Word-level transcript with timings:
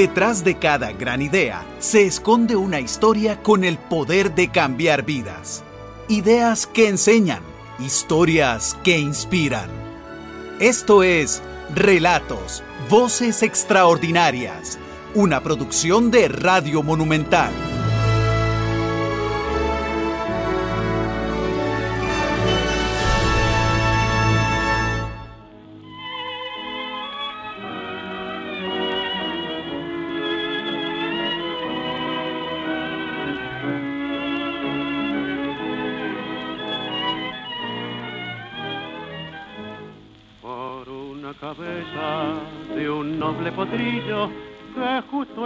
Detrás 0.00 0.44
de 0.44 0.54
cada 0.54 0.92
gran 0.92 1.20
idea 1.20 1.62
se 1.78 2.06
esconde 2.06 2.56
una 2.56 2.80
historia 2.80 3.42
con 3.42 3.64
el 3.64 3.76
poder 3.76 4.34
de 4.34 4.48
cambiar 4.48 5.04
vidas. 5.04 5.62
Ideas 6.08 6.66
que 6.66 6.88
enseñan, 6.88 7.42
historias 7.78 8.78
que 8.82 8.98
inspiran. 8.98 9.68
Esto 10.58 11.02
es 11.02 11.42
Relatos, 11.74 12.62
Voces 12.88 13.42
Extraordinarias, 13.42 14.78
una 15.14 15.42
producción 15.42 16.10
de 16.10 16.28
Radio 16.28 16.82
Monumental. 16.82 17.52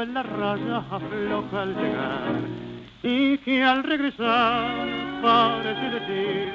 La 0.08 0.22
raya 0.22 0.78
afloja 0.90 1.62
al 1.62 1.74
llegar 1.74 2.40
y 3.02 3.38
que 3.38 3.62
al 3.62 3.82
regresar 3.84 5.20
parece 5.22 6.00
decir 6.00 6.52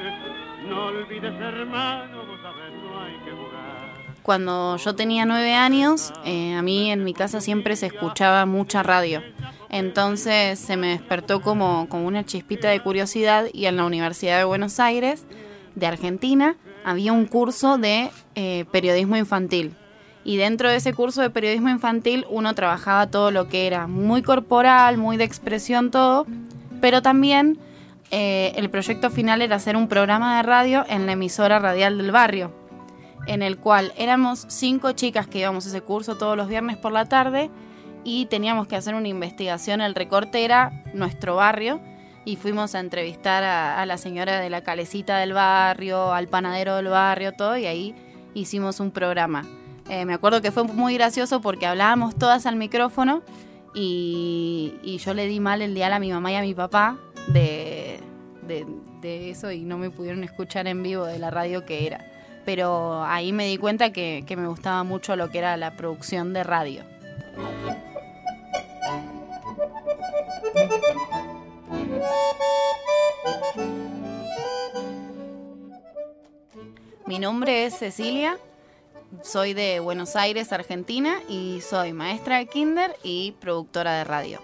no 0.67 0.85
olvides 0.87 1.33
hermano 1.33 2.17
vos 2.25 2.39
sabés 2.41 2.73
no 2.83 3.01
hay 3.01 3.13
que 3.25 3.31
jugar 3.31 4.19
Cuando 4.21 4.77
yo 4.77 4.95
tenía 4.95 5.25
nueve 5.25 5.53
años, 5.53 6.13
eh, 6.25 6.53
a 6.53 6.61
mí 6.61 6.91
en 6.91 7.03
mi 7.03 7.13
casa 7.13 7.41
siempre 7.41 7.75
se 7.75 7.87
escuchaba 7.87 8.45
mucha 8.45 8.83
radio. 8.83 9.23
Entonces 9.69 10.59
se 10.59 10.77
me 10.77 10.89
despertó 10.89 11.41
como, 11.41 11.87
como 11.89 12.05
una 12.05 12.25
chispita 12.25 12.69
de 12.69 12.79
curiosidad 12.81 13.45
y 13.53 13.65
en 13.65 13.77
la 13.77 13.85
Universidad 13.85 14.37
de 14.37 14.43
Buenos 14.43 14.79
Aires, 14.79 15.25
de 15.75 15.87
Argentina, 15.87 16.55
había 16.83 17.13
un 17.13 17.25
curso 17.25 17.77
de 17.77 18.11
eh, 18.35 18.65
periodismo 18.71 19.17
infantil. 19.17 19.75
Y 20.23 20.37
dentro 20.37 20.69
de 20.69 20.75
ese 20.75 20.93
curso 20.93 21.21
de 21.21 21.29
periodismo 21.29 21.69
infantil 21.69 22.25
uno 22.29 22.53
trabajaba 22.53 23.07
todo 23.07 23.31
lo 23.31 23.47
que 23.47 23.67
era 23.67 23.87
muy 23.87 24.21
corporal, 24.21 24.97
muy 24.97 25.17
de 25.17 25.23
expresión, 25.23 25.91
todo, 25.91 26.25
pero 26.81 27.01
también 27.01 27.57
eh, 28.11 28.53
el 28.55 28.69
proyecto 28.69 29.09
final 29.09 29.41
era 29.41 29.55
hacer 29.55 29.75
un 29.75 29.87
programa 29.87 30.37
de 30.37 30.43
radio 30.43 30.85
en 30.89 31.05
la 31.05 31.13
emisora 31.13 31.59
radial 31.59 31.97
del 31.97 32.11
barrio 32.11 32.51
en 33.29 33.43
el 33.43 33.57
cual 33.57 33.93
éramos 33.95 34.45
cinco 34.49 34.93
chicas 34.93 35.27
que 35.27 35.39
íbamos 35.39 35.65
a 35.65 35.69
ese 35.69 35.81
curso 35.81 36.17
todos 36.17 36.35
los 36.35 36.47
viernes 36.47 36.77
por 36.77 36.91
la 36.91 37.05
tarde 37.05 37.49
y 38.03 38.25
teníamos 38.25 38.67
que 38.67 38.75
hacer 38.75 38.95
una 38.95 39.07
investigación. 39.07 39.81
El 39.81 39.93
recorte 39.93 40.43
era 40.43 40.83
nuestro 40.93 41.35
barrio 41.35 41.79
y 42.25 42.37
fuimos 42.37 42.73
a 42.73 42.79
entrevistar 42.79 43.43
a, 43.43 43.79
a 43.79 43.85
la 43.85 43.97
señora 43.97 44.39
de 44.39 44.49
la 44.49 44.61
calecita 44.61 45.19
del 45.19 45.33
barrio, 45.33 46.11
al 46.11 46.27
panadero 46.27 46.75
del 46.75 46.87
barrio, 46.87 47.33
todo, 47.33 47.55
y 47.55 47.67
ahí 47.67 47.95
hicimos 48.33 48.79
un 48.79 48.89
programa. 48.89 49.45
Eh, 49.89 50.05
me 50.05 50.13
acuerdo 50.13 50.41
que 50.41 50.51
fue 50.51 50.63
muy 50.63 50.93
gracioso 50.93 51.41
porque 51.41 51.65
hablábamos 51.65 52.15
todas 52.15 52.45
al 52.45 52.55
micrófono 52.55 53.23
y, 53.73 54.99
yo 55.03 55.13
le 55.13 55.27
di 55.27 55.39
mal 55.39 55.61
el 55.61 55.73
dial 55.73 55.93
a 55.93 55.99
mi 55.99 56.11
mamá 56.11 56.31
y 56.31 56.35
a 56.35 56.41
mi 56.41 56.53
papá 56.53 56.97
de, 57.27 57.99
eso 59.01 59.51
y 59.51 59.61
no 59.61 59.77
me 59.77 59.89
pudieron 59.89 60.23
escuchar 60.23 60.67
en 60.67 60.83
vivo 60.83 61.05
de 61.05 61.19
la 61.19 61.31
radio 61.31 61.65
que 61.65 61.87
era 61.87 62.05
pero 62.45 63.03
ahí 63.03 63.31
me 63.31 63.45
di 63.45 63.57
cuenta 63.57 63.91
que 63.91 64.23
me 64.35 64.47
gustaba 64.47 64.83
mucho 64.83 65.15
lo 65.15 65.29
que 65.29 65.37
era 65.37 65.55
la 65.55 65.75
producción 65.75 66.33
de 66.33 66.43
radio. 66.43 66.83
Mi 77.05 77.17
nombre 77.17 77.65
es 77.65 77.75
Cecilia, 77.75 78.37
soy 79.21 79.53
de 79.53 79.79
Buenos 79.79 80.15
Aires, 80.15 80.51
Argentina, 80.53 81.19
y 81.27 81.61
soy 81.61 81.93
maestra 81.93 82.37
de 82.37 82.47
kinder 82.47 82.95
y 83.03 83.33
productora 83.39 83.93
de 83.93 84.03
radio. 84.03 84.41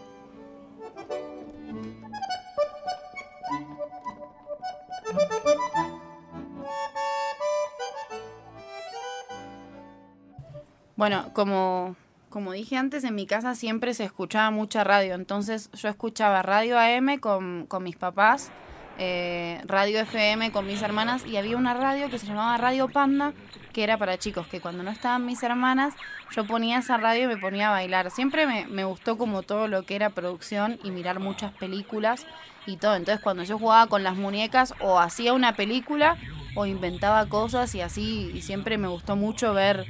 Bueno, 10.95 11.31
como, 11.33 11.95
como 12.29 12.53
dije 12.53 12.77
antes, 12.77 13.03
en 13.03 13.15
mi 13.15 13.27
casa 13.27 13.53
siempre 13.53 13.93
se 13.93 14.05
escuchaba 14.05 14.49
mucha 14.49 14.83
radio, 14.83 15.13
entonces 15.15 15.69
yo 15.73 15.89
escuchaba 15.89 16.41
radio 16.41 16.79
AM 16.79 17.19
con, 17.19 17.65
con 17.67 17.83
mis 17.83 17.97
papás, 17.97 18.49
eh, 18.97 19.61
radio 19.65 19.99
FM 19.99 20.51
con 20.51 20.67
mis 20.67 20.81
hermanas 20.81 21.25
y 21.25 21.37
había 21.37 21.57
una 21.57 21.73
radio 21.73 22.09
que 22.09 22.17
se 22.17 22.27
llamaba 22.27 22.57
Radio 22.57 22.87
Panda, 22.87 23.33
que 23.73 23.83
era 23.83 23.97
para 23.97 24.17
chicos, 24.17 24.47
que 24.47 24.61
cuando 24.61 24.83
no 24.83 24.91
estaban 24.91 25.25
mis 25.25 25.43
hermanas 25.43 25.93
yo 26.31 26.45
ponía 26.45 26.79
esa 26.79 26.97
radio 26.97 27.25
y 27.25 27.27
me 27.27 27.37
ponía 27.37 27.69
a 27.69 27.71
bailar. 27.71 28.11
Siempre 28.11 28.47
me, 28.47 28.65
me 28.67 28.83
gustó 28.83 29.17
como 29.17 29.43
todo 29.43 29.67
lo 29.67 29.83
que 29.83 29.95
era 29.95 30.09
producción 30.09 30.79
y 30.83 30.91
mirar 30.91 31.19
muchas 31.19 31.51
películas 31.53 32.25
y 32.65 32.77
todo. 32.77 32.95
Entonces 32.95 33.23
cuando 33.23 33.43
yo 33.43 33.59
jugaba 33.59 33.87
con 33.87 34.03
las 34.03 34.15
muñecas 34.15 34.73
o 34.79 34.99
hacía 34.99 35.33
una 35.33 35.55
película 35.55 36.17
o 36.55 36.65
inventaba 36.65 37.27
cosas 37.27 37.75
y 37.75 37.81
así, 37.81 38.31
y 38.33 38.41
siempre 38.41 38.77
me 38.77 38.87
gustó 38.87 39.15
mucho 39.15 39.53
ver 39.53 39.85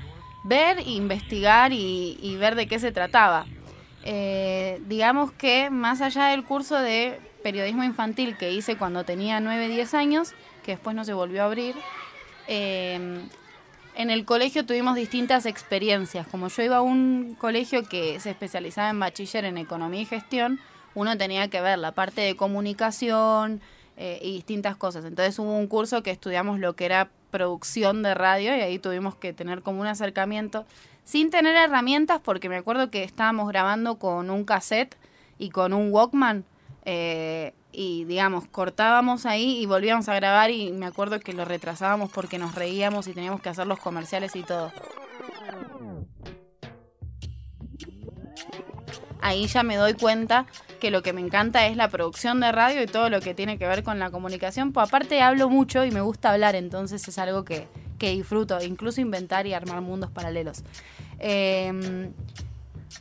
ver, 0.45 0.87
investigar 0.87 1.73
y, 1.73 2.17
y 2.21 2.35
ver 2.37 2.55
de 2.55 2.67
qué 2.67 2.79
se 2.79 2.91
trataba. 2.91 3.45
Eh, 4.03 4.79
digamos 4.85 5.31
que 5.31 5.71
más 5.71 6.01
allá 6.01 6.27
del 6.27 6.43
curso 6.43 6.77
de 6.77 7.19
periodismo 7.45 7.83
infantil 7.83 8.37
que 8.37 8.51
hice 8.51 8.75
cuando 8.75 9.03
tenía 9.03 9.39
9, 9.39 9.69
10 9.69 9.93
años, 9.93 10.33
que 10.63 10.71
después 10.71 10.95
no 10.95 11.05
se 11.05 11.13
volvió 11.13 11.43
a 11.43 11.45
abrir, 11.45 11.75
eh, 12.47 13.21
en 13.93 14.09
el 14.09 14.25
colegio 14.25 14.65
tuvimos 14.65 14.95
distintas 14.95 15.45
experiencias. 15.45 16.25
Como 16.25 16.47
yo 16.47 16.63
iba 16.63 16.77
a 16.77 16.81
un 16.81 17.35
colegio 17.37 17.83
que 17.83 18.19
se 18.19 18.31
especializaba 18.31 18.89
en 18.89 18.99
bachiller 18.99 19.45
en 19.45 19.59
economía 19.59 20.01
y 20.01 20.05
gestión, 20.05 20.59
uno 20.95 21.19
tenía 21.19 21.47
que 21.47 21.61
ver 21.61 21.77
la 21.77 21.91
parte 21.91 22.21
de 22.21 22.35
comunicación 22.35 23.61
eh, 23.95 24.17
y 24.23 24.31
distintas 24.31 24.75
cosas. 24.75 25.05
Entonces 25.05 25.37
hubo 25.37 25.55
un 25.55 25.67
curso 25.67 26.01
que 26.01 26.09
estudiamos 26.09 26.59
lo 26.59 26.75
que 26.75 26.85
era 26.85 27.11
producción 27.29 28.01
de 28.01 28.15
radio 28.15 28.57
y 28.57 28.61
ahí 28.61 28.79
tuvimos 28.79 29.17
que 29.17 29.33
tener 29.33 29.61
como 29.61 29.81
un 29.81 29.87
acercamiento 29.87 30.65
sin 31.03 31.29
tener 31.29 31.55
herramientas 31.55 32.21
porque 32.23 32.49
me 32.49 32.55
acuerdo 32.55 32.89
que 32.89 33.03
estábamos 33.03 33.47
grabando 33.49 33.99
con 33.99 34.31
un 34.31 34.45
cassette 34.45 34.97
y 35.37 35.51
con 35.51 35.73
un 35.73 35.91
Walkman 35.93 36.43
eh, 36.85 37.53
y 37.71 38.05
digamos 38.05 38.47
cortábamos 38.47 39.25
ahí 39.25 39.59
y 39.59 39.65
volvíamos 39.65 40.07
a 40.07 40.15
grabar 40.15 40.51
y 40.51 40.71
me 40.71 40.85
acuerdo 40.85 41.19
que 41.19 41.33
lo 41.33 41.43
retrasábamos 41.43 42.11
porque 42.11 42.37
nos 42.37 42.55
reíamos 42.55 43.07
y 43.07 43.13
teníamos 43.13 43.41
que 43.41 43.49
hacer 43.49 43.67
los 43.67 43.79
comerciales 43.79 44.35
y 44.35 44.43
todo. 44.43 44.71
Ahí 49.21 49.47
ya 49.47 49.63
me 49.63 49.75
doy 49.75 49.95
cuenta 49.95 50.45
que 50.79 50.91
lo 50.91 51.01
que 51.01 51.11
me 51.11 51.21
encanta 51.21 51.65
es 51.65 51.75
la 51.75 51.89
producción 51.89 52.39
de 52.39 52.51
radio 52.51 52.83
y 52.83 52.85
todo 52.85 53.09
lo 53.09 53.19
que 53.21 53.33
tiene 53.33 53.57
que 53.57 53.67
ver 53.67 53.83
con 53.83 53.97
la 53.97 54.11
comunicación. 54.11 54.71
Pues 54.71 54.87
aparte 54.87 55.19
hablo 55.21 55.49
mucho 55.49 55.83
y 55.83 55.89
me 55.89 56.01
gusta 56.01 56.31
hablar, 56.31 56.53
entonces 56.53 57.07
es 57.07 57.17
algo 57.17 57.43
que, 57.43 57.67
que 57.97 58.11
disfruto, 58.11 58.63
incluso 58.63 59.01
inventar 59.01 59.47
y 59.47 59.53
armar 59.53 59.81
mundos 59.81 60.11
paralelos. 60.11 60.63
Eh, 61.17 62.11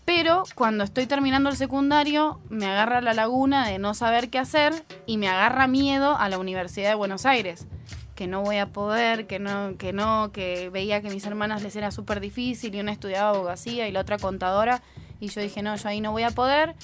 pero 0.05 0.44
cuando 0.55 0.84
estoy 0.84 1.06
terminando 1.06 1.50
el 1.50 1.56
secundario, 1.56 2.41
me 2.49 2.66
agarra 2.66 3.00
la 3.00 3.15
laguna 3.15 3.66
de 3.66 3.78
no 3.78 3.94
saber 3.94 4.28
qué 4.31 4.38
hacer 4.38 4.75
y 5.06 5.16
me 5.16 5.28
agarra 5.28 5.66
miedo 5.66 6.16
a 6.16 6.28
la 6.28 6.38
Universidad 6.38 6.91
de 6.91 6.94
Buenos 6.94 7.27
Aires. 7.27 7.66
Que 8.15 8.27
no 8.27 8.43
voy 8.43 8.59
a 8.59 8.66
poder, 8.66 9.27
que 9.27 9.38
no, 9.38 9.77
que 9.77 9.93
no, 9.93 10.31
que 10.33 10.69
veía 10.71 11.00
que 11.00 11.10
mis 11.10 11.27
hermanas 11.27 11.62
les 11.62 11.75
era 11.75 11.91
súper 11.91 12.21
difícil 12.21 12.75
y 12.75 12.81
una 12.81 12.93
estudiaba 12.93 13.31
abogacía 13.31 13.89
y 13.89 13.92
la 13.92 14.01
otra 14.01 14.19
contadora. 14.19 14.83
Y 15.21 15.28
yo 15.28 15.41
dije, 15.41 15.63
no, 15.63 15.74
yo 15.74 15.89
ahí 15.89 16.01
no 16.01 16.13
voy 16.13 16.22
a 16.22 16.30
poder. 16.30 16.74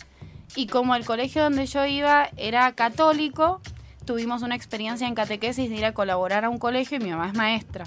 Y 0.56 0.66
como 0.66 0.94
el 0.94 1.04
colegio 1.04 1.42
donde 1.42 1.66
yo 1.66 1.84
iba 1.86 2.30
era 2.36 2.72
católico, 2.72 3.60
tuvimos 4.04 4.42
una 4.42 4.56
experiencia 4.56 5.06
en 5.06 5.14
catequesis 5.14 5.68
de 5.68 5.76
ir 5.76 5.84
a 5.84 5.94
colaborar 5.94 6.44
a 6.44 6.48
un 6.48 6.58
colegio 6.58 6.96
y 6.96 7.00
mi 7.00 7.10
mamá 7.10 7.28
es 7.28 7.34
maestra. 7.34 7.84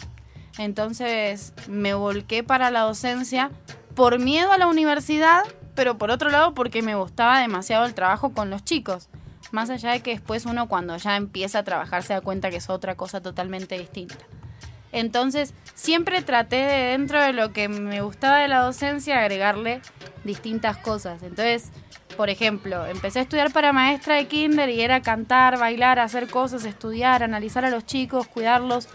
Entonces 0.58 1.54
me 1.68 1.94
volqué 1.94 2.44
para 2.44 2.72
la 2.72 2.82
docencia 2.82 3.52
por 3.96 4.20
miedo 4.20 4.52
a 4.52 4.58
la 4.58 4.68
universidad, 4.68 5.44
pero 5.76 5.98
por 5.98 6.12
otro 6.12 6.30
lado 6.30 6.54
porque 6.54 6.82
me 6.82 6.96
gustaba 6.96 7.40
demasiado 7.40 7.86
el 7.86 7.94
trabajo 7.94 8.34
con 8.34 8.50
los 8.50 8.64
chicos. 8.64 9.10
Más 9.52 9.70
allá 9.70 9.92
de 9.92 10.02
que 10.02 10.12
después 10.12 10.46
uno 10.46 10.68
cuando 10.68 10.98
ya 10.98 11.16
empieza 11.16 11.60
a 11.60 11.64
trabajar 11.64 12.04
se 12.04 12.14
da 12.14 12.22
cuenta 12.22 12.50
que 12.50 12.58
es 12.58 12.70
otra 12.70 12.96
cosa 12.96 13.22
totalmente 13.22 13.78
distinta. 13.78 14.18
Entonces, 14.92 15.54
siempre 15.74 16.22
traté 16.22 16.58
de 16.58 16.84
dentro 16.92 17.22
de 17.22 17.34
lo 17.34 17.52
que 17.52 17.68
me 17.68 18.02
gustaba 18.02 18.38
de 18.38 18.48
la 18.48 18.60
docencia 18.60 19.20
agregarle 19.20 19.82
distintas 20.24 20.78
cosas. 20.78 21.24
Entonces, 21.24 21.72
por 22.16 22.30
ejemplo, 22.30 22.86
empecé 22.86 23.20
a 23.20 23.22
estudiar 23.24 23.52
para 23.52 23.74
maestra 23.74 24.16
de 24.16 24.28
kinder 24.28 24.70
y 24.70 24.82
era 24.82 25.02
cantar, 25.02 25.58
bailar, 25.58 26.00
hacer 26.00 26.28
cosas, 26.28 26.64
estudiar, 26.66 27.24
analizar 27.24 27.66
a 27.66 27.72
los 27.72 27.86
chicos, 27.86 28.28
cuidarlos. 28.28 28.88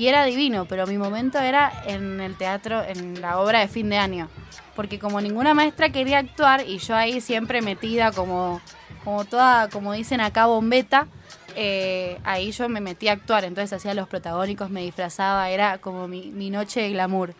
Y 0.00 0.08
era 0.08 0.24
divino, 0.24 0.64
pero 0.64 0.86
mi 0.86 0.96
momento 0.96 1.38
era 1.38 1.70
en 1.84 2.22
el 2.22 2.34
teatro, 2.34 2.82
en 2.82 3.20
la 3.20 3.38
obra 3.38 3.60
de 3.60 3.68
fin 3.68 3.90
de 3.90 3.98
año. 3.98 4.30
Porque 4.74 4.98
como 4.98 5.20
ninguna 5.20 5.52
maestra 5.52 5.90
quería 5.90 6.20
actuar 6.20 6.66
y 6.66 6.78
yo 6.78 6.96
ahí 6.96 7.20
siempre 7.20 7.60
metida 7.60 8.10
como, 8.10 8.62
como 9.04 9.26
toda, 9.26 9.68
como 9.68 9.92
dicen 9.92 10.22
acá, 10.22 10.46
bombeta, 10.46 11.06
eh, 11.54 12.18
ahí 12.24 12.50
yo 12.50 12.66
me 12.70 12.80
metí 12.80 13.08
a 13.08 13.12
actuar, 13.12 13.44
entonces 13.44 13.74
hacía 13.74 13.92
los 13.92 14.08
protagónicos, 14.08 14.70
me 14.70 14.80
disfrazaba, 14.80 15.50
era 15.50 15.76
como 15.76 16.08
mi, 16.08 16.30
mi 16.30 16.48
noche 16.48 16.80
de 16.80 16.92
glamour. 16.92 17.34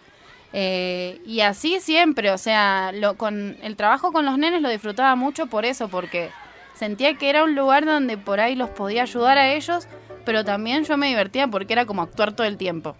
Eh, 0.53 1.23
y 1.25 1.41
así 1.41 1.81
siempre, 1.81 2.31
o 2.31 2.37
sea, 2.37 2.93
lo, 2.93 3.17
con 3.17 3.57
el 3.63 3.75
trabajo 3.77 4.13
con 4.13 4.27
los 4.27 4.37
nenes 4.37 4.61
lo 4.61 4.69
disfrutaba 4.69 5.17
mucho 5.17 5.47
por 5.47 5.65
eso, 5.65 5.89
porque 5.89 6.29
sentía 6.75 7.15
que 7.15 7.31
era 7.31 7.43
un 7.43 7.55
lugar 7.55 7.87
donde 7.87 8.19
por 8.19 8.39
ahí 8.39 8.55
los 8.55 8.69
podía 8.69 9.05
ayudar 9.05 9.39
a 9.39 9.51
ellos, 9.51 9.89
pero 10.25 10.45
también 10.45 10.85
yo 10.85 10.97
me 10.97 11.09
divertía 11.09 11.49
porque 11.49 11.73
era 11.73 11.87
como 11.87 12.03
actuar 12.03 12.33
todo 12.33 12.47
el 12.47 12.57
tiempo. 12.57 12.97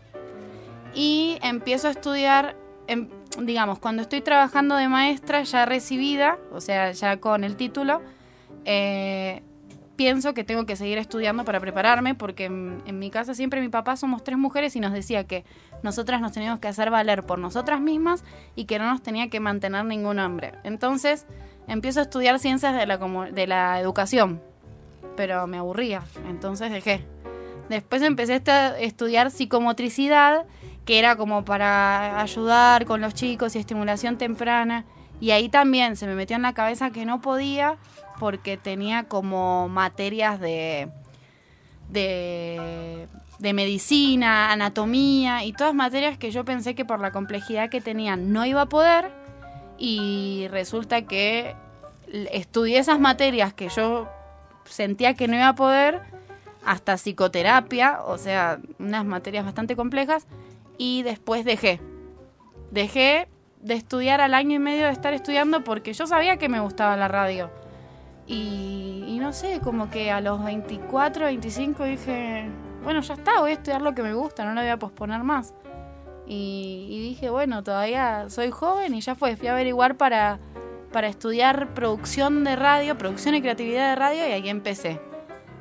Y 0.95 1.39
empiezo 1.43 1.89
a 1.89 1.91
estudiar, 1.93 2.57
em, 2.87 3.09
digamos, 3.39 3.79
cuando 3.79 4.03
estoy 4.03 4.21
trabajando 4.21 4.77
de 4.77 4.89
maestra 4.89 5.43
ya 5.43 5.67
recibida, 5.67 6.39
o 6.53 6.61
sea, 6.61 6.93
ya 6.93 7.19
con 7.19 7.45
el 7.45 7.57
título, 7.57 8.03
eh, 8.65 9.43
pienso 10.01 10.33
que 10.33 10.45
tengo 10.45 10.65
que 10.65 10.77
seguir 10.77 10.97
estudiando 10.97 11.45
para 11.45 11.61
prepararme, 11.61 12.15
porque 12.15 12.47
en, 12.47 12.99
mi 12.99 13.11
casa 13.11 13.35
siempre 13.35 13.61
mi 13.61 13.69
papá 13.69 13.97
somos 13.97 14.25
tres 14.25 14.39
mujeres 14.39 14.75
y 14.75 14.81
nos 14.81 14.95
decía 14.95 15.25
que 15.25 15.45
nosotras 15.83 16.23
nos 16.23 16.33
teníamos 16.33 16.59
que 16.59 16.69
hacer 16.69 16.89
valer 16.89 17.23
por 17.25 17.39
nosotras 17.39 17.83
mismas 17.83 18.25
y 18.57 18.65
que 18.65 18.79
no 18.79 18.91
nos 18.91 19.03
tenía 19.03 19.29
que 19.29 19.41
mantener 19.41 19.85
ningún 19.85 20.19
hombre. 20.19 20.55
Entonces 20.65 21.27
empiezo 21.69 22.01
a 22.01 22.05
estudiar 22.05 22.39
ciencias 22.39 22.75
de 22.75 22.87
la, 22.87 22.97
de 22.97 23.47
la 23.47 23.79
educación, 23.79 24.41
pero 25.17 25.47
me 25.47 25.59
aburría, 25.59 26.03
entonces 26.29 26.71
dejé. 26.71 27.05
Después 27.69 28.03
empecé 28.03 28.43
a 28.51 28.79
estudiar 28.79 29.31
psicomotricidad, 29.31 30.45
que 30.85 30.99
era 30.99 31.15
como 31.15 31.45
para 31.45 32.21
ayudar 32.21 32.85
con 32.85 33.01
los 33.01 33.15
chicos 33.15 33.55
y 33.55 33.61
estimulación 33.61 34.19
temprana. 34.19 34.85
Y 35.21 35.31
ahí 35.31 35.49
también 35.49 35.95
se 35.97 36.07
me 36.07 36.15
metió 36.15 36.35
en 36.35 36.43
la 36.43 36.53
cabeza 36.53 36.91
que 36.91 37.05
no 37.05 37.21
podía 37.21 37.77
porque 38.19 38.57
tenía 38.57 39.05
como 39.05 39.69
materias 39.69 40.41
de, 40.41 40.89
de, 41.91 43.07
medicina, 43.41 44.53
anatomía 44.53 45.45
y 45.45 45.53
todas 45.53 45.75
materias 45.75 46.19
que 46.19 46.31
yo 46.31 46.45
pensé 46.45 46.75
que 46.75 46.85
por 46.85 47.01
la 47.01 47.13
complejidad 47.13 47.71
que 47.71 47.81
tenían 47.81 48.33
no 48.33 48.45
iba 48.45 48.63
a 48.63 48.69
poder 48.69 49.13
y 49.79 50.49
resulta 50.51 51.03
que 51.03 51.55
estudié 52.33 52.79
esas 52.79 53.01
materias 53.01 53.55
que 53.55 53.69
yo 53.69 54.09
sentía 54.65 55.15
que 55.15 55.29
no 55.29 55.37
iba 55.37 55.49
a 55.49 55.55
poder 55.55 56.03
hasta 56.65 56.97
psicoterapia, 56.97 58.03
o 58.05 58.19
sea, 58.19 58.61
unas 58.79 59.05
materias 59.05 59.45
bastante 59.45 59.77
complejas 59.77 60.27
y 60.79 61.03
después 61.03 61.45
dejé. 61.45 61.81
Dejé 62.71 63.29
de 63.61 63.75
estudiar 63.75 64.21
al 64.21 64.35
año 64.35 64.57
y 64.57 64.59
medio 64.59 64.87
de 64.87 64.93
estar 64.93 65.13
estudiando 65.13 65.65
porque 65.65 65.93
yo 65.93 66.07
sabía 66.07 66.37
que 66.37 66.49
me 66.49 66.61
gustaba 66.61 66.97
la 66.97 67.09
radio 67.09 67.51
y, 68.33 69.19
no 69.21 69.33
sé, 69.33 69.61
como 69.61 69.91
que 69.91 70.13
a 70.13 70.21
los 70.21 70.43
24, 70.45 71.25
25 71.25 71.83
dije, 71.83 72.49
bueno, 72.85 73.01
ya 73.01 73.15
está, 73.15 73.41
voy 73.41 73.51
a 73.51 73.55
estudiar 73.55 73.83
lo 73.83 73.93
que 73.93 74.05
me 74.05 74.15
gusta, 74.15 74.45
no 74.45 74.55
lo 74.55 74.61
voy 74.61 74.71
a 74.71 74.79
posponer 74.79 75.25
más. 75.25 75.53
Y, 76.29 77.09
dije, 77.09 77.29
bueno, 77.29 77.65
todavía 77.65 78.31
soy 78.31 78.53
joven 78.53 78.95
y 78.95 79.01
ya 79.01 79.17
fue, 79.17 79.37
fui 79.37 79.49
a 79.49 79.53
averiguar 79.53 79.97
para, 79.97 80.39
para 80.93 81.09
estudiar 81.09 81.73
producción 81.75 82.45
de 82.45 82.57
radio, 82.57 82.99
producción 82.99 83.35
y 83.35 83.43
creatividad 83.43 83.91
de 83.91 83.97
radio 83.97 84.29
y 84.29 84.33
ahí 84.33 84.49
empecé. 84.49 85.01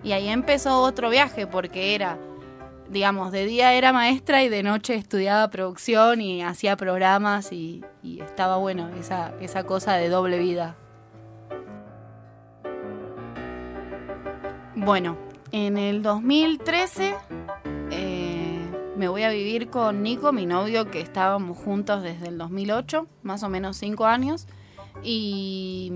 Y 0.04 0.14
ahí 0.14 0.30
empezó 0.30 0.82
otro 0.82 1.10
viaje 1.10 1.46
porque 1.46 1.96
era, 1.96 2.18
digamos, 2.90 3.32
de 3.32 3.46
día 3.46 3.74
era 3.74 3.92
maestra 3.94 4.44
y 4.44 4.50
de 4.50 4.64
noche 4.64 4.96
estudiaba 4.96 5.50
producción 5.50 6.22
y 6.22 6.42
hacía 6.42 6.78
programas 6.78 7.52
y, 7.52 7.84
estaba 8.04 8.58
bueno 8.58 8.90
esa, 9.00 9.34
esa 9.40 9.64
cosa 9.64 9.96
de 9.96 10.10
doble 10.10 10.40
vida. 10.40 10.76
Bueno, 14.76 15.18
en 15.52 15.78
el 15.78 16.02
2013 16.02 17.16
eh, 17.92 18.60
me 18.96 19.08
voy 19.10 19.24
a 19.24 19.30
vivir 19.30 19.70
con 19.70 20.04
Nico, 20.04 20.32
mi 20.32 20.46
novio, 20.46 20.90
que 20.90 21.02
estábamos 21.02 21.58
juntos 21.58 22.02
desde 22.02 22.28
el 22.30 22.38
2008, 22.38 23.06
más 23.24 23.44
o 23.44 23.50
menos 23.50 23.78
cinco 23.78 24.06
años, 24.06 24.48
y, 25.04 25.92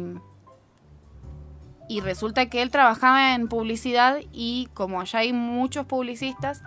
y 1.88 2.02
resulta 2.02 2.48
que 2.48 2.62
él 2.62 2.72
trabajaba 2.72 3.36
en 3.36 3.48
publicidad 3.48 4.18
y 4.32 4.70
como 4.74 5.02
allá 5.02 5.20
hay 5.20 5.34
muchos 5.34 5.86
publicistas, 5.86 6.64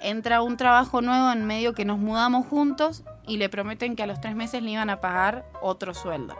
entra 0.00 0.42
un 0.42 0.56
trabajo 0.56 1.00
nuevo 1.00 1.30
en 1.30 1.46
medio 1.46 1.74
que 1.74 1.84
nos 1.84 1.98
mudamos 1.98 2.46
juntos 2.46 3.04
y 3.26 3.38
le 3.38 3.48
prometen 3.48 3.96
que 3.96 4.02
a 4.02 4.06
los 4.06 4.20
tres 4.20 4.36
meses 4.36 4.62
le 4.62 4.70
iban 4.70 4.90
a 4.90 5.00
pagar 5.00 5.44
otro 5.60 5.94
sueldo. 5.94 6.36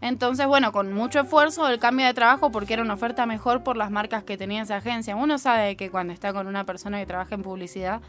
Entonces, 0.00 0.46
bueno, 0.48 0.72
con 0.72 0.92
mucho 0.92 1.20
esfuerzo 1.20 1.68
el 1.68 1.78
cambio 1.78 2.06
de 2.06 2.12
trabajo 2.12 2.50
porque 2.50 2.74
era 2.74 2.82
una 2.82 2.94
oferta 2.94 3.24
mejor 3.24 3.62
por 3.62 3.76
las 3.76 3.90
marcas 3.90 4.24
que 4.24 4.36
tenía 4.36 4.62
esa 4.62 4.76
agencia. 4.76 5.14
Uno 5.14 5.38
sabe 5.38 5.76
que 5.76 5.90
cuando 5.90 6.12
está 6.12 6.32
con 6.32 6.48
una 6.48 6.64
persona 6.64 6.98
que 6.98 7.06
trabaja 7.06 7.36
en 7.36 7.42
publicidad, 7.42 8.00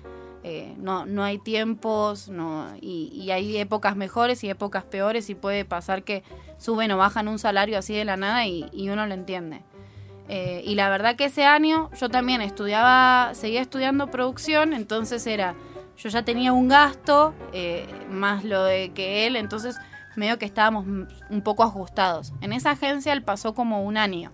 eh, 0.44 0.75
no, 0.78 1.06
no 1.06 1.24
hay 1.24 1.38
tiempos 1.38 2.28
no, 2.28 2.68
y, 2.81 3.31
hay 3.31 3.57
épocas 3.57 3.95
mejores 3.95 4.44
y 4.44 4.50
épocas 4.50 4.84
peores 4.84 5.30
y 5.30 5.36
puede 5.36 5.63
pasar 5.63 6.04
que 6.04 6.24
suben 6.57 6.92
o 6.92 6.98
bajan 6.98 7.30
un 7.30 7.40
salario 7.40 7.78
así 7.78 7.94
de 7.95 8.04
la 8.04 8.18
nada 8.18 8.45
y, 8.45 8.90
uno 8.90 9.06
lo 9.07 9.13
entiende. 9.13 9.62
Eh, 10.30 10.62
y 10.66 10.75
la 10.75 10.90
verdad 10.90 11.16
que 11.16 11.25
ese 11.25 11.45
año 11.45 11.90
yo 12.00 12.10
también 12.10 12.42
estudiaba, 12.42 13.31
seguía 13.34 13.62
estudiando 13.62 14.07
producción, 14.07 14.74
entonces 14.74 15.25
era, 15.28 15.56
yo 15.98 16.10
ya 16.10 16.24
tenía 16.24 16.51
un 16.54 16.68
gasto, 16.68 17.34
eh, 17.54 17.88
más 18.10 18.44
lo 18.44 18.63
de 18.63 18.92
que 18.92 19.25
él, 19.28 19.36
entonces 19.36 19.78
medio 20.16 20.38
que 20.39 20.46
estábamos 20.46 20.86
un 20.86 21.42
poco 21.42 21.63
ajustados. 21.63 22.34
En 22.42 22.54
esa 22.54 22.72
agencia 22.72 23.13
él 23.13 23.24
pasó 23.24 23.54
como 23.54 23.84
un 23.84 23.98
año 23.98 24.31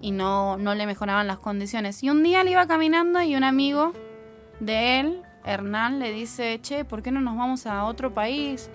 y 0.00 0.10
no, 0.10 0.56
no 0.56 0.74
le 0.74 0.86
mejoraban 0.86 1.26
las 1.26 1.38
condiciones. 1.38 2.02
Y 2.02 2.10
un 2.10 2.22
día 2.22 2.44
le 2.44 2.50
iba 2.50 2.66
caminando 2.66 3.22
y 3.22 3.36
un 3.36 3.44
amigo 3.44 3.92
de 4.60 5.00
él, 5.00 5.22
Hernán, 5.44 5.98
le 5.98 6.12
dice, 6.12 6.60
che, 6.62 6.84
¿por 6.84 7.02
qué 7.02 7.10
no 7.10 7.20
nos 7.20 7.36
vamos 7.36 7.66
a 7.66 7.84
otro 7.84 8.14
país? 8.14 8.70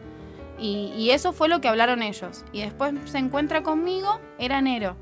Y, 0.59 1.11
eso 1.11 1.33
fue 1.33 1.49
lo 1.49 1.61
que 1.61 1.67
hablaron 1.67 2.01
ellos. 2.01 2.43
Y 2.51 2.61
después 2.61 2.93
se 3.05 3.19
encuentra 3.19 3.61
conmigo, 3.63 4.19
era 4.39 4.59
enero. 4.59 4.95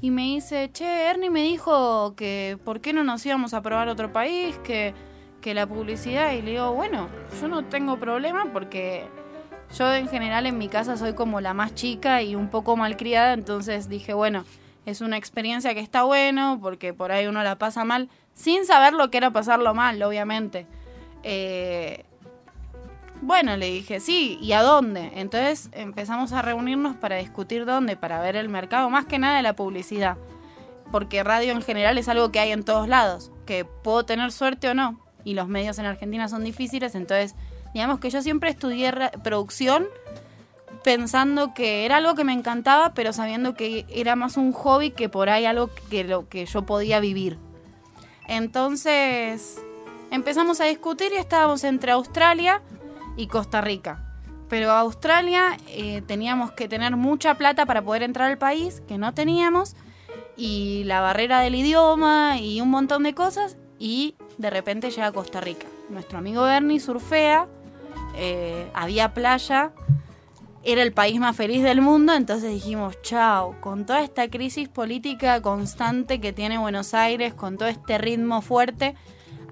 Y 0.00 0.10
me 0.10 0.22
dice, 0.22 0.70
che, 0.72 1.08
Ernie 1.08 1.30
me 1.30 1.42
dijo 1.42 2.14
que 2.16 2.58
por 2.64 2.80
qué 2.80 2.92
no 2.92 3.04
nos 3.04 3.24
íbamos 3.24 3.54
a 3.54 3.62
probar 3.62 3.88
otro 3.88 4.12
país, 4.12 4.58
que, 4.64 4.94
que 5.40 5.54
la 5.54 5.66
publicidad. 5.66 6.32
Y 6.32 6.42
le 6.42 6.52
digo, 6.52 6.72
bueno, 6.72 7.08
yo 7.40 7.48
no 7.48 7.64
tengo 7.64 7.98
problema 7.98 8.46
porque 8.52 9.06
yo 9.76 9.92
en 9.92 10.08
general 10.08 10.46
en 10.46 10.58
mi 10.58 10.68
casa 10.68 10.96
soy 10.96 11.14
como 11.14 11.40
la 11.40 11.54
más 11.54 11.74
chica 11.74 12.22
y 12.22 12.34
un 12.34 12.48
poco 12.48 12.76
malcriada, 12.76 13.32
entonces 13.32 13.88
dije, 13.88 14.14
bueno, 14.14 14.44
es 14.86 15.00
una 15.00 15.16
experiencia 15.16 15.74
que 15.74 15.80
está 15.80 16.02
bueno 16.04 16.58
porque 16.60 16.92
por 16.92 17.12
ahí 17.12 17.26
uno 17.26 17.42
la 17.42 17.56
pasa 17.56 17.84
mal, 17.84 18.08
sin 18.34 18.66
saber 18.66 18.92
lo 18.92 19.10
que 19.10 19.18
era 19.18 19.30
pasarlo 19.30 19.74
mal, 19.74 20.02
obviamente. 20.02 20.66
Eh, 21.24 22.04
bueno, 23.20 23.56
le 23.56 23.66
dije, 23.66 23.98
sí, 23.98 24.38
¿y 24.40 24.52
a 24.52 24.62
dónde? 24.62 25.10
Entonces 25.14 25.70
empezamos 25.72 26.32
a 26.32 26.42
reunirnos 26.42 26.94
para 26.96 27.16
discutir 27.16 27.64
dónde, 27.64 27.96
para 27.96 28.20
ver 28.20 28.36
el 28.36 28.48
mercado, 28.48 28.90
más 28.90 29.06
que 29.06 29.18
nada 29.18 29.38
de 29.38 29.42
la 29.42 29.56
publicidad. 29.56 30.16
Porque 30.92 31.24
radio 31.24 31.52
en 31.52 31.62
general 31.62 31.98
es 31.98 32.08
algo 32.08 32.30
que 32.30 32.38
hay 32.38 32.52
en 32.52 32.62
todos 32.62 32.86
lados, 32.86 33.32
que 33.46 33.64
puedo 33.64 34.04
tener 34.04 34.30
suerte 34.30 34.68
o 34.68 34.74
no. 34.74 35.00
Y 35.24 35.34
los 35.34 35.48
medios 35.48 35.78
en 35.78 35.86
Argentina 35.86 36.28
son 36.28 36.44
difíciles, 36.44 36.94
entonces 36.94 37.34
Digamos 37.74 37.98
que 37.98 38.08
yo 38.08 38.22
siempre 38.22 38.50
estudié 38.50 38.92
producción 39.24 39.88
pensando 40.84 41.54
que 41.54 41.84
era 41.84 41.96
algo 41.96 42.14
que 42.14 42.22
me 42.22 42.32
encantaba, 42.32 42.94
pero 42.94 43.12
sabiendo 43.12 43.54
que 43.54 43.84
era 43.88 44.14
más 44.14 44.36
un 44.36 44.52
hobby 44.52 44.92
que 44.92 45.08
por 45.08 45.28
ahí 45.28 45.44
algo 45.44 45.70
que 45.90 46.04
lo 46.04 46.28
que 46.28 46.46
yo 46.46 46.62
podía 46.62 47.00
vivir. 47.00 47.36
Entonces 48.28 49.60
empezamos 50.10 50.60
a 50.60 50.64
discutir 50.64 51.12
y 51.12 51.16
estábamos 51.16 51.64
entre 51.64 51.92
Australia 51.92 52.62
y 53.16 53.26
Costa 53.26 53.60
Rica. 53.60 54.00
Pero 54.48 54.70
Australia 54.70 55.56
eh, 55.68 56.02
teníamos 56.06 56.52
que 56.52 56.68
tener 56.68 56.96
mucha 56.96 57.34
plata 57.34 57.66
para 57.66 57.82
poder 57.82 58.02
entrar 58.02 58.30
al 58.30 58.38
país, 58.38 58.82
que 58.86 58.98
no 58.98 59.14
teníamos, 59.14 59.74
y 60.36 60.84
la 60.84 61.00
barrera 61.00 61.40
del 61.40 61.54
idioma 61.54 62.38
y 62.38 62.60
un 62.60 62.70
montón 62.70 63.02
de 63.04 63.14
cosas, 63.14 63.56
y 63.78 64.14
de 64.38 64.50
repente 64.50 64.90
llega 64.90 65.12
Costa 65.12 65.40
Rica. 65.40 65.66
Nuestro 65.88 66.18
amigo 66.18 66.42
Bernie 66.42 66.80
surfea 66.80 67.48
eh, 68.16 68.70
había 68.74 69.12
playa, 69.12 69.72
era 70.62 70.82
el 70.82 70.92
país 70.92 71.18
más 71.20 71.36
feliz 71.36 71.62
del 71.62 71.80
mundo, 71.80 72.14
entonces 72.14 72.50
dijimos, 72.50 73.00
chao, 73.02 73.56
con 73.60 73.84
toda 73.84 74.02
esta 74.02 74.28
crisis 74.28 74.68
política 74.68 75.42
constante 75.42 76.20
que 76.20 76.32
tiene 76.32 76.58
Buenos 76.58 76.94
Aires, 76.94 77.34
con 77.34 77.58
todo 77.58 77.68
este 77.68 77.98
ritmo 77.98 78.40
fuerte, 78.40 78.94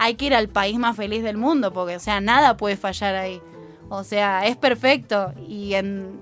hay 0.02 0.16
que 0.16 0.24
ir 0.26 0.34
al 0.34 0.48
país 0.48 0.78
más 0.78 0.96
feliz 0.96 1.22
del 1.22 1.36
mundo, 1.36 1.72
porque, 1.72 1.94
o 1.94 2.00
sea, 2.00 2.20
nada 2.20 2.56
puede 2.56 2.76
fallar 2.76 3.14
ahí. 3.14 3.40
O 3.88 4.02
sea, 4.02 4.44
es 4.46 4.56
perfecto. 4.56 5.32
Y 5.46 5.74
en, 5.74 6.20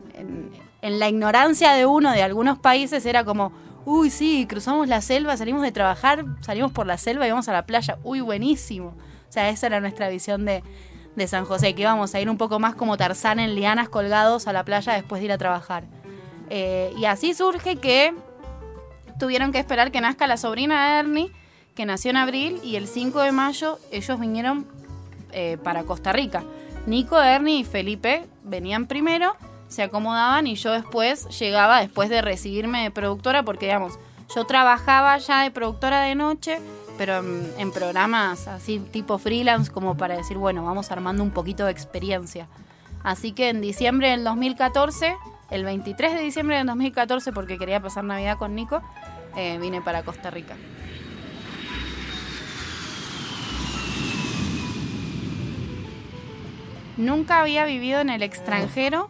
la 0.82 1.08
ignorancia 1.08 1.72
de 1.72 1.86
uno 1.86 2.12
de 2.12 2.22
algunos 2.22 2.58
países 2.58 3.06
era 3.06 3.24
como, 3.24 3.52
uy, 3.86 4.10
sí, 4.10 4.46
cruzamos 4.46 4.86
la 4.86 5.00
selva, 5.00 5.34
salimos 5.38 5.62
de 5.62 5.72
trabajar, 5.72 6.26
salimos 6.42 6.72
por 6.72 6.86
la 6.86 6.98
selva 6.98 7.26
y 7.26 7.30
vamos 7.30 7.48
a 7.48 7.52
la 7.52 7.64
playa, 7.64 7.98
uy, 8.04 8.20
buenísimo. 8.20 8.88
O 9.28 9.32
sea, 9.32 9.48
esa 9.48 9.68
era 9.68 9.80
nuestra 9.80 10.10
visión 10.10 10.44
de, 10.44 10.62
de 11.16 11.26
San 11.26 11.46
José, 11.46 11.74
que 11.74 11.80
íbamos 11.80 12.14
a 12.14 12.20
ir 12.20 12.28
un 12.28 12.36
poco 12.36 12.58
más 12.58 12.74
como 12.74 12.98
Tarzán 12.98 13.40
en 13.40 13.54
lianas 13.54 13.88
colgados 13.88 14.46
a 14.46 14.52
la 14.52 14.64
playa 14.64 14.92
después 14.92 15.22
de 15.22 15.26
ir 15.26 15.32
a 15.32 15.38
trabajar. 15.38 15.84
Eh, 16.50 16.92
y 16.98 17.06
así 17.06 17.32
surge 17.32 17.76
que 17.76 18.12
tuvieron 19.18 19.52
que 19.52 19.58
esperar 19.58 19.90
que 19.90 20.02
nazca 20.02 20.26
la 20.26 20.36
sobrina 20.36 20.98
Ernie, 20.98 21.32
que 21.80 21.86
nació 21.86 22.10
en 22.10 22.18
abril, 22.18 22.60
y 22.62 22.76
el 22.76 22.86
5 22.86 23.22
de 23.22 23.32
mayo 23.32 23.78
ellos 23.90 24.20
vinieron 24.20 24.66
eh, 25.32 25.56
para 25.64 25.84
Costa 25.84 26.12
Rica. 26.12 26.44
Nico, 26.84 27.18
Ernie 27.18 27.60
y 27.60 27.64
Felipe 27.64 28.26
venían 28.44 28.84
primero, 28.84 29.34
se 29.68 29.82
acomodaban 29.82 30.46
y 30.46 30.56
yo 30.56 30.72
después 30.72 31.26
llegaba 31.38 31.80
después 31.80 32.10
de 32.10 32.20
recibirme 32.20 32.82
de 32.82 32.90
productora, 32.90 33.44
porque 33.44 33.64
digamos, 33.64 33.98
yo 34.36 34.44
trabajaba 34.44 35.16
ya 35.16 35.42
de 35.42 35.50
productora 35.50 36.02
de 36.02 36.14
noche, 36.16 36.60
pero 36.98 37.24
en, 37.56 37.72
programas 37.72 38.46
así 38.46 38.78
tipo 38.78 39.16
freelance, 39.16 39.72
como 39.72 39.96
para 39.96 40.18
decir, 40.18 40.36
bueno, 40.36 40.62
vamos 40.62 40.92
armando 40.92 41.22
un 41.22 41.30
poquito 41.30 41.64
de 41.64 41.72
experiencia. 41.72 42.46
Así 43.02 43.32
que 43.32 43.48
en 43.48 43.62
diciembre 43.62 44.10
del 44.10 44.22
2014, 44.22 45.16
el 45.50 45.64
23 45.64 46.12
de 46.12 46.20
diciembre 46.20 46.58
del 46.58 46.66
2014, 46.66 47.32
porque 47.32 47.56
quería 47.56 47.80
pasar 47.80 48.04
Navidad 48.04 48.36
con 48.36 48.54
Nico, 48.54 48.82
eh, 49.34 49.56
vine 49.58 49.80
para 49.80 50.02
Costa 50.02 50.28
Rica. 50.28 50.56
Nunca 57.00 57.40
había 57.40 57.64
vivido 57.64 58.00
en 58.00 58.10
el 58.10 58.22
extranjero 58.22 59.08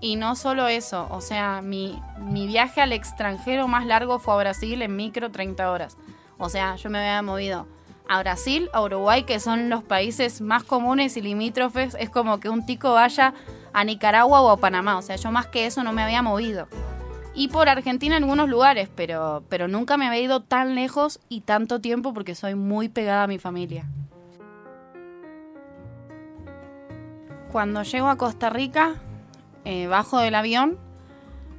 y 0.00 0.16
no 0.16 0.34
solo 0.34 0.66
eso, 0.66 1.06
o 1.08 1.20
sea, 1.20 1.62
mi, 1.62 2.02
mi 2.18 2.48
viaje 2.48 2.80
al 2.80 2.92
extranjero 2.92 3.68
más 3.68 3.86
largo 3.86 4.18
fue 4.18 4.34
a 4.34 4.38
Brasil 4.38 4.82
en 4.82 4.96
micro 4.96 5.30
30 5.30 5.70
horas. 5.70 5.96
O 6.36 6.48
sea, 6.48 6.74
yo 6.74 6.90
me 6.90 6.98
había 6.98 7.22
movido 7.22 7.68
a 8.08 8.18
Brasil, 8.18 8.68
a 8.72 8.82
Uruguay, 8.82 9.22
que 9.22 9.38
son 9.38 9.68
los 9.68 9.84
países 9.84 10.40
más 10.40 10.64
comunes 10.64 11.16
y 11.16 11.20
limítrofes. 11.20 11.96
Es 12.00 12.10
como 12.10 12.40
que 12.40 12.48
un 12.48 12.66
tico 12.66 12.94
vaya 12.94 13.34
a 13.72 13.84
Nicaragua 13.84 14.40
o 14.40 14.50
a 14.50 14.56
Panamá. 14.56 14.98
O 14.98 15.02
sea, 15.02 15.14
yo 15.14 15.30
más 15.30 15.46
que 15.46 15.66
eso 15.66 15.84
no 15.84 15.92
me 15.92 16.02
había 16.02 16.22
movido. 16.22 16.66
Y 17.36 17.46
por 17.46 17.68
Argentina 17.68 18.16
en 18.16 18.24
algunos 18.24 18.48
lugares, 18.48 18.88
pero, 18.96 19.44
pero 19.48 19.68
nunca 19.68 19.96
me 19.96 20.08
había 20.08 20.22
ido 20.22 20.40
tan 20.40 20.74
lejos 20.74 21.20
y 21.28 21.42
tanto 21.42 21.80
tiempo 21.80 22.12
porque 22.12 22.34
soy 22.34 22.56
muy 22.56 22.88
pegada 22.88 23.22
a 23.22 23.28
mi 23.28 23.38
familia. 23.38 23.84
Cuando 27.52 27.82
llego 27.82 28.08
a 28.08 28.16
Costa 28.16 28.50
Rica, 28.50 28.96
eh, 29.64 29.86
bajo 29.86 30.18
del 30.18 30.34
avión, 30.34 30.78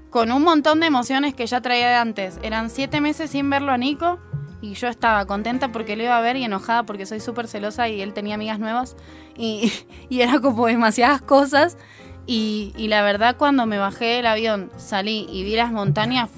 con 0.10 0.32
un 0.32 0.44
montón 0.44 0.80
de 0.80 0.88
emociones 0.88 1.34
que 1.34 1.46
ya 1.46 1.62
traía 1.62 1.90
de 1.90 1.96
antes. 1.96 2.40
Eran 2.42 2.70
siete 2.70 3.02
meses 3.02 3.32
sin 3.32 3.50
verlo 3.50 3.72
a 3.72 3.78
Nico 3.78 4.20
y 4.62 4.74
yo 4.74 4.88
estaba 4.88 5.26
contenta 5.26 5.72
porque 5.72 5.96
lo 5.96 6.04
iba 6.04 6.18
a 6.18 6.22
ver 6.22 6.36
y 6.36 6.44
enojada 6.44 6.84
porque 6.84 7.06
soy 7.06 7.20
súper 7.20 7.48
celosa 7.48 7.88
y 7.88 8.02
él 8.02 8.14
tenía 8.14 8.36
amigas 8.36 8.60
nuevas 8.60 8.96
y, 9.38 9.72
era 10.10 10.40
como 10.40 10.66
demasiadas 10.68 11.22
cosas. 11.22 11.78
Y, 12.26 12.74
la 12.90 13.02
verdad 13.02 13.38
cuando 13.38 13.66
me 13.66 13.80
bajé 13.80 14.06
del 14.06 14.28
avión, 14.28 14.72
salí 14.78 15.26
y 15.32 15.44
vi 15.44 15.56
las 15.56 15.72
montañas, 15.72 16.30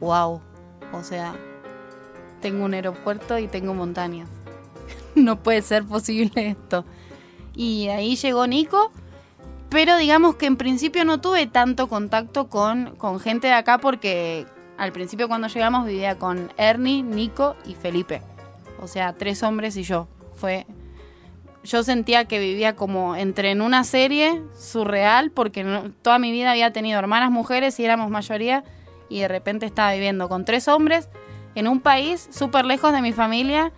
wow, 0.00 0.40
o 0.92 1.02
sea, 1.04 1.36
tengo 2.40 2.64
un 2.64 2.74
aeropuerto 2.74 3.38
y 3.38 3.46
tengo 3.46 3.72
montañas. 3.72 4.28
no 5.14 5.40
puede 5.42 5.62
ser 5.62 5.84
posible 5.84 6.48
esto. 6.48 6.84
Y 7.56 7.88
ahí 7.88 8.16
llegó 8.16 8.46
Nico, 8.46 8.92
pero 9.70 9.96
digamos 9.96 10.36
que 10.36 10.46
en 10.46 10.56
principio 10.56 11.04
no 11.04 11.20
tuve 11.20 11.46
tanto 11.46 11.88
contacto 11.88 12.48
con, 12.48 12.94
con 12.96 13.18
gente 13.18 13.48
de 13.48 13.54
acá 13.54 13.78
porque 13.78 14.46
al 14.76 14.92
principio 14.92 15.26
cuando 15.26 15.48
llegamos 15.48 15.86
vivía 15.86 16.18
con 16.18 16.52
Ernie, 16.58 17.02
Nico 17.02 17.56
y 17.64 17.74
Felipe. 17.74 18.22
O 18.80 18.86
sea, 18.86 19.14
tres 19.14 19.42
hombres 19.42 19.76
y 19.76 19.82
yo. 19.82 20.06
Fue 20.34 20.66
yo 21.66 21.82
sentía 21.82 22.26
que 22.26 22.38
vivía 22.38 22.76
como 22.76 23.16
entre 23.16 23.50
en 23.50 23.60
una 23.60 23.84
serie 23.84 24.42
surreal 24.56 25.30
porque 25.30 25.92
toda 26.02 26.18
mi 26.18 26.30
vida 26.30 26.52
había 26.52 26.72
tenido 26.72 26.98
hermanas 26.98 27.30
mujeres 27.30 27.78
y 27.80 27.84
éramos 27.84 28.10
mayoría 28.10 28.64
y 29.08 29.20
de 29.20 29.28
repente 29.28 29.66
estaba 29.66 29.92
viviendo 29.92 30.28
con 30.28 30.44
tres 30.44 30.68
hombres 30.68 31.08
en 31.54 31.68
un 31.68 31.80
país 31.80 32.28
súper 32.30 32.64
lejos 32.64 32.92
de 32.92 33.02
mi 33.02 33.12
familia 33.12 33.72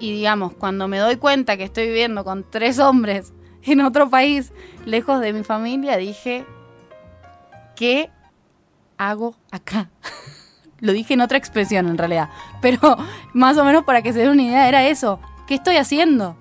y 0.00 0.12
digamos, 0.12 0.54
cuando 0.54 0.88
me 0.88 0.98
doy 0.98 1.16
cuenta 1.16 1.58
que 1.58 1.64
estoy 1.64 1.86
viviendo 1.86 2.24
con 2.24 2.44
tres 2.48 2.78
hombres 2.78 3.34
en 3.62 3.82
otro 3.82 4.08
país 4.08 4.52
lejos 4.86 5.20
de 5.20 5.34
mi 5.34 5.44
familia, 5.44 5.98
dije, 5.98 6.46
¿qué 7.76 8.10
hago 8.96 9.36
acá? 9.50 9.90
Lo 10.80 10.92
dije 10.92 11.12
en 11.12 11.20
otra 11.20 11.36
expresión 11.36 11.86
en 11.86 11.98
realidad, 11.98 12.30
pero 12.62 12.96
más 13.34 13.58
o 13.58 13.64
menos 13.64 13.84
para 13.84 14.00
que 14.00 14.14
se 14.14 14.20
den 14.20 14.30
una 14.30 14.42
idea 14.42 14.68
era 14.68 14.86
eso. 14.86 15.20
¿Qué 15.46 15.54
estoy 15.54 15.76
haciendo? 15.76 16.36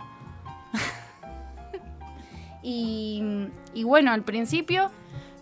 y, 2.63 3.22
bueno, 3.84 4.13
al 4.13 4.24
principio 4.24 4.89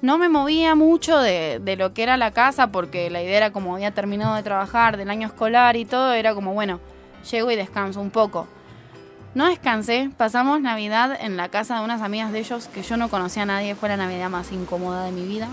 no 0.01 0.17
me 0.17 0.29
movía 0.29 0.73
mucho 0.73 1.19
de, 1.19 1.59
de, 1.61 1.75
lo 1.75 1.93
que 1.93 2.01
era 2.01 2.17
la 2.17 2.31
casa 2.31 2.71
porque 2.71 3.11
la 3.11 3.21
idea 3.21 3.37
era 3.37 3.51
como 3.51 3.75
había 3.75 3.91
terminado 3.91 4.35
de 4.35 4.43
trabajar 4.43 4.97
del 4.97 5.11
año 5.11 5.27
escolar 5.27 5.75
y 5.75 5.85
todo, 5.85 6.13
era 6.13 6.33
como, 6.33 6.53
bueno, 6.53 6.79
llego 7.29 7.51
y 7.51 7.55
descanso 7.55 8.01
un 8.01 8.09
poco. 8.09 8.47
No 9.35 9.47
descansé, 9.47 10.09
pasamos 10.17 10.61
Navidad 10.61 11.15
en 11.19 11.37
la 11.37 11.49
casa 11.49 11.77
de 11.77 11.85
unas 11.85 12.01
amigas 12.01 12.31
de 12.31 12.39
ellos 12.39 12.67
que 12.73 12.81
yo 12.81 12.97
no 12.97 13.09
conocía 13.09 13.43
a 13.43 13.45
nadie, 13.45 13.75
fue 13.75 13.89
la 13.89 13.97
Navidad 13.97 14.29
más 14.29 14.51
incómoda 14.51 15.03
de 15.03 15.11
mi 15.11 15.25
vida. 15.25 15.47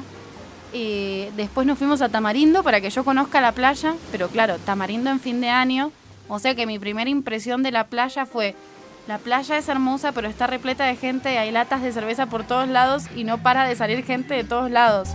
Después 1.37 1.66
nos 1.66 1.78
fuimos 1.78 2.00
a 2.00 2.09
Tamarindo 2.09 2.62
para 2.62 2.80
que 2.80 2.90
yo 2.90 3.04
conozca 3.04 3.40
la 3.40 3.52
playa, 3.52 3.94
pero 4.11 4.28
claro, 4.28 4.59
Tamarindo 4.59 5.11
en 5.11 5.21
fin 5.21 5.40
de 5.40 5.50
año, 5.50 5.92
o 6.28 6.38
sea 6.38 6.54
que 6.54 6.66
mi 6.66 6.78
primera 6.78 7.11
impresión 7.11 7.62
de 7.62 7.71
la 7.71 7.85
playa 7.85 8.26
fue, 8.26 8.56
la 9.06 9.18
playa 9.18 9.59
es 9.59 9.68
hermosa 9.68 10.12
pero 10.12 10.28
está 10.28 10.47
repleta 10.47 10.87
de 10.87 10.97
gente, 10.97 11.38
hay 11.38 11.50
latas 11.50 11.83
de 11.83 11.92
cerveza 11.92 12.26
por 12.26 12.44
todos 12.44 12.68
lados 12.68 13.04
y 13.14 13.25
no 13.25 13.38
para 13.38 13.68
de 13.68 13.76
salir 13.76 14.02
gente 14.04 14.35
de 14.35 14.44
todos 14.44 14.71
lados. 14.71 15.11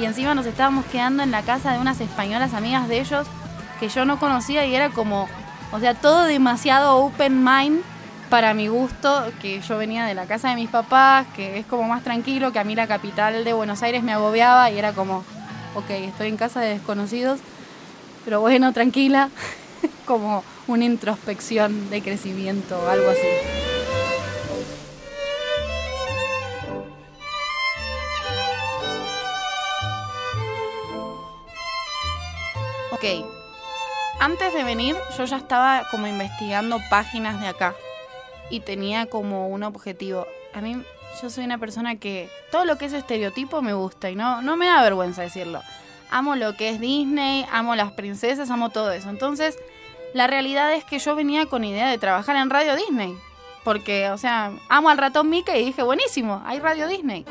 Y 0.00 0.04
encima 0.04 0.34
nos 0.34 0.46
estábamos 0.46 0.84
quedando 0.86 1.22
en 1.22 1.30
la 1.30 1.42
casa 1.42 1.72
de 1.72 1.78
unas 1.80 2.00
españolas 2.00 2.54
amigas 2.54 2.88
de 2.88 3.00
ellos 3.00 3.26
que 3.80 3.88
yo 3.88 4.04
no 4.04 4.18
conocía 4.18 4.64
y 4.64 4.74
era 4.74 4.90
como, 4.90 5.28
o 5.72 5.80
sea, 5.80 5.94
todo 5.94 6.24
demasiado 6.24 6.96
open 6.98 7.44
mind 7.44 7.82
para 8.30 8.54
mi 8.54 8.68
gusto, 8.68 9.32
que 9.40 9.60
yo 9.60 9.78
venía 9.78 10.04
de 10.04 10.14
la 10.14 10.26
casa 10.26 10.50
de 10.50 10.54
mis 10.54 10.68
papás, 10.68 11.26
que 11.34 11.58
es 11.58 11.66
como 11.66 11.84
más 11.84 12.04
tranquilo, 12.04 12.52
que 12.52 12.58
a 12.58 12.64
mí 12.64 12.74
la 12.74 12.86
capital 12.86 13.44
de 13.44 13.52
Buenos 13.52 13.82
Aires 13.82 14.02
me 14.02 14.12
agobiaba 14.12 14.70
y 14.70 14.78
era 14.78 14.92
como, 14.92 15.24
ok, 15.74 15.90
estoy 15.90 16.28
en 16.28 16.36
casa 16.36 16.60
de 16.60 16.68
desconocidos, 16.68 17.40
pero 18.24 18.40
bueno, 18.40 18.72
tranquila, 18.72 19.30
como 20.06 20.44
una 20.66 20.84
introspección 20.84 21.90
de 21.90 22.02
crecimiento 22.02 22.78
o 22.78 22.88
algo 22.88 23.10
así. 23.10 23.67
Ok, 32.98 33.24
antes 34.18 34.52
de 34.52 34.64
venir 34.64 34.96
yo 35.16 35.24
ya 35.24 35.36
estaba 35.36 35.84
como 35.88 36.08
investigando 36.08 36.78
páginas 36.90 37.40
de 37.40 37.46
acá 37.46 37.76
y 38.50 38.58
tenía 38.58 39.06
como 39.06 39.46
un 39.46 39.62
objetivo. 39.62 40.26
A 40.52 40.60
mí 40.60 40.82
yo 41.22 41.30
soy 41.30 41.44
una 41.44 41.58
persona 41.58 41.94
que 41.94 42.28
todo 42.50 42.64
lo 42.64 42.76
que 42.76 42.86
es 42.86 42.92
estereotipo 42.92 43.62
me 43.62 43.72
gusta 43.72 44.10
y 44.10 44.16
no, 44.16 44.42
no 44.42 44.56
me 44.56 44.66
da 44.66 44.82
vergüenza 44.82 45.22
decirlo. 45.22 45.62
Amo 46.10 46.34
lo 46.34 46.56
que 46.56 46.70
es 46.70 46.80
Disney, 46.80 47.46
amo 47.52 47.76
las 47.76 47.92
princesas, 47.92 48.50
amo 48.50 48.70
todo 48.70 48.90
eso. 48.90 49.10
Entonces, 49.10 49.56
la 50.12 50.26
realidad 50.26 50.74
es 50.74 50.82
que 50.82 50.98
yo 50.98 51.14
venía 51.14 51.46
con 51.46 51.62
idea 51.62 51.88
de 51.88 51.98
trabajar 51.98 52.34
en 52.34 52.50
Radio 52.50 52.74
Disney. 52.74 53.16
Porque, 53.62 54.10
o 54.10 54.18
sea, 54.18 54.50
amo 54.68 54.88
al 54.88 54.98
ratón 54.98 55.30
Mickey 55.30 55.62
y 55.62 55.66
dije, 55.66 55.84
buenísimo, 55.84 56.42
hay 56.44 56.58
Radio 56.58 56.88
Disney. 56.88 57.24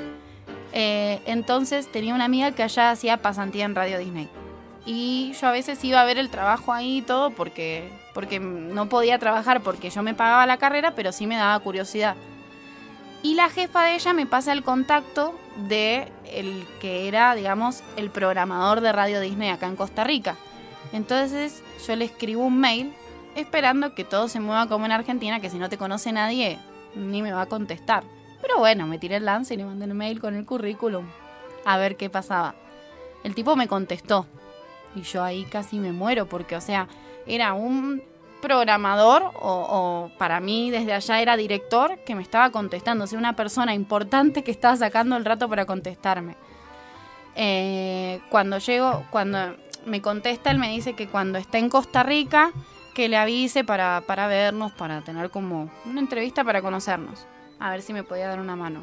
Eh, 0.71 1.19
entonces 1.25 1.91
tenía 1.91 2.15
una 2.15 2.23
amiga 2.23 2.53
que 2.53 2.63
allá 2.63 2.91
hacía 2.91 3.17
pasantía 3.17 3.65
en 3.65 3.75
Radio 3.75 3.99
Disney 3.99 4.29
y 4.87 5.33
yo 5.33 5.47
a 5.47 5.51
veces 5.51 5.83
iba 5.83 5.99
a 5.99 6.05
ver 6.05 6.17
el 6.17 6.29
trabajo 6.29 6.71
ahí 6.71 6.99
y 6.99 7.01
todo 7.01 7.31
porque, 7.31 7.91
porque 8.13 8.39
no 8.39 8.87
podía 8.87 9.19
trabajar 9.19 9.61
porque 9.61 9.89
yo 9.89 10.01
me 10.01 10.13
pagaba 10.13 10.45
la 10.45 10.57
carrera, 10.57 10.93
pero 10.95 11.11
sí 11.11 11.27
me 11.27 11.35
daba 11.35 11.59
curiosidad. 11.59 12.15
Y 13.21 13.35
la 13.35 13.49
jefa 13.49 13.83
de 13.83 13.95
ella 13.95 14.13
me 14.13 14.25
pasa 14.25 14.53
el 14.53 14.63
contacto 14.63 15.37
de 15.67 16.07
el 16.31 16.65
que 16.79 17.09
era, 17.09 17.35
digamos, 17.35 17.83
el 17.97 18.09
programador 18.09 18.79
de 18.79 18.93
Radio 18.93 19.19
Disney 19.19 19.49
acá 19.49 19.67
en 19.67 19.75
Costa 19.75 20.05
Rica. 20.05 20.37
Entonces 20.93 21.61
yo 21.85 21.93
le 21.97 22.05
escribo 22.05 22.45
un 22.45 22.57
mail 22.57 22.93
esperando 23.35 23.93
que 23.93 24.05
todo 24.05 24.29
se 24.29 24.39
mueva 24.39 24.67
como 24.67 24.85
en 24.85 24.93
Argentina, 24.93 25.41
que 25.41 25.49
si 25.49 25.57
no 25.57 25.67
te 25.67 25.77
conoce 25.77 26.13
nadie, 26.13 26.59
ni 26.95 27.21
me 27.21 27.33
va 27.33 27.41
a 27.41 27.47
contestar. 27.47 28.05
Pero 28.41 28.59
bueno, 28.59 28.87
me 28.87 28.99
tiré 28.99 29.17
el 29.17 29.25
lance 29.25 29.53
y 29.53 29.57
le 29.57 29.65
mandé 29.65 29.83
el 29.83 29.95
mail 29.95 30.21
con 30.21 30.33
el 30.35 30.45
currículum 30.45 31.05
a 31.65 31.77
ver 31.77 31.97
qué 31.97 32.09
pasaba. 32.09 32.55
El 33.25 33.35
tipo 33.35 33.57
me 33.57 33.67
contestó 33.67 34.25
y 34.95 35.01
yo 35.01 35.23
ahí 35.23 35.45
casi 35.45 35.79
me 35.79 35.91
muero 35.91 36.27
porque, 36.27 36.55
o 36.55 36.61
sea, 36.61 36.87
era 37.25 37.53
un 37.53 38.01
programador 38.41 39.31
o, 39.35 40.11
para 40.17 40.39
mí 40.39 40.69
desde 40.69 40.93
allá 40.93 41.21
era 41.21 41.35
director 41.35 41.99
que 42.05 42.15
me 42.15 42.21
estaba 42.21 42.51
contestando, 42.51 43.03
o 43.03 43.07
sea, 43.07 43.17
una 43.17 43.35
persona 43.35 43.73
importante 43.73 44.43
que 44.43 44.51
estaba 44.51 44.75
sacando 44.75 45.17
el 45.17 45.25
rato 45.25 45.49
para 45.49 45.65
contestarme. 45.65 46.35
Eh, 47.35 48.19
cuando 48.29 48.57
llego, 48.57 49.05
cuando 49.09 49.55
me 49.85 50.01
contesta, 50.01 50.51
él 50.51 50.59
me 50.59 50.69
dice 50.69 50.93
que 50.93 51.07
cuando 51.07 51.37
está 51.37 51.57
en 51.57 51.69
Costa 51.69 52.03
Rica, 52.03 52.51
que 52.93 53.09
le 53.09 53.17
avise 53.17 53.63
para, 53.63 54.01
para 54.07 54.27
vernos, 54.27 54.71
para 54.71 55.01
tener 55.01 55.29
como 55.29 55.69
una 55.85 55.99
entrevista 55.99 56.43
para 56.43 56.63
conocernos. 56.63 57.27
A 57.59 57.69
ver 57.69 57.83
si 57.83 57.93
me 57.93 58.03
podía 58.03 58.27
dar 58.27 58.39
una 58.39 58.55
mano. 58.55 58.81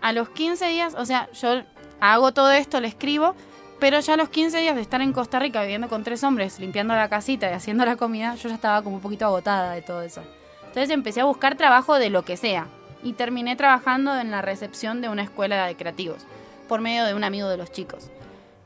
A 0.00 0.12
los 0.12 0.30
15 0.30 0.66
días, 0.68 0.94
o 0.96 1.04
sea, 1.04 1.30
yo 1.32 1.62
hago 2.00 2.32
todo 2.32 2.50
esto, 2.50 2.80
le 2.80 2.88
escribo, 2.88 3.34
pero 3.78 4.00
ya 4.00 4.14
a 4.14 4.16
los 4.16 4.28
15 4.28 4.58
días 4.60 4.74
de 4.74 4.80
estar 4.80 5.02
en 5.02 5.12
Costa 5.12 5.38
Rica 5.38 5.60
viviendo 5.62 5.88
con 5.88 6.02
tres 6.02 6.24
hombres, 6.24 6.58
limpiando 6.58 6.94
la 6.94 7.08
casita 7.08 7.50
y 7.50 7.54
haciendo 7.54 7.84
la 7.84 7.96
comida, 7.96 8.34
yo 8.36 8.48
ya 8.48 8.54
estaba 8.54 8.82
como 8.82 8.96
un 8.96 9.02
poquito 9.02 9.26
agotada 9.26 9.72
de 9.72 9.82
todo 9.82 10.02
eso. 10.02 10.22
Entonces 10.66 10.90
empecé 10.90 11.20
a 11.20 11.24
buscar 11.24 11.56
trabajo 11.56 11.98
de 11.98 12.10
lo 12.10 12.22
que 12.22 12.36
sea 12.36 12.66
y 13.02 13.12
terminé 13.12 13.56
trabajando 13.56 14.18
en 14.18 14.30
la 14.30 14.42
recepción 14.42 15.00
de 15.00 15.08
una 15.08 15.22
escuela 15.22 15.66
de 15.66 15.76
creativos 15.76 16.26
por 16.68 16.80
medio 16.80 17.04
de 17.04 17.14
un 17.14 17.24
amigo 17.24 17.48
de 17.48 17.56
los 17.56 17.70
chicos. 17.70 18.10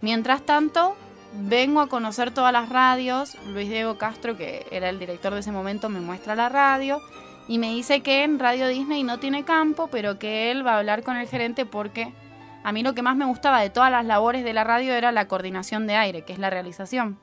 Mientras 0.00 0.42
tanto, 0.42 0.96
vengo 1.34 1.80
a 1.80 1.88
conocer 1.88 2.32
todas 2.32 2.52
las 2.52 2.68
radios. 2.68 3.36
Luis 3.46 3.68
Diego 3.68 3.98
Castro, 3.98 4.36
que 4.36 4.66
era 4.70 4.88
el 4.88 4.98
director 4.98 5.34
de 5.34 5.40
ese 5.40 5.52
momento, 5.52 5.88
me 5.88 6.00
muestra 6.00 6.34
la 6.34 6.48
radio 6.48 7.00
y 7.48 7.58
me 7.58 7.70
dice 7.70 8.00
que 8.00 8.24
en 8.24 8.38
Radio 8.38 8.68
Disney 8.68 9.02
no 9.02 9.18
tiene 9.18 9.44
campo, 9.44 9.88
pero 9.88 10.18
que 10.18 10.50
él 10.50 10.66
va 10.66 10.74
a 10.74 10.78
hablar 10.78 11.02
con 11.02 11.16
el 11.16 11.28
gerente 11.28 11.66
porque 11.66 12.12
a 12.62 12.72
mí 12.72 12.82
lo 12.82 12.94
que 12.94 13.02
más 13.02 13.16
me 13.16 13.24
gustaba 13.24 13.60
de 13.60 13.70
todas 13.70 13.90
las 13.90 14.04
labores 14.04 14.44
de 14.44 14.52
la 14.52 14.64
radio 14.64 14.92
era 14.92 15.12
la 15.12 15.28
coordinación 15.28 15.86
de 15.86 15.96
aire, 15.96 16.24
que 16.24 16.32
es 16.32 16.38
la 16.38 16.50
realización. 16.50 17.18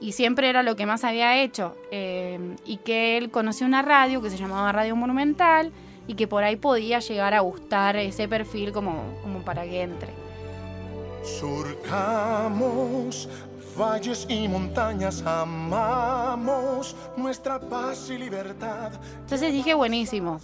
Y 0.00 0.12
siempre 0.12 0.48
era 0.48 0.62
lo 0.62 0.76
que 0.76 0.86
más 0.86 1.04
había 1.04 1.42
hecho. 1.42 1.76
Eh, 1.90 2.56
y 2.64 2.78
que 2.78 3.16
él 3.16 3.30
conoció 3.30 3.66
una 3.66 3.82
radio 3.82 4.22
que 4.22 4.30
se 4.30 4.36
llamaba 4.36 4.72
Radio 4.72 4.94
Monumental 4.94 5.72
y 6.06 6.14
que 6.14 6.28
por 6.28 6.44
ahí 6.44 6.56
podía 6.56 7.00
llegar 7.00 7.34
a 7.34 7.40
gustar 7.40 7.96
ese 7.96 8.28
perfil 8.28 8.72
como, 8.72 9.02
como 9.22 9.40
para 9.40 9.64
que 9.64 9.82
entre. 9.82 10.10
Surcamos 11.22 13.28
valles 13.78 14.26
y 14.28 14.48
montañas, 14.48 15.22
amamos 15.24 16.96
nuestra 17.16 17.60
paz 17.60 18.10
y 18.10 18.18
libertad. 18.18 18.92
Entonces 19.20 19.52
dije, 19.52 19.74
buenísimo. 19.74 20.40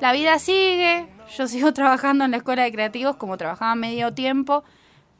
La 0.00 0.12
vida 0.12 0.38
sigue, 0.38 1.08
yo 1.36 1.48
sigo 1.48 1.72
trabajando 1.74 2.24
en 2.24 2.30
la 2.30 2.38
escuela 2.38 2.62
de 2.62 2.72
creativos 2.72 3.16
como 3.16 3.36
trabajaba 3.36 3.74
medio 3.74 4.12
tiempo, 4.14 4.64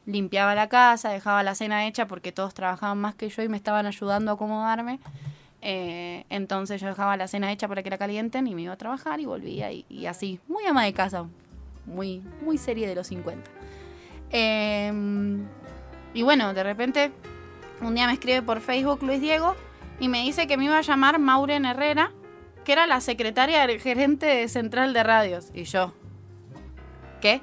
limpiaba 0.05 0.55
la 0.55 0.69
casa, 0.69 1.09
dejaba 1.09 1.43
la 1.43 1.55
cena 1.55 1.87
hecha 1.87 2.07
porque 2.07 2.31
todos 2.31 2.53
trabajaban 2.53 2.97
más 2.99 3.15
que 3.15 3.29
yo 3.29 3.43
y 3.43 3.49
me 3.49 3.57
estaban 3.57 3.85
ayudando 3.85 4.31
a 4.31 4.33
acomodarme. 4.35 4.99
Eh, 5.61 6.25
entonces 6.29 6.79
yo 6.79 6.87
dejaba 6.87 7.17
la 7.17 7.27
cena 7.27 7.51
hecha 7.51 7.67
para 7.67 7.81
que 7.81 7.89
la 7.89 7.97
calienten 7.97 8.45
y 8.45 8.53
me 8.53 8.63
iba 8.63 8.73
a 8.73 8.77
trabajar 8.77 9.19
y 9.19 9.25
volvía 9.25 9.71
y, 9.71 10.05
así, 10.05 10.39
muy 10.47 10.63
ama 10.65 10.83
de 10.83 10.93
casa, 10.93 11.25
muy, 11.85 12.21
muy 12.43 12.57
serie 12.57 12.87
de 12.87 12.95
los 12.95 13.07
50. 13.07 13.49
Eh, 14.29 14.93
y 16.13 16.21
bueno, 16.21 16.53
de 16.53 16.63
repente 16.63 17.11
un 17.81 17.93
día 17.93 18.07
me 18.07 18.13
escribe 18.13 18.41
por 18.41 18.61
Facebook 18.61 19.03
Luis 19.03 19.19
Diego 19.21 19.55
y 19.99 20.07
me 20.07 20.23
dice 20.23 20.47
que 20.47 20.57
me 20.57 20.65
iba 20.65 20.77
a 20.77 20.81
llamar 20.81 21.19
Mauren 21.19 21.65
Herrera, 21.65 22.11
que 22.65 22.73
era 22.73 22.87
la 22.87 22.99
secretaria 22.99 23.67
gerente 23.79 24.47
central 24.49 24.93
de 24.93 25.03
radios. 25.03 25.47
Y 25.53 25.63
yo, 25.63 25.93
¿qué? 27.21 27.41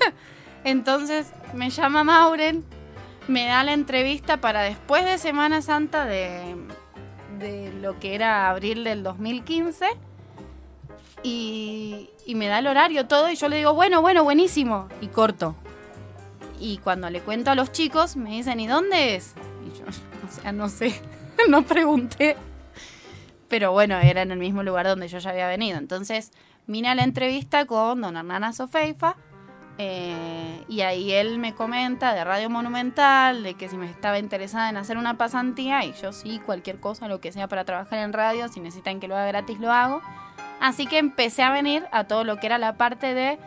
Entonces 0.64 1.32
me 1.54 1.70
llama 1.70 2.04
Mauren, 2.04 2.64
me 3.28 3.46
da 3.46 3.64
la 3.64 3.72
entrevista 3.72 4.38
para 4.38 4.62
después 4.62 5.04
de 5.04 5.16
Semana 5.16 5.62
Santa 5.62 6.04
de, 6.04 6.56
de 7.38 7.72
lo 7.80 7.98
que 7.98 8.14
era 8.14 8.50
abril 8.50 8.84
del 8.84 9.02
2015. 9.02 9.86
Y, 11.22 12.10
y 12.26 12.34
me 12.34 12.46
da 12.46 12.58
el 12.58 12.66
horario 12.66 13.06
todo 13.06 13.30
y 13.30 13.36
yo 13.36 13.48
le 13.48 13.56
digo, 13.56 13.74
bueno, 13.74 14.02
bueno, 14.02 14.22
buenísimo. 14.24 14.88
Y 15.00 15.08
corto. 15.08 15.56
Y 16.60 16.78
cuando 16.78 17.08
le 17.10 17.20
cuento 17.20 17.50
a 17.50 17.54
los 17.54 17.72
chicos, 17.72 18.16
me 18.16 18.30
dicen, 18.30 18.60
¿y 18.60 18.66
dónde 18.66 19.16
es? 19.16 19.34
Y 19.64 19.78
yo, 19.78 19.84
o 20.28 20.42
sea, 20.42 20.52
no 20.52 20.68
sé, 20.68 21.00
no 21.48 21.62
pregunté. 21.62 22.36
Pero 23.48 23.72
bueno, 23.72 23.98
era 23.98 24.22
en 24.22 24.30
el 24.30 24.38
mismo 24.38 24.62
lugar 24.62 24.86
donde 24.86 25.08
yo 25.08 25.18
ya 25.18 25.30
había 25.30 25.48
venido. 25.48 25.78
Entonces, 25.78 26.32
vine 26.66 26.88
a 26.88 26.94
la 26.94 27.04
entrevista 27.04 27.64
con 27.66 28.00
don 28.00 28.16
Hernán 28.16 28.52
Sofeifa. 28.52 29.16
Eh, 29.80 30.64
y 30.68 30.80
ahí 30.80 31.12
él 31.12 31.38
me 31.38 31.54
comenta 31.54 32.12
de 32.12 32.24
Radio 32.24 32.50
Monumental, 32.50 33.44
de 33.44 33.54
que 33.54 33.68
si 33.68 33.76
me 33.76 33.88
estaba 33.88 34.18
interesada 34.18 34.68
en 34.68 34.76
hacer 34.76 34.98
una 34.98 35.16
pasantía, 35.16 35.84
y 35.84 35.92
yo 35.92 36.12
sí, 36.12 36.40
cualquier 36.44 36.80
cosa, 36.80 37.06
lo 37.06 37.20
que 37.20 37.30
sea 37.30 37.46
para 37.46 37.64
trabajar 37.64 38.00
en 38.00 38.12
radio, 38.12 38.48
si 38.48 38.58
necesitan 38.58 38.98
que 38.98 39.06
lo 39.06 39.16
haga 39.16 39.28
gratis, 39.28 39.60
lo 39.60 39.70
hago. 39.72 40.02
Así 40.60 40.86
que 40.86 40.98
empecé 40.98 41.44
a 41.44 41.52
venir 41.52 41.84
a 41.92 42.04
todo 42.04 42.24
lo 42.24 42.38
que 42.38 42.46
era 42.46 42.58
la 42.58 42.76
parte 42.76 43.14
de 43.14 43.38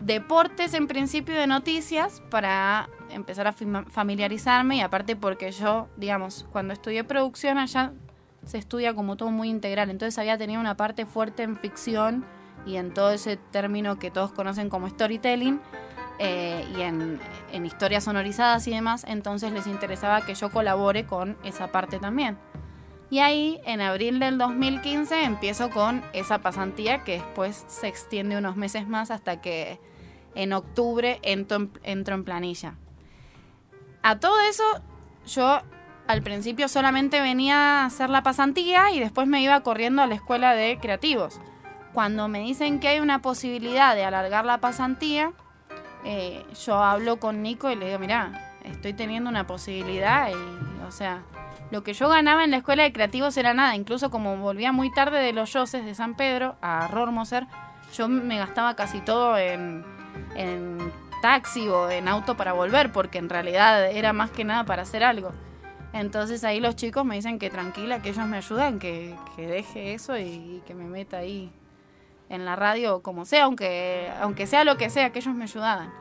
deportes 0.00 0.74
en 0.74 0.86
principio 0.86 1.34
de 1.34 1.46
noticias 1.46 2.22
para 2.30 2.88
empezar 3.10 3.46
a 3.46 3.52
familiarizarme 3.52 4.76
y 4.76 4.80
aparte 4.80 5.16
porque 5.16 5.50
yo, 5.50 5.88
digamos, 5.96 6.46
cuando 6.52 6.74
estudié 6.74 7.04
producción 7.04 7.58
allá 7.58 7.92
se 8.44 8.58
estudia 8.58 8.94
como 8.94 9.16
todo 9.16 9.30
muy 9.30 9.48
integral, 9.48 9.90
entonces 9.90 10.18
había 10.18 10.38
tenido 10.38 10.60
una 10.60 10.76
parte 10.76 11.06
fuerte 11.06 11.42
en 11.42 11.56
ficción 11.56 12.24
y 12.66 12.76
en 12.76 12.92
todo 12.92 13.10
ese 13.10 13.36
término 13.36 13.98
que 13.98 14.10
todos 14.10 14.32
conocen 14.32 14.68
como 14.68 14.88
storytelling 14.88 15.60
eh, 16.18 16.66
y 16.76 16.80
en, 16.82 17.20
historias 17.64 18.04
sonorizadas 18.04 18.66
y 18.66 18.72
demás, 18.72 19.04
entonces 19.06 19.52
les 19.52 19.66
interesaba 19.66 20.24
que 20.24 20.34
yo 20.34 20.50
colabore 20.50 21.06
con 21.06 21.36
esa 21.44 21.68
parte 21.68 21.98
también. 21.98 22.36
Y 23.10 23.20
ahí, 23.20 23.60
en 23.64 23.80
abril 23.80 24.18
del 24.18 24.36
2015, 24.36 25.22
empiezo 25.24 25.70
con 25.70 26.02
esa 26.12 26.40
pasantía 26.40 27.04
que 27.04 27.12
después 27.12 27.64
se 27.68 27.88
extiende 27.88 28.36
unos 28.36 28.56
meses 28.56 28.86
más 28.86 29.10
hasta 29.10 29.40
que 29.40 29.80
en 30.34 30.52
octubre 30.52 31.18
entro 31.22 31.56
en, 31.56 31.70
entro 31.84 32.14
en 32.16 32.24
planilla. 32.24 32.74
A 34.02 34.18
todo 34.20 34.38
eso, 34.40 34.64
yo 35.26 35.60
al 36.08 36.22
principio 36.22 36.68
solamente 36.68 37.20
venía 37.20 37.82
a 37.82 37.84
hacer 37.84 38.08
la 38.08 38.22
pasantía 38.22 38.90
y 38.92 38.98
después 38.98 39.28
me 39.28 39.42
iba 39.42 39.60
corriendo 39.60 40.00
a 40.00 40.06
la 40.06 40.14
escuela 40.14 40.54
de 40.54 40.78
creativos. 40.80 41.38
Cuando 41.92 42.28
me 42.28 42.40
dicen 42.40 42.80
que 42.80 42.88
hay 42.88 43.00
una 43.00 43.20
posibilidad 43.20 43.94
de 43.94 44.04
alargar 44.04 44.46
la 44.46 44.58
pasantía, 44.58 45.32
eh, 46.04 46.46
yo 46.64 46.82
hablo 46.82 47.20
con 47.20 47.42
Nico 47.42 47.70
y 47.70 47.76
le 47.76 47.86
digo, 47.88 47.98
mira, 47.98 48.56
estoy 48.64 48.94
teniendo 48.94 49.28
una 49.28 49.46
posibilidad 49.46 50.30
y, 50.30 50.86
o 50.86 50.90
sea, 50.90 51.24
lo 51.70 51.84
que 51.84 51.92
yo 51.92 52.08
ganaba 52.08 52.42
en 52.42 52.52
la 52.52 52.56
escuela 52.56 52.84
de 52.84 52.92
creativos 52.94 53.36
era 53.36 53.52
nada. 53.52 53.76
Incluso 53.76 54.10
como 54.10 54.38
volvía 54.38 54.72
muy 54.72 54.90
tarde 54.90 55.20
de 55.20 55.34
los 55.34 55.52
Yoses 55.52 55.84
de 55.84 55.94
San 55.94 56.14
Pedro 56.14 56.56
a 56.62 56.88
Rormoser, 56.88 57.46
yo 57.94 58.08
me 58.08 58.38
gastaba 58.38 58.76
casi 58.76 59.00
todo 59.00 59.36
en, 59.36 59.84
en 60.36 60.90
taxi 61.20 61.68
o 61.68 61.90
en 61.90 62.08
auto 62.08 62.34
para 62.34 62.54
volver, 62.54 62.92
porque 62.92 63.18
en 63.18 63.28
realidad 63.28 63.90
era 63.90 64.14
más 64.14 64.30
que 64.30 64.44
nada 64.44 64.64
para 64.64 64.82
hacer 64.82 65.04
algo. 65.04 65.32
Entonces 65.92 66.44
ahí 66.44 66.60
los 66.60 66.76
chicos 66.76 67.04
me 67.04 67.16
dicen 67.16 67.38
que 67.38 67.50
tranquila, 67.50 68.02
que 68.02 68.10
ellos 68.10 68.26
me 68.26 68.36
ayudan, 68.36 68.78
que, 68.78 69.14
que 69.36 69.46
deje 69.46 69.94
eso 69.94 70.18
y, 70.18 70.62
que 70.66 70.74
me 70.74 70.84
meta 70.84 71.18
ahí 71.18 71.50
en 72.28 72.44
la 72.44 72.56
radio 72.56 73.02
como 73.02 73.24
sea, 73.24 73.44
aunque, 73.44 74.10
aunque 74.20 74.46
sea 74.46 74.64
lo 74.64 74.76
que 74.76 74.90
sea, 74.90 75.10
que 75.10 75.20
ellos 75.20 75.34
me 75.34 75.44
ayudaban. 75.44 75.92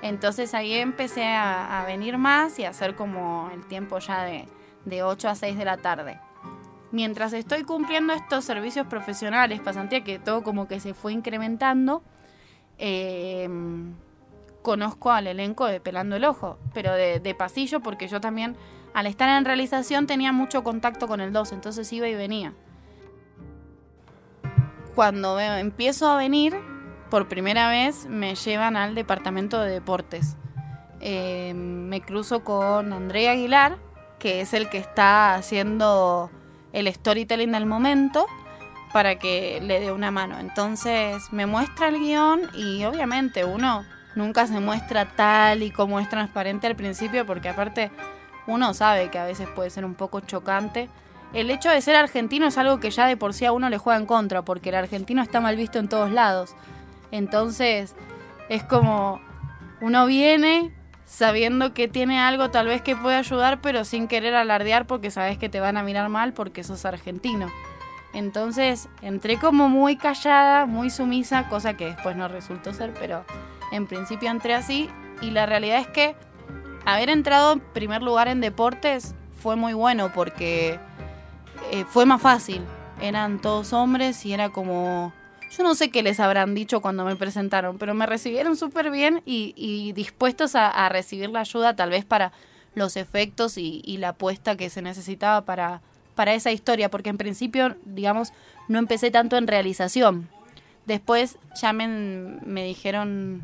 Entonces 0.00 0.54
ahí 0.54 0.74
empecé 0.74 1.26
a, 1.26 1.84
venir 1.86 2.18
más 2.18 2.58
y 2.58 2.64
a 2.64 2.70
hacer 2.70 2.94
como 2.94 3.50
el 3.52 3.66
tiempo 3.66 3.98
ya 3.98 4.24
de, 4.24 4.46
de 4.84 5.02
8 5.02 5.28
a 5.28 5.34
6 5.34 5.56
de 5.56 5.64
la 5.64 5.76
tarde. 5.76 6.18
Mientras 6.92 7.32
estoy 7.32 7.64
cumpliendo 7.64 8.12
estos 8.12 8.44
servicios 8.44 8.86
profesionales, 8.86 9.60
pasantía, 9.60 10.04
que 10.04 10.18
todo 10.18 10.42
como 10.42 10.68
que 10.68 10.78
se 10.78 10.92
fue 10.92 11.12
incrementando, 11.12 12.02
eh, 12.78 13.48
conozco 14.62 15.10
al 15.10 15.26
elenco 15.26 15.66
de 15.66 15.80
Pelando 15.80 16.16
el 16.16 16.24
Ojo, 16.24 16.58
pero 16.72 16.92
de, 16.94 17.34
pasillo 17.34 17.80
porque 17.80 18.08
yo 18.08 18.20
también, 18.20 18.56
al 18.94 19.06
estar 19.06 19.28
en 19.28 19.44
realización, 19.44 20.06
tenía 20.06 20.32
mucho 20.32 20.62
contacto 20.62 21.08
con 21.08 21.20
el 21.20 21.32
2, 21.32 21.52
entonces 21.52 21.92
iba 21.92 22.08
y 22.08 22.14
venía. 22.14 22.52
Cuando 24.94 25.40
empiezo 25.40 26.08
a 26.10 26.16
venir, 26.16 26.54
por 27.10 27.28
primera 27.28 27.68
vez 27.68 28.06
me 28.06 28.34
llevan 28.34 28.76
al 28.76 28.94
departamento 28.94 29.60
de 29.60 29.70
deportes. 29.70 30.36
Eh, 31.00 31.52
me 31.54 32.00
cruzo 32.00 32.44
con 32.44 32.92
Andrea 32.92 33.32
Aguilar, 33.32 33.78
que 34.18 34.40
es 34.40 34.54
el 34.54 34.68
que 34.68 34.78
está 34.78 35.34
haciendo 35.34 36.30
el 36.72 36.92
storytelling 36.92 37.52
del 37.52 37.66
momento 37.66 38.26
para 38.92 39.18
que 39.18 39.60
le 39.62 39.80
dé 39.80 39.92
una 39.92 40.10
mano. 40.10 40.38
Entonces 40.38 41.32
me 41.32 41.46
muestra 41.46 41.88
el 41.88 41.98
guion 41.98 42.42
y 42.54 42.84
obviamente 42.84 43.44
uno 43.44 43.84
nunca 44.14 44.46
se 44.46 44.60
muestra 44.60 45.06
tal 45.16 45.62
y 45.62 45.70
como 45.70 45.98
es 45.98 46.08
transparente 46.08 46.66
al 46.66 46.76
principio 46.76 47.26
porque 47.26 47.48
aparte 47.48 47.90
uno 48.46 48.74
sabe 48.74 49.10
que 49.10 49.18
a 49.18 49.24
veces 49.24 49.48
puede 49.48 49.70
ser 49.70 49.84
un 49.84 49.94
poco 49.94 50.20
chocante. 50.20 50.88
El 51.32 51.50
hecho 51.50 51.70
de 51.70 51.80
ser 51.80 51.96
argentino 51.96 52.46
es 52.46 52.58
algo 52.58 52.80
que 52.80 52.90
ya 52.90 53.06
de 53.06 53.16
por 53.16 53.34
sí 53.34 53.44
a 53.44 53.52
uno 53.52 53.70
le 53.70 53.78
juega 53.78 53.98
en 53.98 54.06
contra 54.06 54.42
porque 54.42 54.68
el 54.68 54.74
argentino 54.74 55.22
está 55.22 55.40
mal 55.40 55.56
visto 55.56 55.78
en 55.78 55.88
todos 55.88 56.10
lados. 56.10 56.54
Entonces 57.10 57.94
es 58.48 58.64
como 58.64 59.20
uno 59.80 60.06
viene, 60.06 60.72
sabiendo 61.06 61.74
que 61.74 61.88
tiene 61.88 62.20
algo 62.20 62.50
tal 62.50 62.66
vez 62.66 62.82
que 62.82 62.96
puede 62.96 63.16
ayudar, 63.16 63.60
pero 63.60 63.84
sin 63.84 64.08
querer 64.08 64.34
alardear 64.34 64.86
porque 64.86 65.10
sabes 65.10 65.38
que 65.38 65.48
te 65.48 65.60
van 65.60 65.76
a 65.76 65.82
mirar 65.82 66.08
mal 66.08 66.32
porque 66.32 66.64
sos 66.64 66.84
argentino. 66.84 67.48
Entonces 68.12 68.88
entré 69.00 69.38
como 69.38 69.68
muy 69.68 69.96
callada, 69.96 70.66
muy 70.66 70.90
sumisa, 70.90 71.48
cosa 71.48 71.74
que 71.74 71.86
después 71.86 72.14
no 72.16 72.28
resultó 72.28 72.74
ser, 72.74 72.92
pero 72.98 73.24
en 73.72 73.86
principio 73.86 74.30
entré 74.30 74.54
así 74.54 74.90
y 75.22 75.30
la 75.30 75.46
realidad 75.46 75.78
es 75.78 75.86
que 75.88 76.14
haber 76.84 77.10
entrado 77.10 77.54
en 77.54 77.60
primer 77.60 78.02
lugar 78.02 78.28
en 78.28 78.40
deportes 78.40 79.14
fue 79.38 79.56
muy 79.56 79.72
bueno 79.72 80.12
porque 80.12 80.78
eh, 81.70 81.84
fue 81.88 82.06
más 82.06 82.22
fácil. 82.22 82.62
Eran 83.00 83.40
todos 83.40 83.72
hombres 83.72 84.24
y 84.24 84.32
era 84.32 84.50
como... 84.50 85.12
Yo 85.56 85.62
no 85.64 85.74
sé 85.74 85.90
qué 85.90 86.02
les 86.02 86.18
habrán 86.18 86.54
dicho 86.54 86.80
cuando 86.80 87.04
me 87.04 87.16
presentaron, 87.16 87.76
pero 87.76 87.92
me 87.92 88.06
recibieron 88.06 88.56
súper 88.56 88.90
bien 88.90 89.22
y, 89.26 89.92
dispuestos 89.92 90.54
a, 90.54 90.88
recibir 90.88 91.28
la 91.28 91.40
ayuda 91.40 91.76
tal 91.76 91.90
vez 91.90 92.06
para 92.06 92.32
los 92.74 92.96
efectos 92.96 93.58
y, 93.58 93.96
la 93.98 94.10
apuesta 94.10 94.56
que 94.56 94.70
se 94.70 94.80
necesitaba 94.80 95.44
para, 95.44 95.82
para 96.14 96.32
esa 96.32 96.52
historia, 96.52 96.90
porque 96.90 97.10
en 97.10 97.18
principio, 97.18 97.76
digamos, 97.84 98.32
no 98.68 98.78
empecé 98.78 99.10
tanto 99.10 99.36
en 99.36 99.46
realización. 99.46 100.30
Después 100.86 101.38
ya 101.60 101.74
me, 101.74 101.86
me 101.86 102.64
dijeron 102.64 103.42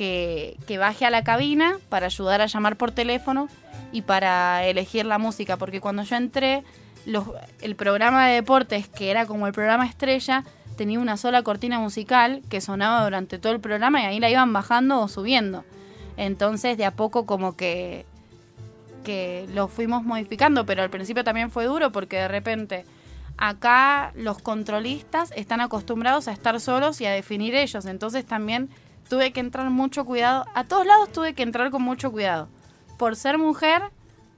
que, 0.00 0.78
baje 0.78 1.04
a 1.04 1.10
la 1.10 1.22
cabina 1.24 1.78
para 1.90 2.06
ayudar 2.06 2.40
a 2.40 2.46
llamar 2.46 2.76
por 2.76 2.90
teléfono 2.90 3.48
y 3.92 4.00
para 4.00 4.64
elegir 4.64 5.04
la 5.04 5.18
música, 5.18 5.58
porque 5.58 5.82
cuando 5.82 6.04
yo 6.04 6.16
entré, 6.16 6.64
el 7.60 7.76
programa 7.76 8.26
de 8.26 8.36
deportes, 8.36 8.88
que 8.88 9.10
era 9.10 9.26
como 9.26 9.46
el 9.46 9.52
programa 9.52 9.84
estrella, 9.84 10.44
tenía 10.76 10.98
una 10.98 11.18
sola 11.18 11.42
cortina 11.42 11.78
musical 11.80 12.40
que 12.48 12.62
sonaba 12.62 13.04
durante 13.04 13.38
todo 13.38 13.52
el 13.52 13.60
programa 13.60 14.00
y 14.00 14.06
ahí 14.06 14.20
la 14.20 14.30
iban 14.30 14.54
bajando 14.54 15.00
o 15.00 15.08
subiendo. 15.08 15.64
Entonces 16.16 16.78
de 16.78 16.86
a 16.86 16.92
poco 16.92 17.26
como 17.26 17.56
que 17.56 18.06
que 19.04 19.48
lo 19.54 19.68
fuimos 19.68 20.02
modificando, 20.02 20.66
pero 20.66 20.82
al 20.82 20.90
principio 20.90 21.24
también 21.24 21.50
fue 21.50 21.64
duro 21.64 21.90
porque 21.90 22.16
de 22.16 22.28
repente 22.28 22.84
acá 23.38 24.12
los 24.14 24.40
controlistas 24.40 25.32
están 25.36 25.62
acostumbrados 25.62 26.28
a 26.28 26.32
estar 26.32 26.60
solos 26.60 27.00
y 27.00 27.06
a 27.06 27.10
definir 27.10 27.54
ellos, 27.54 27.86
entonces 27.86 28.26
también 28.26 28.68
tuve 29.10 29.32
que 29.32 29.40
entrar 29.40 29.68
mucho 29.70 30.04
cuidado, 30.06 30.46
a 30.54 30.64
todos 30.64 30.86
lados 30.86 31.10
tuve 31.12 31.34
que 31.34 31.42
entrar 31.42 31.70
con 31.70 31.82
mucho 31.82 32.12
cuidado, 32.12 32.48
por 32.96 33.16
ser 33.16 33.38
mujer, 33.38 33.82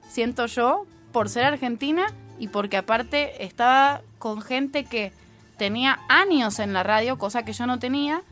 siento 0.09 0.47
yo, 0.47 0.87
por 1.13 1.29
ser 1.29 1.45
argentina 1.45 2.07
y 2.39 2.49
porque 2.49 2.79
aparte 2.79 3.45
estaba 3.45 4.01
con 4.19 4.41
gente 4.41 4.85
que 4.85 5.13
tenía 5.59 6.01
años 6.09 6.59
en 6.59 6.73
la 6.73 6.83
radio, 6.83 7.19
cosa 7.19 7.45
que 7.45 7.53
yo 7.53 7.67
no 7.67 7.79
tenía, 7.79 8.23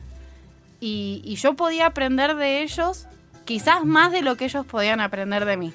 y, 0.79 1.21
y 1.23 1.35
yo 1.35 1.53
podía 1.53 1.85
aprender 1.85 2.35
de 2.35 2.63
ellos 2.63 3.05
quizás 3.45 3.85
más 3.85 4.11
de 4.11 4.23
lo 4.23 4.35
que 4.35 4.45
ellos 4.45 4.65
podían 4.65 4.99
aprender 4.99 5.45
de 5.45 5.57
mí. 5.57 5.73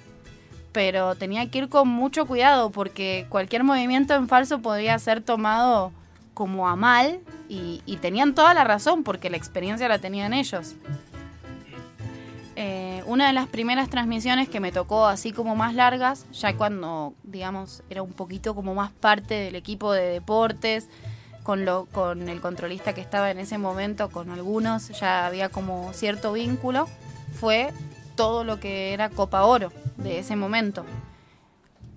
Pero 0.73 1.15
tenía 1.15 1.49
que 1.49 1.59
ir 1.59 1.69
con 1.69 1.87
mucho 1.87 2.27
cuidado 2.27 2.71
porque 2.71 3.27
cualquier 3.29 3.63
movimiento 3.63 4.15
en 4.15 4.27
falso 4.27 4.61
podía 4.61 4.99
ser 4.99 5.23
tomado 5.23 5.93
como 6.37 6.69
a 6.69 6.77
mal 6.77 7.21
y, 7.49 7.81
tenían 8.03 8.35
toda 8.35 8.53
la 8.53 8.63
razón 8.63 9.05
porque 9.05 9.31
la 9.31 9.39
experiencia 9.39 9.89
la 9.89 9.99
tenían 9.99 10.35
ellos. 10.35 10.75
Eh, 12.57 13.03
una 13.07 13.29
de 13.29 13.33
las 13.33 13.49
primeras 13.49 13.89
transmisiones 13.89 14.51
que 14.51 14.61
me 14.61 14.71
tocó 14.71 15.07
así 15.07 15.33
como 15.33 15.57
más 15.57 15.75
largas, 15.75 16.27
ya 16.33 16.55
cuando, 16.55 17.15
digamos, 17.23 17.83
era 17.89 18.03
un 18.03 18.13
poquito 18.13 18.55
como 18.55 18.75
más 18.75 18.93
parte 18.93 19.33
del 19.33 19.55
equipo 19.55 19.95
de 19.95 20.11
deportes, 20.11 20.91
con, 21.43 21.65
lo, 21.65 21.87
con 21.87 22.29
el 22.29 22.43
controlista 22.43 22.93
que 22.93 23.01
estaba 23.01 23.31
en 23.31 23.39
ese 23.39 23.57
momento, 23.57 24.11
con 24.11 24.29
algunos 24.29 24.89
ya 24.91 25.27
había 25.27 25.49
como 25.49 25.95
cierto 25.95 26.35
vínculo, 26.35 26.87
fue 27.33 27.73
todo 28.15 28.45
lo 28.45 28.61
que 28.61 28.93
era 28.93 29.09
Copa 29.09 29.45
Oro 29.45 29.73
de 29.97 30.19
ese 30.19 30.37
momento. 30.37 30.85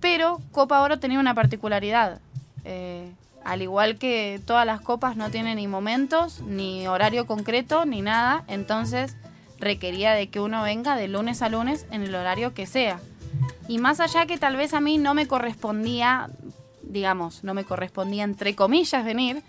Pero 0.00 0.40
Copa 0.50 0.80
Oro 0.80 0.98
tenía 0.98 1.20
una 1.20 1.34
particularidad. 1.34 2.22
Eh, 2.64 3.12
al 3.44 3.62
igual 3.62 3.96
que 3.96 4.40
todas 4.44 4.66
las 4.66 4.80
copas 4.80 5.16
no 5.16 5.30
tienen 5.30 5.56
ni 5.56 5.66
momentos, 5.66 6.40
ni 6.40 6.86
horario 6.86 7.26
concreto, 7.26 7.84
ni 7.84 8.02
nada, 8.02 8.44
entonces 8.48 9.16
requería 9.58 10.12
de 10.12 10.28
que 10.28 10.40
uno 10.40 10.62
venga 10.62 10.96
de 10.96 11.08
lunes 11.08 11.42
a 11.42 11.48
lunes 11.48 11.86
en 11.90 12.02
el 12.02 12.14
horario 12.14 12.54
que 12.54 12.66
sea. 12.66 13.00
Y 13.68 13.78
más 13.78 14.00
allá 14.00 14.26
que 14.26 14.38
tal 14.38 14.56
vez 14.56 14.74
a 14.74 14.80
mí 14.80 14.98
no 14.98 15.14
me 15.14 15.26
correspondía, 15.26 16.28
digamos, 16.82 17.44
no 17.44 17.54
me 17.54 17.64
correspondía 17.64 18.24
entre 18.24 18.56
comillas 18.56 19.04
venir, 19.04 19.42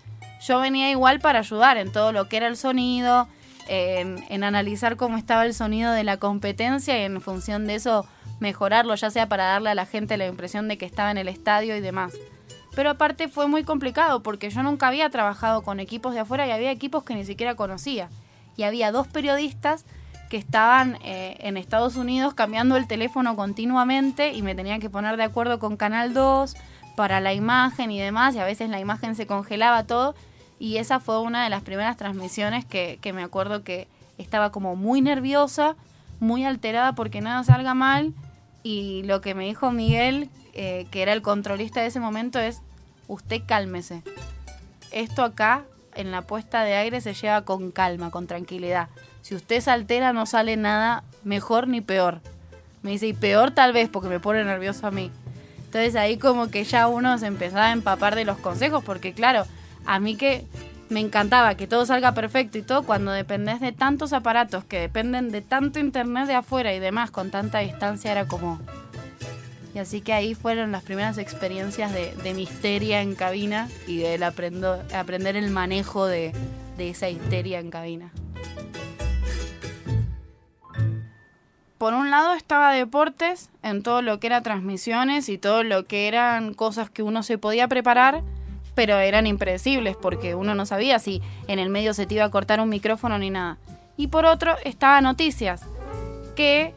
yo 0.46 0.60
venía 0.60 0.90
igual 0.90 1.20
para 1.20 1.40
ayudar 1.40 1.76
en 1.76 1.92
todo 1.92 2.12
lo 2.12 2.28
que 2.28 2.36
era 2.36 2.46
el 2.46 2.56
sonido, 2.56 3.28
en, 3.68 4.44
analizar 4.44 4.96
cómo 4.96 5.16
estaba 5.16 5.46
el 5.46 5.54
sonido 5.54 5.92
de 5.92 6.04
la 6.04 6.16
competencia 6.16 6.98
y 6.98 7.04
en 7.04 7.20
función 7.20 7.66
de 7.66 7.76
eso 7.76 8.06
mejorarlo, 8.40 8.94
ya 8.94 9.10
sea 9.10 9.28
para 9.28 9.44
darle 9.44 9.70
a 9.70 9.74
la 9.74 9.86
gente 9.86 10.16
la 10.16 10.26
impresión 10.26 10.68
de 10.68 10.78
que 10.78 10.84
estaba 10.84 11.10
en 11.10 11.18
el 11.18 11.28
estadio 11.28 11.76
y 11.76 11.80
demás. 11.80 12.12
Pero 12.74 12.90
aparte 12.90 13.28
fue 13.28 13.48
muy 13.48 13.64
complicado 13.64 14.22
porque 14.22 14.50
yo 14.50 14.62
nunca 14.62 14.88
había 14.88 15.10
trabajado 15.10 15.62
con 15.62 15.80
equipos 15.80 16.14
de 16.14 16.20
afuera 16.20 16.46
y 16.46 16.50
había 16.50 16.70
equipos 16.70 17.04
que 17.04 17.14
ni 17.14 17.24
siquiera 17.24 17.54
conocía. 17.54 18.08
Y 18.56 18.62
había 18.62 18.92
dos 18.92 19.08
periodistas 19.08 19.84
que 20.32 20.38
estaban 20.38 20.96
eh, 21.04 21.36
en 21.40 21.58
Estados 21.58 21.96
Unidos 21.96 22.32
cambiando 22.32 22.78
el 22.78 22.86
teléfono 22.86 23.36
continuamente 23.36 24.32
y 24.32 24.40
me 24.40 24.54
tenía 24.54 24.78
que 24.78 24.88
poner 24.88 25.18
de 25.18 25.24
acuerdo 25.24 25.58
con 25.58 25.76
Canal 25.76 26.14
2 26.14 26.54
para 26.96 27.20
la 27.20 27.34
imagen 27.34 27.90
y 27.90 28.00
demás 28.00 28.34
y 28.34 28.38
a 28.38 28.46
veces 28.46 28.70
la 28.70 28.80
imagen 28.80 29.14
se 29.14 29.26
congelaba 29.26 29.84
todo 29.84 30.14
y 30.58 30.78
esa 30.78 31.00
fue 31.00 31.20
una 31.20 31.44
de 31.44 31.50
las 31.50 31.62
primeras 31.62 31.98
transmisiones 31.98 32.64
que, 32.64 32.98
me 33.12 33.22
acuerdo 33.22 33.62
que 33.62 33.88
estaba 34.16 34.52
como 34.52 34.74
muy 34.74 35.02
nerviosa, 35.02 35.76
muy 36.18 36.44
alterada 36.46 36.94
porque 36.94 37.20
nada 37.20 37.44
salga 37.44 37.74
mal 37.74 38.14
y 38.62 39.02
lo 39.02 39.20
que 39.20 39.34
me 39.34 39.44
dijo 39.44 39.70
Miguel, 39.70 40.30
eh, 40.52 40.86
que 40.90 41.02
era 41.02 41.12
el 41.12 41.22
controlista 41.22 41.80
de 41.80 41.86
ese 41.86 42.00
momento, 42.00 42.38
es 42.38 42.60
usted 43.08 43.42
cálmese. 43.46 44.02
Esto 44.90 45.22
acá 45.22 45.64
en 45.94 46.10
la 46.10 46.22
puesta 46.22 46.64
de 46.64 46.74
aire 46.74 47.00
se 47.00 47.14
lleva 47.14 47.42
con 47.42 47.70
calma, 47.70 48.10
con 48.10 48.26
tranquilidad. 48.26 48.88
Si 49.22 49.34
usted 49.34 49.60
se 49.60 49.70
altera 49.70 50.12
no 50.12 50.26
sale 50.26 50.56
nada 50.56 51.04
mejor 51.24 51.68
ni 51.68 51.80
peor. 51.80 52.20
Me 52.82 52.90
dice, 52.90 53.06
y 53.06 53.12
peor 53.12 53.52
tal 53.52 53.72
vez 53.72 53.88
porque 53.88 54.08
me 54.08 54.20
pone 54.20 54.44
nervioso 54.44 54.86
a 54.86 54.90
mí. 54.90 55.10
Entonces 55.64 55.94
ahí 55.96 56.18
como 56.18 56.50
que 56.50 56.64
ya 56.64 56.88
uno 56.88 57.16
se 57.18 57.26
empezaba 57.26 57.68
a 57.68 57.72
empapar 57.72 58.14
de 58.14 58.24
los 58.24 58.38
consejos 58.38 58.84
porque 58.84 59.12
claro, 59.12 59.44
a 59.86 60.00
mí 60.00 60.16
que 60.16 60.44
me 60.90 61.00
encantaba 61.00 61.54
que 61.54 61.66
todo 61.66 61.86
salga 61.86 62.12
perfecto 62.12 62.58
y 62.58 62.62
todo, 62.62 62.82
cuando 62.82 63.10
dependes 63.12 63.60
de 63.60 63.72
tantos 63.72 64.12
aparatos 64.12 64.64
que 64.64 64.78
dependen 64.78 65.30
de 65.30 65.40
tanto 65.40 65.78
internet 65.78 66.26
de 66.26 66.34
afuera 66.34 66.74
y 66.74 66.78
demás 66.78 67.10
con 67.10 67.30
tanta 67.30 67.60
distancia, 67.60 68.12
era 68.12 68.26
como... 68.26 68.60
Y 69.74 69.78
así 69.78 70.00
que 70.00 70.12
ahí 70.12 70.34
fueron 70.34 70.72
las 70.72 70.82
primeras 70.82 71.18
experiencias 71.18 71.92
de, 71.92 72.14
de 72.14 72.40
histeria 72.40 73.00
en 73.00 73.14
cabina 73.14 73.68
y 73.86 73.98
de 73.98 74.22
aprender 74.24 75.36
el 75.36 75.50
manejo 75.50 76.06
de, 76.06 76.32
de 76.76 76.90
esa 76.90 77.08
histeria 77.08 77.58
en 77.58 77.70
cabina. 77.70 78.12
por 81.78 81.94
un 81.94 82.12
lado 82.12 82.34
estaba 82.34 82.72
deportes 82.72 83.50
en 83.64 83.82
todo 83.82 84.02
lo 84.02 84.20
que 84.20 84.28
era 84.28 84.40
transmisiones 84.40 85.28
y 85.28 85.36
todo 85.36 85.64
lo 85.64 85.84
que 85.84 86.06
eran 86.06 86.54
cosas 86.54 86.90
que 86.90 87.02
uno 87.02 87.24
se 87.24 87.38
podía 87.38 87.66
preparar 87.66 88.22
pero 88.74 88.98
eran 88.98 89.26
impredecibles 89.26 89.96
porque 89.96 90.34
uno 90.34 90.54
no 90.54 90.66
sabía 90.66 90.98
si 90.98 91.20
en 91.48 91.58
el 91.58 91.70
medio 91.70 91.94
se 91.94 92.06
te 92.06 92.14
iba 92.14 92.24
a 92.24 92.30
cortar 92.30 92.60
un 92.60 92.68
micrófono 92.68 93.18
ni 93.18 93.30
nada. 93.30 93.58
Y 93.96 94.08
por 94.08 94.24
otro 94.24 94.56
estaba 94.64 95.00
noticias, 95.00 95.62
que 96.34 96.74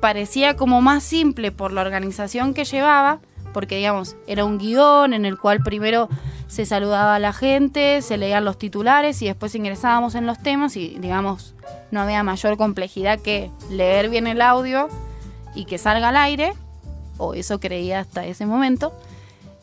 parecía 0.00 0.56
como 0.56 0.80
más 0.80 1.02
simple 1.02 1.52
por 1.52 1.72
la 1.72 1.80
organización 1.80 2.54
que 2.54 2.64
llevaba, 2.64 3.20
porque 3.52 3.76
digamos, 3.76 4.16
era 4.26 4.44
un 4.44 4.58
guion 4.58 5.14
en 5.14 5.24
el 5.24 5.38
cual 5.38 5.62
primero 5.62 6.08
se 6.48 6.66
saludaba 6.66 7.16
a 7.16 7.18
la 7.18 7.32
gente, 7.32 8.02
se 8.02 8.16
leían 8.16 8.44
los 8.44 8.58
titulares 8.58 9.20
y 9.22 9.26
después 9.26 9.54
ingresábamos 9.54 10.14
en 10.14 10.26
los 10.26 10.38
temas 10.42 10.76
y 10.76 10.96
digamos, 11.00 11.54
no 11.90 12.00
había 12.00 12.22
mayor 12.22 12.56
complejidad 12.56 13.18
que 13.18 13.50
leer 13.70 14.08
bien 14.08 14.26
el 14.26 14.40
audio 14.42 14.88
y 15.54 15.64
que 15.64 15.78
salga 15.78 16.10
al 16.10 16.16
aire, 16.16 16.52
o 17.18 17.34
eso 17.34 17.58
creía 17.58 18.00
hasta 18.00 18.26
ese 18.26 18.46
momento, 18.46 18.92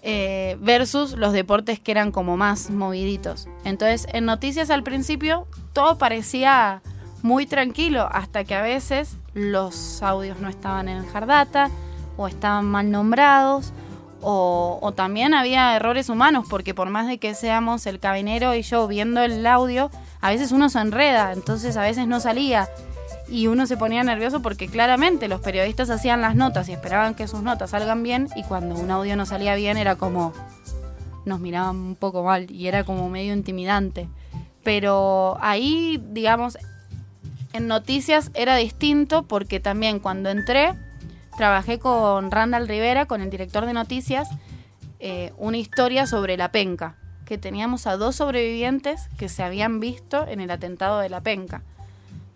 eh, 0.01 0.57
versus 0.59 1.13
los 1.13 1.31
deportes 1.31 1.79
que 1.79 1.91
eran 1.91 2.11
como 2.11 2.35
más 2.35 2.69
moviditos. 2.69 3.47
Entonces, 3.63 4.07
en 4.11 4.25
noticias 4.25 4.69
al 4.69 4.83
principio 4.83 5.47
todo 5.71 5.97
parecía 5.97 6.81
muy 7.23 7.47
tranquilo, 7.47 8.07
hasta 8.11 8.43
que 8.43 8.53
a 8.53 8.61
veces 8.61 9.17
los 9.33 10.03
audios 10.03 10.39
no 10.39 10.49
estaban 10.49 10.87
en 10.87 11.05
Hardata 11.07 11.71
o 12.17 12.27
estaban 12.27 12.65
mal 12.65 12.91
nombrados. 12.91 13.73
O, 14.25 14.79
o 14.81 14.93
también 14.93 15.33
había 15.33 15.75
errores 15.75 16.07
humanos, 16.07 16.45
porque 16.49 16.73
por 16.73 16.89
más 16.89 17.07
de 17.07 17.17
que 17.17 17.35
seamos 17.35 17.85
el 17.87 17.99
cabinero 17.99 18.55
y 18.55 18.61
yo 18.61 18.87
viendo 18.87 19.21
el 19.21 19.45
audio, 19.45 19.91
a 20.21 20.29
veces 20.29 20.53
uno 20.53 20.69
se 20.69 20.79
enreda, 20.79 21.33
entonces 21.33 21.75
a 21.75 21.81
veces 21.81 22.07
no 22.07 22.21
salía 22.21 22.69
y 23.27 23.47
uno 23.47 23.65
se 23.67 23.77
ponía 23.77 24.03
nervioso 24.03 24.41
porque 24.41 24.67
claramente 24.67 25.27
los 25.27 25.41
periodistas 25.41 25.89
hacían 25.89 26.21
las 26.21 26.35
notas 26.35 26.69
y 26.69 26.73
esperaban 26.73 27.15
que 27.15 27.27
sus 27.27 27.41
notas 27.41 27.71
salgan 27.71 28.03
bien 28.03 28.29
y 28.35 28.43
cuando 28.43 28.75
un 28.75 28.91
audio 28.91 29.15
no 29.15 29.25
salía 29.25 29.55
bien 29.55 29.77
era 29.77 29.95
como 29.95 30.33
nos 31.25 31.39
miraban 31.39 31.77
un 31.77 31.95
poco 31.95 32.23
mal 32.23 32.51
y 32.51 32.67
era 32.67 32.83
como 32.83 33.09
medio 33.09 33.33
intimidante. 33.33 34.07
Pero 34.63 35.37
ahí, 35.41 36.01
digamos, 36.11 36.57
En 37.53 37.67
noticias 37.67 38.31
era 38.33 38.55
distinto 38.55 39.23
porque 39.23 39.59
también 39.59 39.99
cuando 39.99 40.29
entré 40.29 40.73
trabajé 41.37 41.77
con 41.77 42.31
Randall 42.31 42.67
Rivera, 42.67 43.05
con 43.05 43.21
el 43.21 43.29
director 43.29 43.67
de 43.67 43.73
noticias, 43.73 44.27
eh, 44.99 45.33
una 45.37 45.57
historia 45.57 46.07
sobre 46.07 46.35
la 46.35 46.51
penca, 46.51 46.95
que 47.25 47.37
teníamos 47.37 47.85
a 47.85 47.95
dos 47.95 48.15
sobrevivientes 48.15 49.07
que 49.17 49.29
se 49.29 49.43
habían 49.43 49.79
visto 49.79 50.27
en 50.27 50.41
el 50.41 50.49
atentado 50.49 50.99
de 50.99 51.09
la 51.09 51.21
penca. 51.21 51.61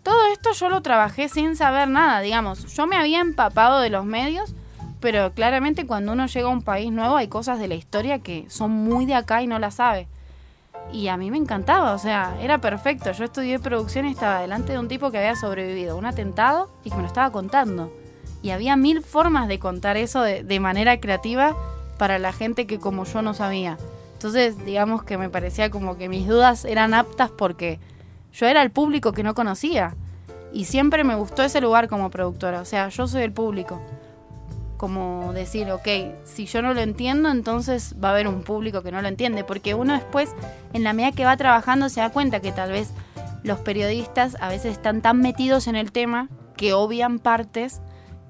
Todo 0.04 0.26
esto 0.32 0.52
yo 0.52 0.68
lo 0.68 0.82
trabajé 0.82 1.28
sin 1.28 1.56
saber 1.56 1.88
nada, 1.88 2.20
digamos. 2.20 2.72
Yo 2.74 2.86
me 2.86 2.96
había 2.96 3.20
empapado 3.20 3.80
de 3.80 3.90
los 3.90 4.04
medios, 4.04 4.54
pero 5.00 5.32
claramente 5.32 5.86
cuando 5.86 6.12
uno 6.12 6.26
llega 6.26 6.46
a 6.46 6.52
un 6.52 6.62
país 6.62 6.92
nuevo 6.92 7.16
hay 7.16 7.26
cosas 7.26 7.58
de 7.58 7.66
la 7.66 7.74
historia 7.74 8.20
que 8.20 8.46
son 8.48 8.70
muy 8.70 9.04
de 9.04 9.14
acá 9.14 9.42
y 9.42 9.48
no 9.48 9.58
las 9.58 9.74
sabe. 9.74 10.06
Y 10.92 11.08
a 11.08 11.16
mí 11.16 11.30
me 11.30 11.36
encantaba, 11.36 11.92
o 11.92 11.98
sea, 11.98 12.36
era 12.40 12.60
perfecto. 12.60 13.12
Yo 13.12 13.24
estudié 13.24 13.58
producción 13.58 14.06
y 14.06 14.12
estaba 14.12 14.40
delante 14.40 14.72
de 14.72 14.78
un 14.78 14.88
tipo 14.88 15.10
que 15.10 15.18
había 15.18 15.36
sobrevivido 15.36 15.92
a 15.92 15.96
un 15.96 16.06
atentado 16.06 16.70
y 16.84 16.90
que 16.90 16.96
me 16.96 17.02
lo 17.02 17.08
estaba 17.08 17.30
contando. 17.30 17.92
Y 18.42 18.50
había 18.50 18.76
mil 18.76 19.02
formas 19.02 19.48
de 19.48 19.58
contar 19.58 19.96
eso 19.96 20.22
de, 20.22 20.60
manera 20.60 20.98
creativa 21.00 21.56
para 21.98 22.18
la 22.18 22.32
gente 22.32 22.66
que 22.66 22.78
como 22.78 23.04
yo 23.04 23.20
no 23.20 23.34
sabía. 23.34 23.76
Entonces, 24.14 24.64
digamos 24.64 25.02
que 25.02 25.18
me 25.18 25.28
parecía 25.28 25.70
como 25.70 25.98
que 25.98 26.08
mis 26.08 26.26
dudas 26.26 26.64
eran 26.64 26.94
aptas 26.94 27.30
porque 27.30 27.78
yo 28.32 28.46
era 28.46 28.62
el 28.62 28.70
público 28.70 29.12
que 29.12 29.22
no 29.22 29.34
conocía. 29.34 29.94
Y 30.52 30.64
siempre 30.64 31.04
me 31.04 31.16
gustó 31.16 31.42
ese 31.42 31.60
lugar 31.60 31.88
como 31.88 32.10
productora. 32.10 32.60
O 32.60 32.64
sea, 32.64 32.88
yo 32.88 33.06
soy 33.06 33.22
el 33.22 33.32
público. 33.32 33.80
Como 34.78 35.32
decir, 35.34 35.70
ok, 35.70 35.88
si 36.24 36.46
yo 36.46 36.62
no 36.62 36.72
lo 36.72 36.80
entiendo, 36.80 37.28
entonces 37.30 37.94
va 38.02 38.08
a 38.08 38.12
haber 38.12 38.28
un 38.28 38.42
público 38.42 38.82
que 38.82 38.92
no 38.92 39.02
lo 39.02 39.08
entiende. 39.08 39.44
Porque 39.44 39.74
uno 39.74 39.92
después, 39.92 40.34
en 40.72 40.84
la 40.84 40.94
medida 40.94 41.12
que 41.12 41.26
va 41.26 41.36
trabajando, 41.36 41.90
se 41.90 42.00
da 42.00 42.10
cuenta 42.10 42.40
que 42.40 42.52
tal 42.52 42.72
vez 42.72 42.92
los 43.42 43.58
periodistas 43.58 44.36
a 44.40 44.48
veces 44.48 44.72
están 44.72 45.02
tan 45.02 45.20
metidos 45.20 45.66
en 45.66 45.76
el 45.76 45.92
tema 45.92 46.28
que 46.56 46.72
obvian 46.72 47.18
partes 47.18 47.80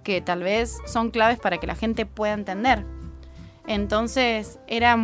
que 0.02 0.20
tal 0.20 0.42
vez 0.42 0.78
son 0.86 1.10
claves 1.10 1.38
para 1.38 1.58
que 1.58 1.66
la 1.66 1.74
gente 1.74 2.06
pueda 2.06 2.32
entender. 2.32 2.84
Entonces 3.66 4.58
era, 4.66 4.96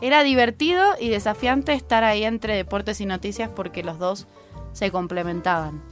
era 0.00 0.22
divertido 0.22 0.82
y 0.98 1.10
desafiante 1.10 1.74
estar 1.74 2.04
ahí 2.04 2.24
entre 2.24 2.56
deportes 2.56 3.00
y 3.02 3.06
noticias 3.06 3.50
porque 3.54 3.82
los 3.82 3.98
dos 3.98 4.26
se 4.72 4.90
complementaban. 4.90 5.82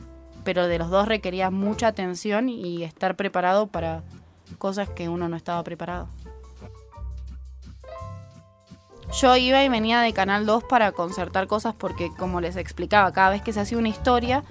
Pero 0.45 0.67
de 0.67 0.79
los 0.79 0.89
dos 0.89 1.07
requería 1.07 1.51
mucha 1.51 1.89
atención 1.89 2.49
y 2.49 2.85
estar 2.85 3.17
preparado 3.17 3.67
para 3.67 4.03
cosas 4.59 4.89
que 4.89 5.09
uno 5.09 5.29
no 5.29 5.37
estaba 5.37 5.63
preparado. 5.63 6.09
Yo 9.21 9.37
iba 9.37 9.63
y 9.63 9.69
venía 9.69 10.01
de 10.01 10.13
Canal 10.13 10.45
2 10.45 10.65
para 10.65 10.93
concertar 10.93 11.47
cosas 11.47 11.75
porque, 11.77 12.11
como 12.17 12.41
les 12.41 12.57
explicaba, 12.57 13.13
cada 13.13 13.31
vez 13.31 13.43
que 13.43 13.53
se 13.53 13.61
hacía 13.61 13.79
una 13.79 13.89
historia, 13.89 14.43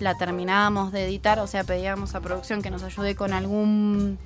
la 0.00 0.16
terminábamos 0.16 0.92
de 0.92 1.04
editar, 1.04 1.38
o 1.38 1.46
sea, 1.46 1.64
pedíamos 1.64 2.14
a 2.14 2.20
producción 2.20 2.62
que 2.62 2.70
nos 2.70 2.82
ayude 2.82 3.14
con 3.14 3.32
algún 3.32 4.18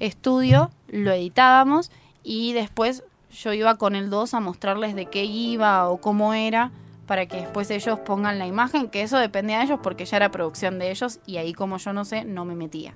estudio, 0.00 0.70
lo 0.88 1.12
editábamos 1.12 1.90
y 2.24 2.52
después 2.54 3.04
yo 3.30 3.52
iba 3.52 3.76
con 3.76 3.94
el 3.94 4.10
2 4.10 4.34
a 4.34 4.40
mostrarles 4.40 4.94
de 4.94 5.06
qué 5.06 5.24
iba 5.24 5.88
o 5.88 5.98
cómo 5.98 6.34
era 6.34 6.72
para 7.06 7.26
que 7.26 7.38
después 7.38 7.70
ellos 7.70 7.98
pongan 8.00 8.38
la 8.38 8.46
imagen, 8.46 8.88
que 8.88 9.02
eso 9.02 9.18
dependía 9.18 9.58
de 9.58 9.64
ellos 9.64 9.80
porque 9.82 10.04
ya 10.04 10.16
era 10.16 10.30
producción 10.30 10.78
de 10.78 10.90
ellos 10.90 11.20
y 11.26 11.36
ahí 11.36 11.52
como 11.52 11.76
yo 11.78 11.92
no 11.92 12.04
sé, 12.04 12.24
no 12.24 12.44
me 12.44 12.54
metía. 12.54 12.94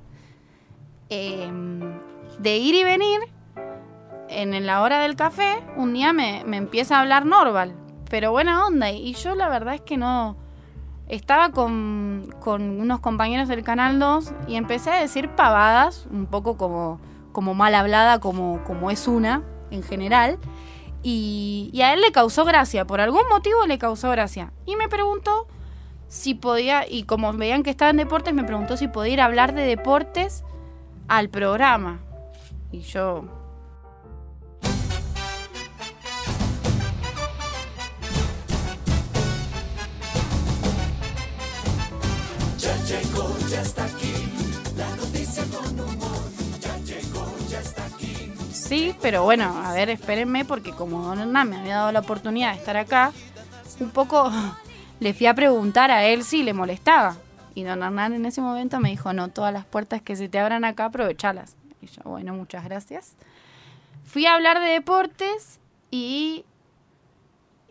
Em, 1.09 1.81
de 2.39 2.57
ir 2.57 2.75
y 2.75 2.85
venir, 2.85 3.21
en 4.29 4.67
la 4.67 4.83
hora 4.83 5.01
del 5.01 5.17
café, 5.17 5.63
un 5.77 5.93
día 5.95 6.13
me, 6.13 6.43
me 6.45 6.57
empieza 6.57 6.97
a 6.97 7.01
hablar 7.01 7.27
Norval, 7.27 7.75
pero 8.11 8.33
buena 8.33 8.67
onda, 8.67 8.91
y 8.91 9.15
yo 9.15 9.35
la 9.35 9.49
verdad 9.49 9.75
es 9.75 9.81
que 9.83 9.97
no, 9.97 10.37
estaba 11.09 11.51
con, 11.51 12.35
unos 12.47 13.01
compañeros 13.01 13.49
del 13.49 13.63
Canal 13.63 13.99
2 13.99 14.33
y 14.49 14.57
empecé 14.57 14.91
a 14.91 15.01
decir 15.01 15.31
pavadas, 15.31 16.07
un 16.11 16.27
poco 16.27 16.57
como, 16.57 17.01
como 17.33 17.55
mal 17.55 17.75
hablada, 17.75 18.21
como, 18.21 18.63
como 18.65 18.91
es 18.91 19.07
una 19.07 19.43
en 19.71 19.83
general. 19.83 20.39
Y, 21.03 21.71
y, 21.75 21.83
a 21.83 21.93
él 21.93 22.01
le 22.01 22.13
causó 22.13 22.47
gracia, 22.47 22.87
por 22.87 23.01
algún 23.01 23.29
motivo 23.31 23.67
le 23.67 23.77
causó 23.77 24.11
gracia. 24.11 24.53
Y 24.65 24.77
me 24.77 24.89
preguntó 24.89 25.47
si 26.09 26.35
podía, 26.35 26.89
y 26.89 27.03
como 27.03 27.33
veían 27.35 27.63
que 27.63 27.71
estaba 27.71 27.91
en 27.91 27.99
deportes, 27.99 28.33
me 28.33 28.45
preguntó 28.45 28.79
si 28.79 28.89
podía 28.89 29.13
ir 29.13 29.21
a 29.21 29.27
hablar 29.27 29.53
de 29.53 29.63
deportes 29.63 30.45
al 31.09 31.29
programa. 31.29 32.01
Y 32.73 32.81
yo, 32.81 33.25
Sí, 48.53 48.97
pero 49.01 49.23
bueno, 49.23 49.63
a 49.65 49.73
ver, 49.73 49.91
espérenme, 49.91 50.45
porque 50.45 50.73
como 50.73 51.03
Don 51.03 51.21
Hernán 51.21 51.51
me 51.51 51.57
había 51.57 51.77
dado 51.77 51.93
la 51.93 52.01
oportunidad 52.01 52.53
de 52.53 52.59
estar 52.59 52.77
acá, 52.77 53.13
un 53.79 53.91
poco 53.91 54.33
le 55.01 55.15
fui 55.15 55.27
a 55.27 55.35
preguntar 55.35 55.91
a 55.91 56.05
él 56.05 56.25
si 56.25 56.43
le 56.43 56.55
molestaba. 56.55 57.17
Y 57.55 57.63
Don 57.63 57.83
Hernán 57.83 58.13
en 58.13 58.27
ese 58.27 58.41
momento 58.41 58.81
me 58.81 58.91
dijo, 58.91 59.13
no, 59.13 59.29
todas 59.29 59.53
las 59.53 59.65
puertas 59.65 60.03
que 60.03 60.17
se 60.17 60.29
te 60.29 60.39
abran 60.39 60.65
acá, 60.65 60.87
aprovechalas. 60.87 61.57
Y 61.81 61.87
yo, 61.87 62.03
bueno, 62.05 62.35
muchas 62.35 62.65
gracias. 62.65 63.17
Fui 64.05 64.27
a 64.27 64.35
hablar 64.35 64.61
de 64.61 64.69
deportes 64.69 65.61
y... 65.91 66.45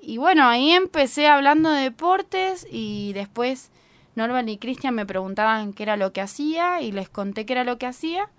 Y 0.06 0.18
bueno, 0.18 0.46
ahí 0.46 0.72
empecé 0.72 1.28
hablando 1.28 1.70
de 1.70 1.84
deportes 1.84 2.68
y 2.70 3.14
después 3.14 3.72
Norman 4.16 4.50
y 4.50 4.58
Cristian 4.58 4.94
me 4.94 5.06
preguntaban 5.06 5.72
qué 5.72 5.84
era 5.84 5.96
lo 5.96 6.12
que 6.12 6.20
hacía 6.20 6.82
y 6.82 6.92
les 6.92 7.08
conté 7.08 7.46
qué 7.46 7.54
era 7.54 7.64
lo 7.64 7.78
que 7.78 7.86
hacía. 7.86 8.30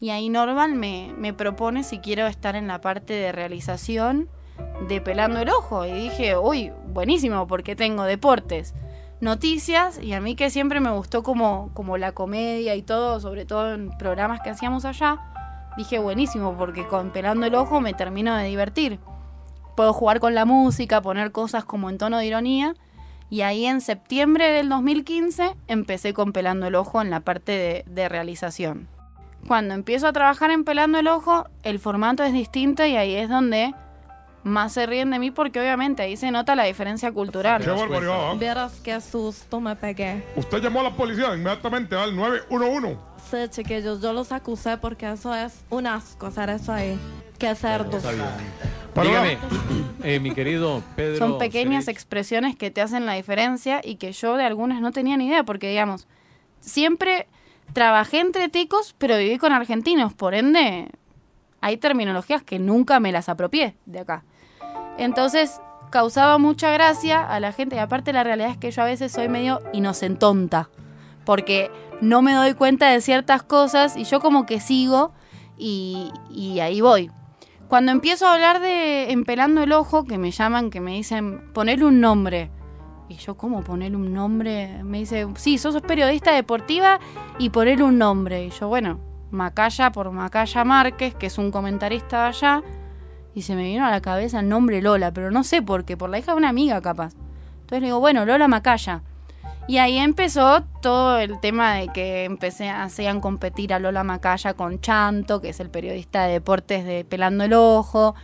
Y 0.00 0.10
ahí 0.10 0.28
Norman 0.28 0.76
me, 0.76 1.14
me 1.16 1.32
propone 1.32 1.84
si 1.84 2.00
quiero 2.00 2.26
estar 2.26 2.56
en 2.56 2.66
la 2.66 2.80
parte 2.80 3.12
de 3.12 3.30
realización 3.30 4.28
de 4.88 5.00
Pelando 5.00 5.40
el 5.40 5.48
Ojo. 5.48 5.86
Y 5.86 5.92
dije, 5.92 6.36
uy, 6.36 6.72
buenísimo, 6.88 7.46
porque 7.46 7.76
tengo 7.76 8.02
deportes, 8.02 8.74
noticias, 9.22 10.02
y 10.02 10.12
a 10.12 10.20
mí 10.20 10.34
que 10.34 10.50
siempre 10.50 10.80
me 10.80 10.90
gustó 10.90 11.22
como, 11.22 11.70
como 11.74 11.96
la 11.96 12.12
comedia 12.12 12.74
y 12.74 12.82
todo, 12.82 13.20
sobre 13.20 13.46
todo 13.46 13.72
en 13.72 13.96
programas 13.96 14.40
que 14.40 14.50
hacíamos 14.50 14.84
allá, 14.84 15.18
dije, 15.76 16.00
buenísimo, 16.00 16.56
porque 16.58 16.86
con 16.88 17.10
Pelando 17.10 17.46
el 17.46 17.54
Ojo 17.54 17.80
me 17.80 17.94
termino 17.94 18.36
de 18.36 18.48
divertir. 18.48 18.98
Puedo 19.76 19.92
jugar 19.92 20.18
con 20.18 20.34
la 20.34 20.44
música, 20.44 21.00
poner 21.00 21.30
cosas 21.30 21.64
como 21.64 21.88
en 21.88 21.98
tono 21.98 22.18
de 22.18 22.26
ironía 22.26 22.74
y 23.30 23.42
ahí 23.42 23.64
en 23.64 23.80
septiembre 23.80 24.50
del 24.50 24.68
2015 24.68 25.54
empecé 25.68 26.12
con 26.12 26.32
Pelando 26.32 26.66
el 26.66 26.74
Ojo 26.74 27.00
en 27.00 27.08
la 27.08 27.20
parte 27.20 27.84
de, 27.86 28.08
realización. 28.08 28.88
Cuando 29.46 29.74
empiezo 29.74 30.08
a 30.08 30.12
trabajar 30.12 30.50
en 30.50 30.64
Pelando 30.64 30.98
el 30.98 31.08
Ojo, 31.08 31.46
el 31.62 31.78
formato 31.78 32.24
es 32.24 32.32
distinto 32.32 32.84
y 32.84 32.96
ahí 32.96 33.14
es 33.14 33.28
donde 33.28 33.72
más 34.44 34.72
se 34.72 34.86
ríen 34.86 35.10
de 35.10 35.18
mí 35.18 35.30
porque 35.30 35.60
obviamente 35.60 36.02
ahí 36.02 36.16
se 36.16 36.30
nota 36.30 36.54
la 36.56 36.64
diferencia 36.64 37.12
cultural. 37.12 37.62
Qué 37.62 37.70
barbaridad. 37.70 38.32
¿eh? 38.32 38.38
Vieras 38.38 38.80
qué 38.82 39.00
susto 39.00 39.60
me 39.60 39.76
pegué. 39.76 40.24
Usted 40.36 40.62
llamó 40.62 40.80
a 40.80 40.84
la 40.84 40.96
policía 40.96 41.34
inmediatamente 41.34 41.94
al 41.94 42.14
911. 42.14 42.96
Sí, 43.30 43.36
chiquillos, 43.50 44.00
yo 44.02 44.12
los 44.12 44.32
acusé 44.32 44.76
porque 44.78 45.10
eso 45.10 45.34
es 45.34 45.64
un 45.70 45.86
asco 45.86 46.26
hacer 46.26 46.50
eso 46.50 46.72
ahí. 46.72 46.98
Qué 47.38 47.54
cerdos. 47.54 48.02
Dígame, 48.94 49.38
eh, 50.02 50.20
mi 50.20 50.32
querido 50.32 50.82
Pedro. 50.96 51.18
Son 51.18 51.38
pequeñas 51.38 51.88
expresiones 51.88 52.56
que 52.56 52.70
te 52.70 52.80
hacen 52.80 53.06
la 53.06 53.14
diferencia 53.14 53.80
y 53.82 53.96
que 53.96 54.12
yo 54.12 54.36
de 54.36 54.44
algunas 54.44 54.80
no 54.80 54.92
tenía 54.92 55.16
ni 55.16 55.28
idea, 55.28 55.44
porque 55.44 55.68
digamos, 55.68 56.06
siempre 56.60 57.26
trabajé 57.72 58.20
entre 58.20 58.48
ticos, 58.48 58.94
pero 58.98 59.16
viví 59.16 59.38
con 59.38 59.52
argentinos, 59.52 60.12
por 60.12 60.34
ende, 60.34 60.90
hay 61.60 61.76
terminologías 61.78 62.42
que 62.42 62.58
nunca 62.58 63.00
me 63.00 63.12
las 63.12 63.28
apropié 63.28 63.76
de 63.86 64.00
acá. 64.00 64.24
Entonces, 64.98 65.60
causaba 65.90 66.38
mucha 66.38 66.70
gracia 66.70 67.22
a 67.22 67.38
la 67.38 67.52
gente, 67.52 67.76
y 67.76 67.78
aparte 67.78 68.12
la 68.12 68.24
realidad 68.24 68.50
es 68.50 68.56
que 68.56 68.70
yo 68.70 68.82
a 68.82 68.86
veces 68.86 69.12
soy 69.12 69.28
medio 69.28 69.60
inocentonta, 69.72 70.70
porque 71.24 71.70
no 72.00 72.20
me 72.20 72.32
doy 72.32 72.54
cuenta 72.54 72.90
de 72.90 73.00
ciertas 73.00 73.44
cosas 73.44 73.96
y 73.96 74.04
yo 74.04 74.20
como 74.20 74.44
que 74.44 74.58
sigo 74.58 75.12
y, 75.56 76.10
ahí 76.60 76.80
voy. 76.80 77.10
Cuando 77.68 77.92
empiezo 77.92 78.26
a 78.26 78.34
hablar 78.34 78.60
de 78.60 79.12
Empelando 79.12 79.62
el 79.62 79.72
Ojo, 79.72 80.04
que 80.04 80.18
me 80.18 80.32
llaman, 80.32 80.70
que 80.70 80.80
me 80.80 80.94
dicen, 80.94 81.52
ponerle 81.52 81.84
un 81.84 82.00
nombre. 82.00 82.50
Y 83.08 83.16
yo, 83.16 83.36
¿cómo 83.36 83.62
poner 83.62 83.94
un 83.94 84.12
nombre? 84.12 84.82
Me 84.82 84.98
dice, 84.98 85.28
sí, 85.36 85.58
sos 85.58 85.80
periodista 85.82 86.32
deportiva 86.32 86.98
y 87.38 87.50
ponerle 87.50 87.84
un 87.84 87.98
nombre. 87.98 88.46
Y 88.46 88.50
yo, 88.50 88.68
bueno, 88.68 88.98
Macaya 89.30 89.92
por 89.92 90.10
Macaya 90.10 90.64
Márquez, 90.64 91.14
que 91.14 91.26
es 91.26 91.38
un 91.38 91.50
comentarista 91.50 92.26
allá. 92.26 92.62
Y 93.34 93.42
se 93.42 93.54
me 93.54 93.62
vino 93.62 93.84
a 93.84 93.90
la 93.90 94.00
cabeza 94.00 94.40
el 94.40 94.48
nombre 94.48 94.82
Lola, 94.82 95.12
pero 95.12 95.30
no 95.30 95.44
sé 95.44 95.62
por 95.62 95.84
qué, 95.84 95.96
por 95.96 96.10
la 96.10 96.18
hija 96.18 96.32
de 96.32 96.38
una 96.38 96.50
amiga 96.50 96.80
capaz. 96.80 97.14
Entonces 97.62 97.80
le 97.80 97.86
digo, 97.86 98.00
bueno, 98.00 98.24
Lola 98.24 98.48
Macaya. 98.48 99.02
Y 99.68 99.78
ahí 99.78 99.96
empezó 99.96 100.64
todo 100.82 101.18
el 101.18 101.38
tema 101.40 101.74
de 101.74 101.88
que 101.88 102.24
empecé, 102.24 102.68
hacían 102.68 103.20
competir 103.20 103.72
a 103.72 103.78
Lola 103.78 104.02
Macaya 104.02 104.54
con 104.54 104.80
Chanto, 104.80 105.40
que 105.40 105.50
es 105.50 105.60
el 105.60 105.70
periodista 105.70 106.24
de 106.24 106.32
deportes 106.32 106.84
de 106.84 107.04
Pelando 107.04 107.44
el 107.44 107.52
Ojo, 107.54 108.14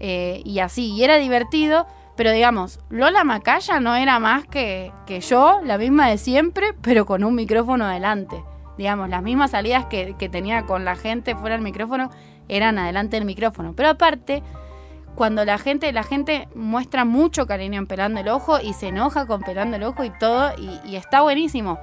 eh, 0.00 0.42
y 0.44 0.58
así. 0.58 0.92
Y 0.92 1.04
era 1.04 1.16
divertido, 1.16 1.86
Pero 2.18 2.32
digamos, 2.32 2.80
Lola 2.90 3.22
Macaya 3.22 3.78
no 3.78 3.94
era 3.94 4.18
más 4.18 4.44
que, 4.44 4.90
que 5.06 5.20
yo, 5.20 5.60
la 5.62 5.78
misma 5.78 6.08
de 6.08 6.18
siempre, 6.18 6.74
pero 6.82 7.06
con 7.06 7.22
un 7.22 7.36
micrófono 7.36 7.84
adelante. 7.84 8.42
Digamos, 8.76 9.08
las 9.08 9.22
mismas 9.22 9.52
salidas 9.52 9.86
que, 9.86 10.16
que 10.18 10.28
tenía 10.28 10.66
con 10.66 10.84
la 10.84 10.96
gente 10.96 11.36
fuera 11.36 11.54
del 11.54 11.62
micrófono 11.62 12.10
eran 12.48 12.78
adelante 12.78 13.16
del 13.16 13.24
micrófono. 13.24 13.74
Pero 13.74 13.90
aparte, 13.90 14.42
cuando 15.18 15.44
la 15.44 15.58
gente, 15.58 15.92
la 15.92 16.04
gente 16.04 16.48
muestra 16.54 17.04
mucho 17.04 17.48
cariño 17.48 17.78
en 17.78 17.88
pelando 17.88 18.20
el 18.20 18.28
ojo 18.28 18.60
y 18.60 18.72
se 18.72 18.88
enoja 18.88 19.26
con 19.26 19.42
pelando 19.42 19.76
el 19.76 19.82
ojo 19.82 20.04
y 20.04 20.10
todo, 20.10 20.52
y, 20.86 20.94
está 20.94 21.22
buenísimo. 21.22 21.78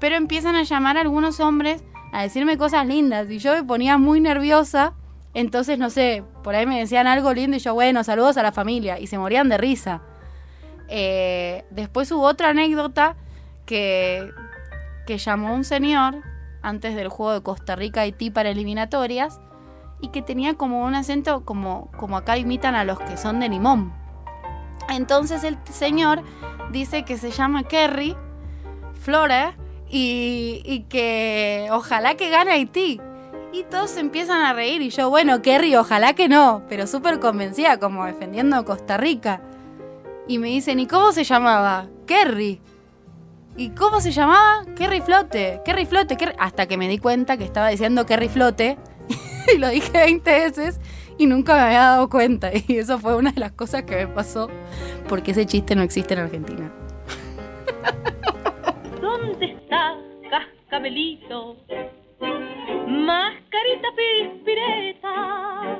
Pero 0.00 0.16
empiezan 0.16 0.56
a 0.56 0.62
llamar 0.62 0.96
a 0.96 1.02
algunos 1.02 1.40
hombres 1.40 1.84
a 2.12 2.22
decirme 2.22 2.56
cosas 2.56 2.86
lindas 2.86 3.30
y 3.30 3.38
yo 3.38 3.52
me 3.52 3.62
ponía 3.62 3.98
muy 3.98 4.20
nerviosa. 4.20 4.94
Entonces, 5.34 5.78
no 5.78 5.90
sé, 5.90 6.24
por 6.42 6.54
ahí 6.54 6.64
me 6.64 6.78
decían 6.78 7.06
algo 7.06 7.34
lindo 7.34 7.58
y 7.58 7.60
yo, 7.60 7.74
bueno, 7.74 8.02
saludos 8.02 8.38
a 8.38 8.42
la 8.42 8.50
familia. 8.50 8.98
Y 8.98 9.08
se 9.08 9.18
morían 9.18 9.50
de 9.50 9.58
risa. 9.58 10.00
Eh, 10.88 11.66
después 11.70 12.10
hubo 12.12 12.22
otra 12.22 12.48
anécdota 12.48 13.14
que, 13.66 14.30
que 15.06 15.18
llamó 15.18 15.52
un 15.54 15.64
señor 15.64 16.22
antes 16.62 16.96
del 16.96 17.08
juego 17.08 17.34
de 17.34 17.42
Costa 17.42 17.76
Rica-Haití 17.76 18.30
para 18.30 18.48
eliminatorias 18.48 19.38
y 20.00 20.08
que 20.08 20.22
tenía 20.22 20.54
como 20.54 20.84
un 20.84 20.94
acento 20.94 21.44
como, 21.44 21.90
como 21.96 22.16
acá 22.16 22.36
imitan 22.38 22.74
a 22.74 22.84
los 22.84 22.98
que 23.00 23.16
son 23.16 23.40
de 23.40 23.48
limón. 23.48 23.92
Entonces 24.88 25.44
el 25.44 25.58
señor 25.70 26.22
dice 26.72 27.04
que 27.04 27.16
se 27.16 27.30
llama 27.30 27.64
Kerry 27.64 28.16
Flores 29.00 29.54
y, 29.88 30.62
y 30.64 30.80
que 30.88 31.68
ojalá 31.72 32.14
que 32.16 32.30
gane 32.30 32.52
Haití. 32.52 33.00
Y 33.52 33.64
todos 33.64 33.96
empiezan 33.96 34.42
a 34.42 34.52
reír 34.52 34.80
y 34.80 34.90
yo, 34.90 35.10
bueno, 35.10 35.42
Kerry, 35.42 35.74
ojalá 35.74 36.12
que 36.14 36.28
no, 36.28 36.62
pero 36.68 36.86
súper 36.86 37.18
convencida, 37.18 37.78
como 37.78 38.04
defendiendo 38.04 38.64
Costa 38.64 38.96
Rica. 38.96 39.40
Y 40.28 40.38
me 40.38 40.48
dicen, 40.48 40.78
¿y 40.78 40.86
cómo 40.86 41.10
se 41.10 41.24
llamaba? 41.24 41.88
Kerry. 42.06 42.60
¿Y 43.56 43.70
cómo 43.70 44.00
se 44.00 44.12
llamaba? 44.12 44.64
Kerry 44.76 45.00
Flote, 45.00 45.60
Kerry 45.64 45.84
Flote, 45.84 46.16
hasta 46.38 46.66
que 46.66 46.76
me 46.76 46.88
di 46.88 46.98
cuenta 46.98 47.36
que 47.36 47.44
estaba 47.44 47.68
diciendo 47.68 48.06
Kerry 48.06 48.28
Flote 48.28 48.78
y 49.54 49.58
lo 49.58 49.68
dije 49.68 49.92
20 49.92 50.30
veces 50.30 50.80
y 51.18 51.26
nunca 51.26 51.54
me 51.54 51.60
había 51.60 51.80
dado 51.80 52.08
cuenta. 52.08 52.50
Y 52.68 52.76
eso 52.78 52.98
fue 52.98 53.16
una 53.16 53.32
de 53.32 53.40
las 53.40 53.52
cosas 53.52 53.82
que 53.82 53.96
me 53.96 54.06
pasó 54.06 54.48
porque 55.08 55.32
ese 55.32 55.46
chiste 55.46 55.74
no 55.74 55.82
existe 55.82 56.14
en 56.14 56.20
Argentina. 56.20 56.72
¿Dónde 59.00 59.46
está 59.52 59.96
Cascabelito? 60.30 61.56
Mascarita 62.86 63.88
pispireta, 63.96 65.78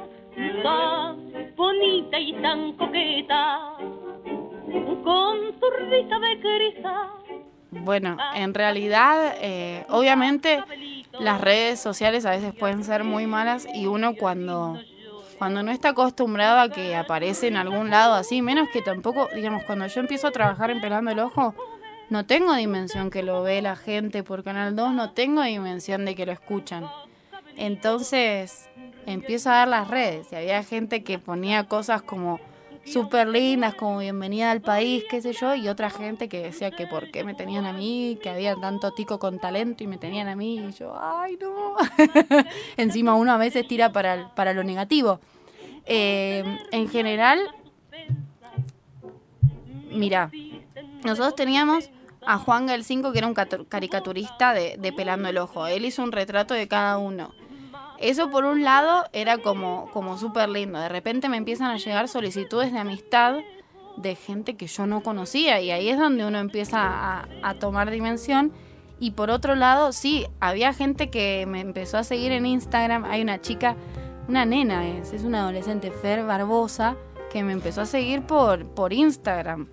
tan 0.63 1.55
bonita 1.57 2.19
y 2.19 2.33
tan 2.41 2.73
coqueta, 2.75 3.77
con 5.05 5.39
su 5.59 5.71
risa 5.91 6.19
de 6.19 6.41
crisa. 6.41 7.20
Bueno, 7.71 8.17
en 8.35 8.53
realidad, 8.55 9.35
eh, 9.41 9.85
obviamente 9.89 10.63
las 11.19 11.41
redes 11.41 11.81
sociales 11.81 12.27
a 12.27 12.31
veces 12.31 12.55
pueden 12.55 12.85
ser 12.85 13.05
muy 13.05 13.27
malas 13.27 13.67
y 13.73 13.87
uno 13.87 14.15
cuando, 14.15 14.79
cuando 15.39 15.63
no 15.63 15.71
está 15.71 15.91
acostumbrado 15.91 16.59
a 16.59 16.69
que 16.71 16.97
aparece 16.97 17.47
en 17.49 17.57
algún 17.57 17.91
lado 17.91 18.15
así, 18.15 18.43
menos 18.43 18.69
que 18.73 18.83
tampoco, 18.83 19.29
digamos, 19.35 19.65
cuando 19.65 19.87
yo 19.87 20.01
empiezo 20.01 20.27
a 20.27 20.33
trabajar 20.33 20.71
en 20.71 20.81
Pelando 20.81 21.11
el 21.11 21.21
Ojo, 21.21 21.55
no 22.09 22.27
tengo 22.27 22.55
dimensión 22.55 23.11
que 23.11 23.23
lo 23.23 23.43
ve 23.43 23.63
la 23.63 23.77
gente 23.77 24.25
por 24.25 24.43
Canal 24.43 24.75
2, 24.75 24.93
no 24.93 25.13
tengo 25.13 25.43
dimensión 25.43 26.05
de 26.05 26.17
que 26.17 26.27
lo 26.27 26.33
escuchan. 26.33 26.87
Entonces 27.57 28.69
empiezo 29.07 29.51
a 29.51 29.55
dar 29.55 29.69
las 29.69 29.89
redes 29.89 30.27
y 30.33 30.37
había 30.37 30.63
gente 30.65 31.05
que 31.05 31.19
ponía 31.21 31.65
cosas 31.69 32.03
como 32.03 32.41
súper 32.85 33.29
lindas, 33.29 33.75
como 33.75 33.99
bienvenida 33.99 34.51
al 34.51 34.61
país, 34.61 35.05
qué 35.09 35.21
sé 35.21 35.33
yo, 35.33 35.55
y 35.55 35.69
otra 35.69 35.91
gente 35.91 36.29
que 36.29 36.43
decía 36.43 36.71
que 36.71 36.87
por 36.87 37.11
qué 37.11 37.25
me 37.25 37.35
tenían 37.35 37.67
a 37.67 37.73
mí, 37.73 38.19
que 38.23 38.31
había 38.31 38.57
tanto 38.57 38.93
tico 38.93 39.19
con 39.19 39.39
talento 39.39 39.85
y 39.85 39.87
me 39.87 39.99
tenían 39.99 40.29
a 40.29 40.37
mí, 40.37 40.59
y 40.59 40.73
yo, 40.73 40.95
ay 40.99 41.39
no. 41.41 41.77
Encima 42.77 43.15
uno 43.15 43.33
a 43.33 43.37
veces 43.37 43.67
tira 43.67 43.93
para, 43.93 44.35
para 44.35 44.53
lo 44.53 44.65
negativo. 44.65 45.21
Eh, 45.87 46.45
en 46.73 46.89
general, 46.89 47.39
mira, 49.91 50.31
nosotros 51.05 51.35
teníamos 51.35 51.91
a 52.27 52.39
Juan 52.39 52.67
Gal 52.67 52.85
5, 52.85 53.13
que 53.13 53.19
era 53.19 53.27
un 53.27 53.35
caricaturista 53.35 54.53
de, 54.53 54.77
de 54.79 54.93
Pelando 54.93 55.29
el 55.29 55.39
Ojo. 55.39 55.67
Él 55.67 55.85
hizo 55.85 56.03
un 56.03 56.13
retrato 56.13 56.55
de 56.55 56.69
cada 56.69 56.99
uno. 56.99 57.33
Eso 58.01 58.31
por 58.31 58.47
un 58.47 58.65
lado 58.65 59.05
era 59.13 59.39
como, 59.39 59.91
como 59.93 60.17
súper 60.17 60.49
lindo. 60.49 60.79
De 60.79 60.89
repente 60.89 61.29
me 61.29 61.37
empiezan 61.37 61.71
a 61.71 61.77
llegar 61.77 62.09
solicitudes 62.09 62.73
de 62.73 62.79
amistad 62.79 63.37
de 63.99 64.15
gente 64.17 64.57
que 64.57 64.67
yo 64.67 64.87
no 64.87 65.03
conocía 65.03 65.61
y 65.61 65.71
ahí 65.71 65.91
es 65.91 65.99
donde 65.99 66.25
uno 66.25 66.39
empieza 66.39 66.79
a, 66.81 67.29
a 67.43 67.55
tomar 67.55 67.91
dimensión. 67.91 68.53
Y 68.99 69.13
por 69.13 69.31
otro 69.31 69.55
lado, 69.55 69.93
sí, 69.93 70.27
había 70.41 70.73
gente 70.73 71.11
que 71.11 71.45
me 71.47 71.61
empezó 71.61 71.99
a 71.99 72.05
seguir 72.05 72.33
en 72.33 72.47
Instagram. 72.47 73.05
Hay 73.05 73.21
una 73.21 73.41
chica, 73.41 73.77
una 74.29 74.47
nena 74.47 74.89
es, 74.89 75.13
es 75.13 75.25
una 75.25 75.41
adolescente, 75.41 75.91
Fer 75.91 76.25
Barbosa, 76.25 76.97
que 77.31 77.43
me 77.43 77.53
empezó 77.53 77.83
a 77.83 77.87
seguir 77.87 78.23
por, 78.23 78.67
por 78.67 78.95
Instagram 78.95 79.69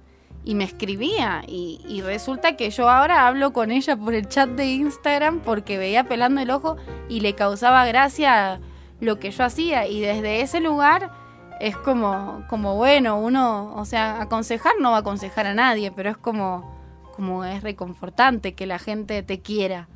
y 0.47 0.55
me 0.55 0.63
escribía 0.63 1.43
y, 1.45 1.81
y, 1.89 2.01
resulta 2.01 2.55
que 2.55 2.69
yo 2.69 2.89
ahora 2.89 3.27
hablo 3.27 3.51
con 3.51 3.69
ella 3.69 3.97
por 3.97 4.13
el 4.13 4.29
chat 4.29 4.47
de 4.47 4.65
Instagram 4.65 5.41
porque 5.41 5.77
veía 5.77 6.05
pelando 6.05 6.39
el 6.39 6.51
ojo 6.51 6.77
y 7.10 7.19
le 7.19 7.36
causaba 7.36 7.86
gracia 7.86 8.62
lo 9.01 9.19
que 9.19 9.31
yo 9.31 9.43
hacía 9.43 9.88
y 9.88 9.99
desde 9.99 10.39
ese 10.39 10.62
lugar 10.62 11.12
es 11.60 11.75
como, 11.75 12.45
como 12.47 12.77
bueno, 12.77 13.19
uno, 13.19 13.75
o 13.75 13.83
sea, 13.83 14.21
aconsejar 14.21 14.75
no 14.79 14.91
va 14.91 14.97
a 14.97 14.99
aconsejar 15.01 15.47
a 15.47 15.53
nadie, 15.53 15.91
pero 15.91 16.12
es 16.12 16.17
como, 16.17 16.79
como 17.13 17.43
es 17.43 17.62
reconfortante 17.62 18.53
que 18.53 18.65
la 18.67 18.79
gente 18.79 19.23
te 19.23 19.41
quiera. 19.41 19.89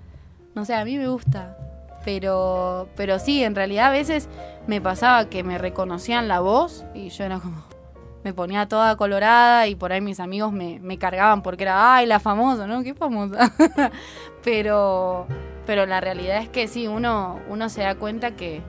No 0.53 0.65
sé, 0.65 0.75
a 0.75 0.83
mí 0.83 0.97
me 0.97 1.07
gusta. 1.07 1.57
Pero, 2.03 2.89
pero 2.97 3.19
sí, 3.19 3.41
en 3.41 3.55
realidad 3.55 3.87
a 3.87 3.91
veces 3.91 4.27
me 4.67 4.81
pasaba 4.81 5.29
que 5.29 5.43
me 5.43 5.57
reconocían 5.57 6.27
la 6.27 6.41
voz 6.41 6.83
y 6.93 7.09
yo 7.09 7.23
era 7.23 7.39
como, 7.39 7.63
me 8.23 8.33
ponía 8.33 8.67
toda 8.67 8.95
colorada 8.95 9.67
y 9.67 9.75
por 9.75 9.91
ahí 9.91 10.01
mis 10.01 10.19
amigos 10.19 10.51
me, 10.51 10.79
me 10.79 10.97
cargaban 10.97 11.41
porque 11.41 11.63
era, 11.63 11.95
ay, 11.95 12.05
la 12.05 12.19
famosa, 12.19 12.67
¿no? 12.67 12.83
Qué 12.83 12.93
famosa. 12.93 13.51
pero, 14.43 15.27
pero 15.65 15.85
la 15.85 16.01
realidad 16.01 16.37
es 16.37 16.49
que 16.49 16.67
sí, 16.67 16.87
uno, 16.87 17.39
uno 17.49 17.69
se 17.69 17.81
da 17.81 17.95
cuenta 17.95 18.31
que, 18.35 18.61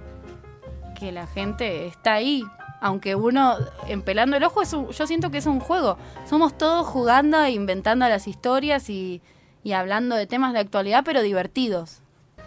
que 0.99 1.13
la 1.13 1.27
gente 1.27 1.87
está 1.87 2.15
ahí. 2.15 2.45
Aunque 2.81 3.15
uno, 3.15 3.57
empelando 3.87 4.37
el 4.37 4.43
ojo, 4.43 4.61
es 4.61 4.73
un, 4.73 4.89
yo 4.89 5.07
siento 5.07 5.31
que 5.31 5.39
es 5.39 5.47
un 5.47 5.61
juego. 5.61 5.99
Somos 6.29 6.59
todos 6.59 6.85
jugando 6.87 7.41
e 7.43 7.53
inventando 7.53 8.09
las 8.09 8.27
historias 8.27 8.91
y, 8.91 9.23
y 9.63 9.73
hablando 9.73 10.17
de 10.17 10.27
temas 10.27 10.53
de 10.53 10.59
actualidad, 10.59 11.03
pero 11.05 11.23
divertidos. 11.23 12.02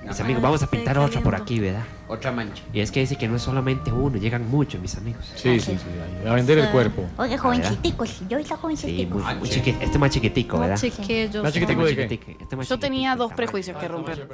Mis 0.08 0.20
amigos, 0.20 0.42
vamos 0.42 0.64
a 0.64 0.68
pintar 0.68 0.98
otra 1.00 1.22
por 1.22 1.36
aquí, 1.36 1.60
¿verdad? 1.60 1.84
Otra 2.08 2.32
mancha. 2.32 2.64
Y 2.72 2.80
es 2.80 2.92
que 2.92 3.00
dice 3.00 3.16
que 3.18 3.28
no 3.28 3.36
es 3.38 3.42
solamente 3.42 3.92
uno, 3.92 4.18
llegan 4.18 4.50
muchos, 4.50 4.80
mis 4.80 4.96
amigos. 4.98 5.26
Sí, 5.36 5.60
sí, 5.60 5.78
sí. 5.78 6.28
A 6.28 6.34
vender 6.34 6.58
el 6.60 6.70
cuerpo. 6.70 7.04
Oye, 7.18 7.38
jovencitico, 7.38 8.06
si 8.06 8.26
yo 8.28 8.38
soy 8.44 8.58
jovencitico. 8.58 9.20
Sí, 9.20 9.26
muy, 9.26 9.36
muy 9.36 9.50
chiqui- 9.50 9.78
este 9.82 9.98
más 9.98 10.12
chiquitico, 10.12 10.60
¿verdad? 10.60 10.74
Más 10.76 10.82
chiquitico 10.82 11.46
Este 11.48 11.60
de 11.60 12.08
qué? 12.08 12.08
chiquitico, 12.18 12.44
este 12.44 12.56
más 12.56 12.70
Yo 12.70 12.80
tenía 12.80 13.16
dos 13.16 13.34
prejuicios 13.34 13.78
que 13.78 13.88
romper. 13.88 14.28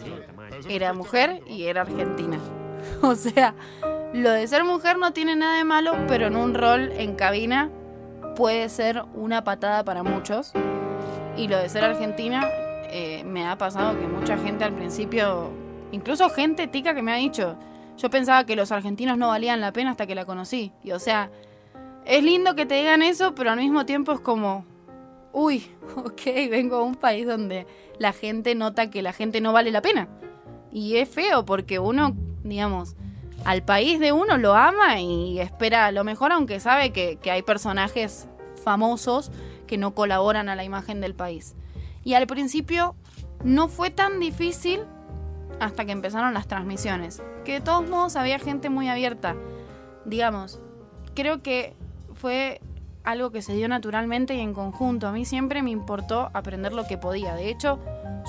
Era 0.70 0.94
mujer 0.94 1.42
y 1.48 1.64
era 1.64 1.82
argentina. 1.82 2.38
O 3.04 3.14
sea, 3.16 3.54
lo 4.14 4.32
de 4.32 4.48
ser 4.48 4.64
mujer 4.64 4.98
no 4.98 5.14
tiene 5.14 5.36
nada 5.36 5.56
de 5.58 5.64
malo, 5.64 5.94
pero 6.08 6.26
en 6.28 6.36
un 6.36 6.56
rol 6.56 6.92
en 6.98 7.14
cabina 7.16 7.70
puede 8.36 8.70
ser 8.70 9.04
una 9.14 9.44
patada 9.44 9.84
para 9.84 10.02
muchos. 10.02 10.52
Y 11.38 11.48
lo 11.48 11.58
de 11.60 11.70
ser 11.70 11.84
argentina, 11.84 12.44
eh, 12.90 13.24
me 13.24 13.48
ha 13.48 13.56
pasado 13.58 13.98
que 14.00 14.08
mucha 14.08 14.36
gente 14.40 14.64
al 14.64 14.74
principio, 14.74 15.52
incluso 15.92 16.30
gente 16.30 16.68
tica 16.68 16.94
que 16.94 17.02
me 17.02 17.12
ha 17.12 17.18
dicho, 17.18 17.58
yo 17.98 18.10
pensaba 18.10 18.46
que 18.46 18.56
los 18.56 18.72
argentinos 18.72 19.18
no 19.18 19.28
valían 19.28 19.62
la 19.62 19.74
pena 19.74 19.92
hasta 19.92 20.08
que 20.08 20.16
la 20.16 20.26
conocí. 20.26 20.72
Y 20.84 20.92
o 20.92 21.00
sea, 21.00 21.30
es 22.06 22.24
lindo 22.24 22.56
que 22.56 22.66
te 22.66 22.76
digan 22.76 23.02
eso, 23.02 23.36
pero 23.36 23.52
al 23.52 23.60
mismo 23.60 23.86
tiempo 23.86 24.12
es 24.12 24.20
como, 24.20 24.66
uy, 25.34 25.70
ok, 25.96 26.22
vengo 26.50 26.78
a 26.78 26.84
un 26.84 26.96
país 26.96 27.28
donde 27.28 27.68
la 28.00 28.14
gente 28.14 28.56
nota 28.56 28.90
que 28.90 29.02
la 29.02 29.14
gente 29.14 29.42
no 29.42 29.54
vale 29.54 29.72
la 29.72 29.82
pena. 29.82 30.08
Y 30.72 30.98
es 30.98 31.10
feo 31.10 31.46
porque 31.46 31.80
uno, 31.80 32.16
digamos, 32.44 32.96
al 33.44 33.64
país 33.64 34.00
de 34.00 34.12
uno 34.12 34.38
lo 34.38 34.56
ama 34.56 35.00
y 35.00 35.40
espera 35.40 35.92
lo 35.92 36.04
mejor, 36.04 36.32
aunque 36.32 36.60
sabe 36.60 36.92
que, 36.92 37.18
que 37.22 37.32
hay 37.32 37.42
personajes 37.42 38.28
famosos 38.64 39.32
que 39.68 39.78
no 39.78 39.94
colaboran 39.94 40.50
a 40.50 40.56
la 40.56 40.64
imagen 40.64 41.02
del 41.02 41.16
país. 41.16 41.56
Y 42.04 42.14
al 42.14 42.28
principio 42.28 42.96
no 43.44 43.68
fue 43.68 43.90
tan 43.90 44.20
difícil 44.20 44.82
hasta 45.62 45.86
que 45.86 45.92
empezaron 45.92 46.34
las 46.34 46.48
transmisiones. 46.48 47.22
Que 47.46 47.54
de 47.54 47.62
todos 47.62 47.88
modos 47.88 48.16
había 48.16 48.40
gente 48.40 48.70
muy 48.70 48.90
abierta. 48.90 49.36
Digamos, 50.06 50.60
creo 51.14 51.44
que 51.44 51.76
fue 52.16 52.60
algo 53.04 53.30
que 53.30 53.44
se 53.44 53.54
dio 53.54 53.68
naturalmente 53.68 54.34
y 54.34 54.40
en 54.40 54.56
conjunto. 54.56 55.08
A 55.08 55.12
mí 55.12 55.24
siempre 55.24 55.62
me 55.62 55.70
importó 55.70 56.32
aprender 56.34 56.74
lo 56.74 56.88
que 56.88 56.98
podía. 56.98 57.36
De 57.36 57.50
hecho, 57.50 57.80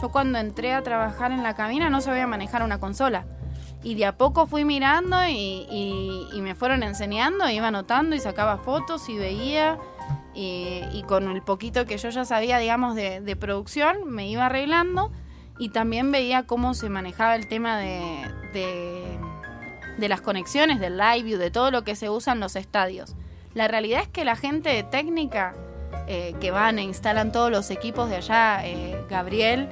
yo 0.00 0.10
cuando 0.10 0.38
entré 0.38 0.74
a 0.74 0.82
trabajar 0.82 1.32
en 1.32 1.42
la 1.42 1.54
cabina 1.54 1.88
no 1.88 2.02
sabía 2.02 2.26
manejar 2.26 2.62
una 2.62 2.78
consola. 2.78 3.24
Y 3.82 3.94
de 3.94 4.04
a 4.04 4.18
poco 4.18 4.46
fui 4.46 4.66
mirando 4.66 5.16
y, 5.26 6.28
me 6.34 6.54
fueron 6.54 6.82
enseñando, 6.82 7.48
iba 7.48 7.68
anotando 7.68 8.14
y 8.14 8.20
sacaba 8.20 8.58
fotos 8.58 9.08
y 9.08 9.16
veía. 9.16 9.78
Y, 10.34 11.02
con 11.08 11.30
el 11.30 11.40
poquito 11.40 11.86
que 11.86 11.96
yo 11.96 12.10
ya 12.10 12.26
sabía, 12.26 12.58
digamos, 12.58 12.94
de 12.94 13.36
producción, 13.40 14.10
me 14.10 14.28
iba 14.28 14.44
arreglando 14.44 15.10
y 15.58 15.68
también 15.70 16.10
veía 16.10 16.44
cómo 16.44 16.74
se 16.74 16.88
manejaba 16.88 17.36
el 17.36 17.46
tema 17.46 17.78
de, 17.78 19.18
de, 19.98 20.08
las 20.08 20.20
conexiones, 20.20 20.80
del 20.80 20.98
live 20.98 21.22
view, 21.22 21.38
de 21.38 21.50
todo 21.50 21.70
lo 21.70 21.84
que 21.84 21.94
se 21.94 22.10
usa 22.10 22.32
en 22.32 22.40
los 22.40 22.56
estadios. 22.56 23.14
La 23.54 23.68
realidad 23.68 24.02
es 24.02 24.08
que 24.08 24.24
la 24.24 24.36
gente 24.36 24.82
técnica 24.90 25.54
eh, 26.08 26.34
que 26.40 26.50
van 26.50 26.78
e 26.78 26.82
instalan 26.82 27.32
todos 27.32 27.50
los 27.50 27.70
equipos 27.70 28.08
de 28.08 28.16
allá, 28.16 28.66
eh, 28.66 29.04
Gabriel 29.08 29.68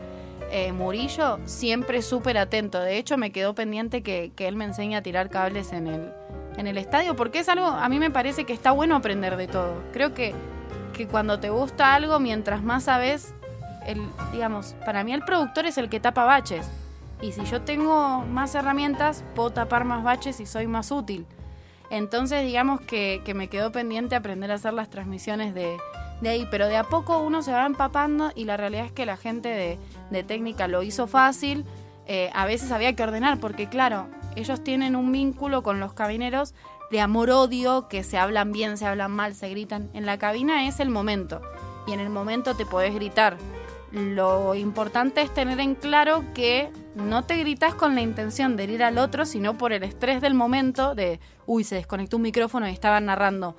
eh, 0.53 0.73
Murillo, 0.73 1.39
siempre 1.45 2.03
súper 2.03 2.39
atento. 2.39 2.81
De 2.81 2.99
hecho, 2.99 3.17
me 3.17 3.33
quedó 3.33 3.55
pendiente 3.55 4.03
que, 4.03 4.33
que 4.37 4.49
él 4.49 4.57
me 4.57 4.65
enseñe 4.65 4.97
a 4.97 5.03
tirar 5.03 5.31
cables 5.31 5.73
en 5.73 5.87
el, 5.87 6.13
en 6.57 6.67
el 6.67 6.77
estadio, 6.77 7.17
porque 7.17 7.41
es 7.41 7.49
algo, 7.49 7.67
a 7.67 7.89
mí 7.89 7.99
me 7.99 8.11
parece 8.11 8.45
que 8.45 8.53
está 8.53 8.71
bueno 8.73 8.97
aprender 8.97 9.37
de 9.37 9.49
todo. 9.49 9.83
Creo 9.93 10.15
que, 10.15 10.35
que 10.93 11.07
cuando 11.07 11.41
te 11.41 11.51
gusta 11.51 11.95
algo, 11.95 12.21
mientras 12.21 12.63
más 12.63 12.85
sabes, 12.85 13.35
el, 13.87 14.03
digamos, 14.33 14.75
para 14.85 15.05
mí 15.05 15.13
el 15.13 15.23
productor 15.23 15.67
es 15.67 15.79
el 15.79 15.89
que 15.89 16.01
tapa 16.01 16.25
baches. 16.25 16.67
Y 17.23 17.33
si 17.33 17.45
yo 17.45 17.63
tengo 17.63 18.21
más 18.23 18.55
herramientas, 18.55 19.25
puedo 19.35 19.51
tapar 19.51 19.85
más 19.85 20.03
baches 20.03 20.41
y 20.41 20.47
soy 20.47 20.67
más 20.67 20.91
útil. 20.91 21.27
Entonces, 21.91 22.45
digamos 22.45 22.81
que, 22.81 23.21
que 23.25 23.35
me 23.35 23.49
quedó 23.49 23.73
pendiente 23.73 24.15
aprender 24.15 24.51
a 24.51 24.55
hacer 24.55 24.73
las 24.73 24.89
transmisiones 24.89 25.55
de, 25.55 25.77
de 26.21 26.29
ahí, 26.29 26.47
pero 26.51 26.67
de 26.69 26.77
a 26.77 26.85
poco 26.85 27.19
uno 27.19 27.43
se 27.43 27.53
va 27.53 27.67
empapando 27.67 28.31
y 28.35 28.45
la 28.45 28.57
realidad 28.57 28.87
es 28.87 28.93
que 28.93 29.07
la 29.07 29.17
gente 29.17 29.49
de, 29.49 29.79
de 30.11 30.23
técnica 30.23 30.69
lo 30.69 30.83
hizo 30.83 31.07
fácil. 31.07 31.65
Eh, 32.07 32.31
a 32.35 32.47
veces 32.47 32.73
había 32.73 32.95
que 32.95 33.03
ordenar, 33.03 33.39
porque 33.39 33.69
claro, 33.69 34.09
ellos 34.37 34.63
tienen 34.65 34.97
un 34.97 35.13
vínculo 35.13 35.63
con 35.63 35.81
los 35.81 35.93
cabineros 35.93 36.55
de 36.91 37.01
amor-odio, 37.01 37.87
que 37.89 38.03
se 38.03 38.19
hablan 38.19 38.51
bien, 38.51 38.77
se 38.77 38.87
hablan 38.87 39.13
mal, 39.13 39.35
se 39.35 39.49
gritan. 39.49 39.91
En 39.95 40.07
la 40.07 40.19
cabina 40.19 40.67
es 40.67 40.81
el 40.81 40.91
momento, 40.91 41.41
y 41.87 41.93
en 41.93 42.01
el 42.01 42.11
momento 42.11 42.57
te 42.57 42.67
podés 42.67 42.95
gritar. 42.95 43.37
Lo 43.93 44.55
importante 44.55 45.21
es 45.21 45.35
tener 45.35 45.59
en 45.59 45.75
claro 45.75 46.25
que 46.33 46.71
no 46.95 47.25
te 47.25 47.37
gritas 47.37 47.75
con 47.75 47.95
la 47.95 48.01
intención 48.01 48.57
de 48.57 48.65
herir 48.65 48.85
al 48.85 48.99
otro, 48.99 49.27
sino 49.27 49.59
por 49.59 49.73
el 49.73 49.83
estrés 49.83 50.21
del 50.21 50.35
momento 50.35 50.95
de, 50.95 51.19
uy, 51.47 51.65
se 51.65 51.75
desconectó 51.75 52.17
un 52.17 52.23
micrófono 52.23 52.69
y 52.69 52.73
estaban 52.73 53.07
narrando. 53.07 53.57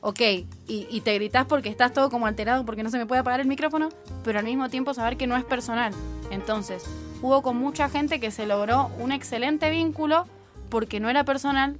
Ok, 0.00 0.20
y, 0.20 0.46
y 0.66 1.00
te 1.02 1.14
gritas 1.14 1.46
porque 1.46 1.68
estás 1.68 1.92
todo 1.92 2.10
como 2.10 2.26
alterado 2.26 2.64
porque 2.64 2.82
no 2.82 2.90
se 2.90 2.98
me 2.98 3.06
puede 3.06 3.20
apagar 3.20 3.40
el 3.40 3.48
micrófono, 3.48 3.88
pero 4.24 4.38
al 4.38 4.44
mismo 4.44 4.68
tiempo 4.68 4.94
saber 4.94 5.16
que 5.16 5.26
no 5.26 5.36
es 5.36 5.44
personal. 5.44 5.92
Entonces, 6.30 6.84
hubo 7.20 7.42
con 7.42 7.56
mucha 7.56 7.88
gente 7.88 8.20
que 8.20 8.30
se 8.30 8.46
logró 8.46 8.90
un 8.98 9.12
excelente 9.12 9.70
vínculo 9.70 10.26
porque 10.70 11.00
no 11.00 11.10
era 11.10 11.24
personal, 11.24 11.78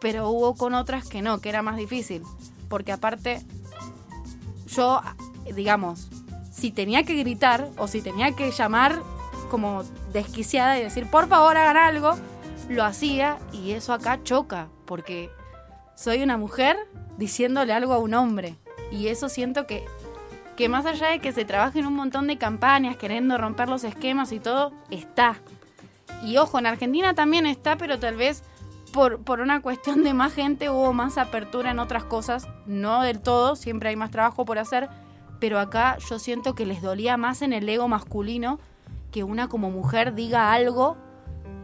pero 0.00 0.30
hubo 0.30 0.54
con 0.54 0.74
otras 0.74 1.08
que 1.08 1.22
no, 1.22 1.40
que 1.40 1.48
era 1.48 1.62
más 1.62 1.76
difícil. 1.76 2.22
Porque 2.68 2.92
aparte, 2.92 3.42
yo, 4.66 5.00
digamos, 5.54 6.08
si 6.56 6.70
tenía 6.70 7.02
que 7.02 7.14
gritar 7.14 7.68
o 7.76 7.86
si 7.86 8.00
tenía 8.00 8.32
que 8.32 8.50
llamar 8.50 9.02
como 9.50 9.82
desquiciada 10.12 10.78
y 10.78 10.82
decir, 10.82 11.08
por 11.10 11.28
favor 11.28 11.56
hagan 11.56 11.76
algo, 11.76 12.14
lo 12.68 12.82
hacía 12.82 13.38
y 13.52 13.72
eso 13.72 13.92
acá 13.92 14.20
choca, 14.24 14.68
porque 14.86 15.30
soy 15.94 16.22
una 16.22 16.38
mujer 16.38 16.76
diciéndole 17.18 17.72
algo 17.72 17.92
a 17.92 17.98
un 17.98 18.14
hombre. 18.14 18.56
Y 18.90 19.08
eso 19.08 19.28
siento 19.28 19.66
que, 19.66 19.84
que 20.56 20.68
más 20.68 20.86
allá 20.86 21.08
de 21.08 21.18
que 21.18 21.32
se 21.32 21.44
trabaje 21.44 21.80
en 21.80 21.86
un 21.86 21.94
montón 21.94 22.26
de 22.26 22.38
campañas 22.38 22.96
queriendo 22.96 23.36
romper 23.36 23.68
los 23.68 23.84
esquemas 23.84 24.32
y 24.32 24.40
todo, 24.40 24.72
está. 24.90 25.36
Y 26.22 26.38
ojo, 26.38 26.58
en 26.58 26.66
Argentina 26.66 27.14
también 27.14 27.44
está, 27.44 27.76
pero 27.76 27.98
tal 27.98 28.16
vez 28.16 28.42
por, 28.92 29.22
por 29.22 29.40
una 29.40 29.60
cuestión 29.60 30.02
de 30.04 30.14
más 30.14 30.32
gente 30.32 30.70
hubo 30.70 30.94
más 30.94 31.18
apertura 31.18 31.70
en 31.70 31.80
otras 31.80 32.04
cosas. 32.04 32.48
No 32.64 33.02
del 33.02 33.20
todo, 33.20 33.56
siempre 33.56 33.90
hay 33.90 33.96
más 33.96 34.10
trabajo 34.10 34.46
por 34.46 34.58
hacer. 34.58 34.88
Pero 35.38 35.58
acá 35.58 35.98
yo 36.08 36.18
siento 36.18 36.54
que 36.54 36.66
les 36.66 36.82
dolía 36.82 37.16
más 37.16 37.42
en 37.42 37.52
el 37.52 37.68
ego 37.68 37.88
masculino 37.88 38.58
que 39.10 39.24
una 39.24 39.48
como 39.48 39.70
mujer 39.70 40.14
diga 40.14 40.52
algo 40.52 40.96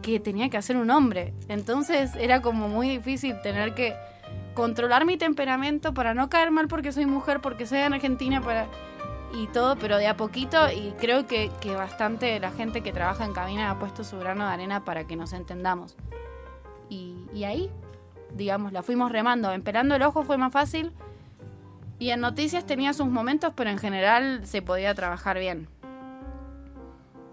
que 0.01 0.19
tenía 0.19 0.49
que 0.49 0.57
hacer 0.57 0.77
un 0.77 0.91
hombre. 0.91 1.33
Entonces 1.47 2.15
era 2.15 2.41
como 2.41 2.67
muy 2.67 2.89
difícil 2.89 3.39
tener 3.41 3.73
que 3.73 3.95
controlar 4.53 5.05
mi 5.05 5.17
temperamento 5.17 5.93
para 5.93 6.13
no 6.13 6.29
caer 6.29 6.51
mal 6.51 6.67
porque 6.67 6.91
soy 6.91 7.05
mujer, 7.05 7.41
porque 7.41 7.65
soy 7.65 7.79
en 7.79 7.93
Argentina, 7.93 8.41
para 8.41 8.67
y 9.33 9.47
todo, 9.47 9.75
pero 9.77 9.97
de 9.97 10.07
a 10.07 10.15
poquito 10.15 10.69
y 10.71 10.93
creo 10.99 11.25
que, 11.25 11.49
que 11.59 11.75
bastante 11.75 12.39
la 12.39 12.51
gente 12.51 12.81
que 12.81 12.93
trabaja 12.93 13.25
en 13.25 13.33
cabina 13.33 13.71
ha 13.71 13.79
puesto 13.79 14.03
su 14.03 14.17
grano 14.19 14.45
de 14.45 14.53
arena 14.53 14.85
para 14.85 15.05
que 15.05 15.15
nos 15.15 15.33
entendamos. 15.33 15.95
Y, 16.89 17.25
y 17.33 17.43
ahí, 17.45 17.71
digamos, 18.35 18.73
la 18.73 18.83
fuimos 18.83 19.11
remando. 19.11 19.51
Esperando 19.51 19.95
el 19.95 20.03
ojo 20.03 20.23
fue 20.23 20.37
más 20.37 20.53
fácil 20.53 20.91
y 22.03 22.11
en 22.11 22.19
noticias 22.19 22.65
tenía 22.65 22.91
sus 22.91 23.07
momentos, 23.07 23.53
pero 23.55 23.69
en 23.69 23.77
general 23.77 24.41
se 24.43 24.61
podía 24.61 24.93
trabajar 24.93 25.39
bien. 25.39 25.69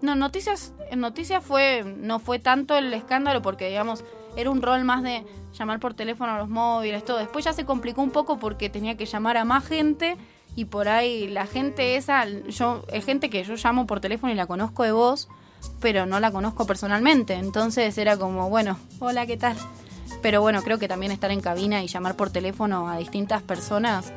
No, 0.01 0.15
noticias, 0.15 0.73
en 0.89 1.01
noticias 1.01 1.43
fue, 1.43 1.83
no 1.83 2.19
fue 2.19 2.39
tanto 2.39 2.77
el 2.77 2.93
escándalo 2.93 3.41
porque, 3.41 3.67
digamos, 3.67 4.05
era 4.37 4.49
un 4.49 4.61
rol 4.61 4.85
más 4.85 5.03
de 5.03 5.25
llamar 5.51 5.81
por 5.81 5.93
teléfono 5.93 6.31
a 6.31 6.37
los 6.37 6.47
móviles, 6.47 7.03
todo. 7.03 7.17
Después 7.17 7.43
ya 7.43 7.51
se 7.51 7.65
complicó 7.65 8.01
un 8.01 8.11
poco 8.11 8.39
porque 8.39 8.69
tenía 8.69 8.95
que 8.95 9.05
llamar 9.05 9.35
a 9.35 9.43
más 9.43 9.65
gente 9.65 10.15
y 10.55 10.63
por 10.63 10.87
ahí 10.87 11.27
la 11.27 11.47
gente 11.47 11.97
esa, 11.97 12.25
yo, 12.25 12.85
es 12.93 13.03
gente 13.03 13.29
que 13.29 13.43
yo 13.43 13.55
llamo 13.55 13.85
por 13.85 13.99
teléfono 13.99 14.31
y 14.31 14.37
la 14.37 14.47
conozco 14.47 14.83
de 14.83 14.93
voz, 14.93 15.27
pero 15.81 16.05
no 16.05 16.21
la 16.21 16.31
conozco 16.31 16.65
personalmente. 16.65 17.33
Entonces 17.33 17.97
era 17.97 18.15
como, 18.15 18.49
bueno, 18.49 18.79
hola, 18.99 19.25
¿qué 19.25 19.35
tal? 19.35 19.57
Pero 20.21 20.39
bueno, 20.39 20.61
creo 20.61 20.79
que 20.79 20.87
también 20.87 21.11
estar 21.11 21.29
en 21.29 21.41
cabina 21.41 21.83
y 21.83 21.87
llamar 21.87 22.15
por 22.15 22.29
teléfono 22.29 22.87
a 22.87 22.95
distintas 22.95 23.41
personas 23.41 24.13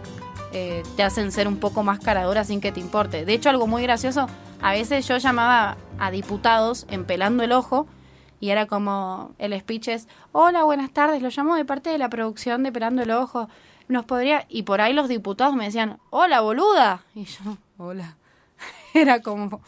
eh, 0.55 0.82
te 0.96 1.02
hacen 1.02 1.32
ser 1.32 1.48
un 1.48 1.59
poco 1.59 1.82
más 1.82 1.98
caradora 2.00 2.44
sin 2.44 2.61
que 2.61 2.72
te 2.72 2.80
importe. 2.80 3.24
De 3.24 3.34
hecho, 3.34 3.50
algo 3.50 3.66
muy 3.66 3.82
gracioso, 3.82 4.28
a 4.62 4.72
veces 4.72 5.07
yo 5.07 5.18
llamaba 5.18 5.76
a 5.98 6.11
diputados 6.11 6.86
en 6.88 7.05
pelando 7.05 7.42
el 7.42 7.52
ojo 7.52 7.86
y 8.44 8.50
era 8.50 8.66
como 8.66 9.34
el 9.38 9.59
speech 9.59 9.88
es, 9.88 10.09
hola, 10.32 10.64
buenas 10.64 10.90
tardes, 10.90 11.22
lo 11.22 11.30
llamo 11.30 11.57
de 11.57 11.64
parte 11.64 11.88
de 11.88 11.96
la 11.96 12.11
producción 12.11 12.62
de 12.62 12.72
Pelando 12.72 13.02
el 13.02 13.11
Ojo, 13.11 13.48
nos 13.88 14.05
podría... 14.05 14.44
Y 14.50 14.64
por 14.64 14.82
ahí 14.82 14.92
los 14.92 15.09
diputados 15.09 15.55
me 15.55 15.64
decían, 15.64 15.98
hola, 16.11 16.42
boluda. 16.42 17.05
Y 17.14 17.24
yo, 17.24 17.57
hola. 17.78 18.16
Era 18.94 19.22
como, 19.22 19.62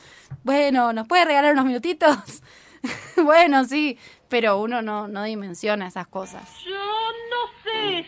bueno, 0.44 0.92
¿nos 0.92 1.08
puede 1.08 1.24
regalar 1.24 1.54
unos 1.54 1.64
minutitos? 1.64 2.42
bueno, 3.24 3.64
sí, 3.64 3.98
pero 4.28 4.60
uno 4.60 4.82
no, 4.82 5.08
no 5.08 5.22
dimensiona 5.22 5.86
esas 5.86 6.06
cosas. 6.06 6.42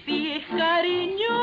Si 0.04 0.32
es 0.32 0.46
cariño 0.46 1.38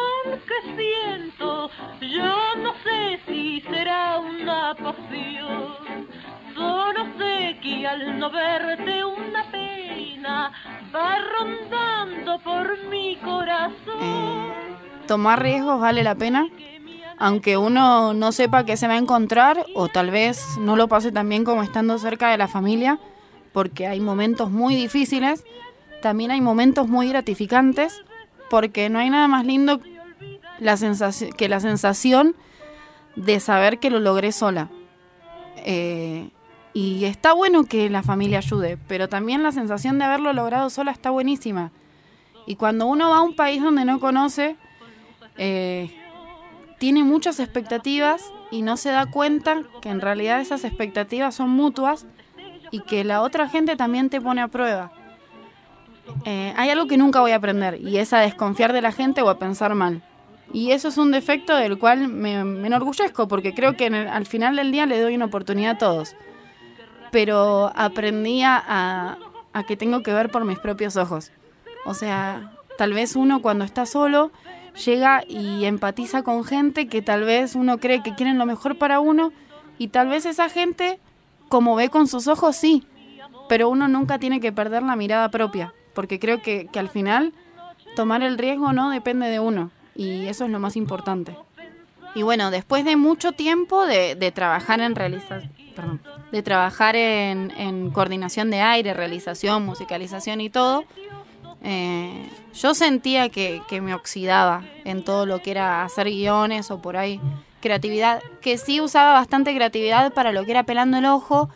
que 0.48 0.76
siento, 0.76 1.70
yo 2.02 2.56
no 2.58 2.74
sé 2.84 3.20
si 3.28 3.62
será 3.62 4.20
una 4.20 4.76
pasión. 4.76 6.08
Solo 6.54 7.06
sé 7.18 7.58
que 7.62 7.88
al 7.88 8.20
no 8.20 8.30
verte 8.30 9.04
una 9.04 9.52
pena 9.52 10.52
va 10.94 11.18
rondando 11.38 12.40
por 12.40 12.86
mi 12.90 13.16
corazón. 13.18 14.54
Tomar 15.08 15.42
riesgos 15.42 15.80
vale 15.80 16.04
la 16.04 16.16
pena, 16.16 16.48
aunque 17.18 17.58
uno 17.58 18.14
no 18.14 18.32
sepa 18.32 18.66
qué 18.66 18.78
se 18.78 18.88
va 18.88 18.94
a 18.94 18.98
encontrar 18.98 19.66
o 19.76 19.88
tal 19.88 20.12
vez 20.12 20.58
no 20.60 20.76
lo 20.76 20.88
pase 20.88 21.12
tan 21.12 21.30
bien 21.30 21.44
como 21.44 21.64
estando 21.64 21.98
cerca 21.98 22.30
de 22.30 22.38
la 22.38 22.48
familia, 22.48 23.00
porque 23.54 23.88
hay 23.88 24.00
momentos 24.00 24.52
muy 24.52 24.76
difíciles, 24.76 25.46
también 26.02 26.32
hay 26.32 26.42
momentos 26.42 26.88
muy 26.88 27.10
gratificantes, 27.10 28.04
porque 28.50 28.90
no 28.90 29.00
hay 29.00 29.10
nada 29.10 29.28
más 29.28 29.46
lindo 29.46 29.80
la 30.60 30.78
sensación, 30.78 31.32
que 31.34 31.50
la 31.50 31.60
sensación 31.60 32.36
de 33.16 33.40
saber 33.40 33.80
que 33.80 33.90
lo 33.90 34.00
logré 34.00 34.32
sola. 34.32 34.70
Eh, 35.58 36.30
y 36.74 37.06
está 37.06 37.34
bueno 37.34 37.64
que 37.64 37.90
la 37.90 38.04
familia 38.04 38.40
ayude, 38.40 38.78
pero 38.88 39.08
también 39.08 39.44
la 39.44 39.52
sensación 39.52 39.98
de 39.98 40.06
haberlo 40.06 40.34
logrado 40.34 40.70
sola 40.70 40.92
está 40.92 41.10
buenísima. 41.10 41.72
Y 42.46 42.56
cuando 42.56 42.86
uno 42.86 43.10
va 43.10 43.18
a 43.18 43.22
un 43.22 43.36
país 43.36 43.64
donde 43.64 43.86
no 43.86 44.00
conoce, 44.00 44.58
eh, 45.38 45.90
tiene 46.78 47.04
muchas 47.04 47.40
expectativas 47.40 48.32
y 48.52 48.62
no 48.62 48.78
se 48.78 48.92
da 48.92 49.06
cuenta 49.06 49.64
que 49.82 49.90
en 49.90 50.02
realidad 50.02 50.42
esas 50.42 50.64
expectativas 50.64 51.34
son 51.34 51.50
mutuas 51.50 52.06
y 52.72 52.82
que 52.82 53.04
la 53.04 53.22
otra 53.22 53.48
gente 53.48 53.76
también 53.76 54.10
te 54.10 54.20
pone 54.20 54.42
a 54.42 54.50
prueba. 54.50 54.92
Eh, 56.26 56.54
hay 56.56 56.70
algo 56.70 56.88
que 56.88 56.98
nunca 56.98 57.20
voy 57.22 57.32
a 57.32 57.36
aprender 57.38 57.80
y 57.82 57.98
es 57.98 58.14
a 58.14 58.20
desconfiar 58.20 58.74
de 58.74 58.82
la 58.82 58.92
gente 58.92 59.22
o 59.22 59.30
a 59.30 59.40
pensar 59.40 59.76
mal. 59.76 60.02
Y 60.54 60.72
eso 60.72 60.88
es 60.88 60.98
un 60.98 61.12
defecto 61.12 61.56
del 61.56 61.78
cual 61.78 62.08
me, 62.08 62.34
enorgullezco 62.40 63.28
porque 63.28 63.54
creo 63.54 63.76
que 63.76 63.88
en 63.88 63.96
al 63.96 64.26
final 64.26 64.56
del 64.56 64.72
día 64.72 64.86
le 64.86 65.02
doy 65.02 65.16
una 65.16 65.26
oportunidad 65.26 65.72
a 65.74 65.78
todos. 65.78 66.16
Pero 67.12 67.72
aprendí 67.76 68.44
a- 68.44 69.18
a 69.54 69.64
que 69.64 69.78
tengo 69.78 70.04
que 70.04 70.14
ver 70.14 70.30
por 70.30 70.44
mis 70.46 70.60
propios 70.60 70.98
ojos. 70.98 71.32
O 71.86 71.94
sea, 71.94 72.52
tal 72.78 72.94
vez 72.94 73.16
uno 73.16 73.42
cuando 73.42 73.64
está 73.64 73.86
solo 73.86 74.32
llega 74.86 75.24
y 75.28 75.64
empatiza 75.66 76.24
con 76.24 76.44
gente 76.44 76.88
que 76.88 77.02
tal 77.02 77.24
vez 77.24 77.56
uno 77.56 77.78
cree 77.78 78.04
que 78.04 78.16
quieren 78.16 78.38
lo 78.38 78.46
mejor 78.46 78.78
para 78.78 79.00
uno 79.00 79.32
y 79.78 79.88
tal 79.88 80.10
vez 80.10 80.26
esa 80.26 80.50
gente, 80.50 81.00
como 81.48 81.76
ve 81.76 81.90
con 81.90 82.08
sus 82.08 82.28
ojos, 82.28 82.58
sí, 82.58 82.84
pero 83.48 83.70
uno 83.70 83.88
nunca 83.88 84.20
tiene 84.20 84.42
que 84.42 84.52
perder 84.52 84.84
la 84.84 84.98
mirada 84.98 85.32
propia, 85.32 85.74
porque 85.96 86.20
creo 86.20 86.44
que, 86.44 86.68
que 86.72 86.78
al 86.78 86.90
final 86.90 87.34
tomar 87.96 88.22
el 88.22 88.38
riesgo 88.38 88.74
no 88.74 88.92
depende 88.92 89.28
de 89.28 89.40
uno 89.40 89.72
y 89.96 90.28
eso 90.28 90.46
es 90.46 90.52
lo 90.52 90.60
más 90.60 90.76
importante. 90.76 91.36
Y 92.14 92.22
bueno, 92.22 92.52
después 92.52 92.86
de 92.86 92.96
mucho 92.96 93.32
tiempo 93.32 93.86
de, 93.86 94.16
de 94.16 94.32
trabajar 94.32 94.80
en 94.80 94.96
realización, 94.96 95.52
perdón, 95.76 96.02
de 96.32 96.44
trabajar 96.44 96.96
en, 96.96 97.52
en 97.58 97.90
coordinación 97.90 98.52
de 98.52 98.62
aire, 98.62 98.94
realización, 98.94 99.66
musicalización 99.66 100.40
y 100.40 100.50
todo, 100.50 100.86
eh, 101.64 102.30
yo 102.54 102.74
sentía 102.74 103.30
que, 103.30 103.62
que 103.68 103.82
me 103.82 103.94
oxidaba 103.94 104.64
en 104.84 105.04
todo 105.04 105.26
lo 105.26 105.42
que 105.42 105.52
era 105.52 105.84
hacer 105.84 106.08
guiones 106.08 106.70
o 106.72 106.82
por 106.82 106.96
ahí 106.96 107.20
creatividad, 107.60 108.22
que 108.42 108.60
sí 108.60 108.80
usaba 108.80 109.14
bastante 109.14 109.56
creatividad 109.56 110.14
para 110.14 110.32
lo 110.32 110.46
que 110.46 110.52
era 110.52 110.64
pelando 110.64 110.98
el 110.98 111.06
ojo, 111.06 111.50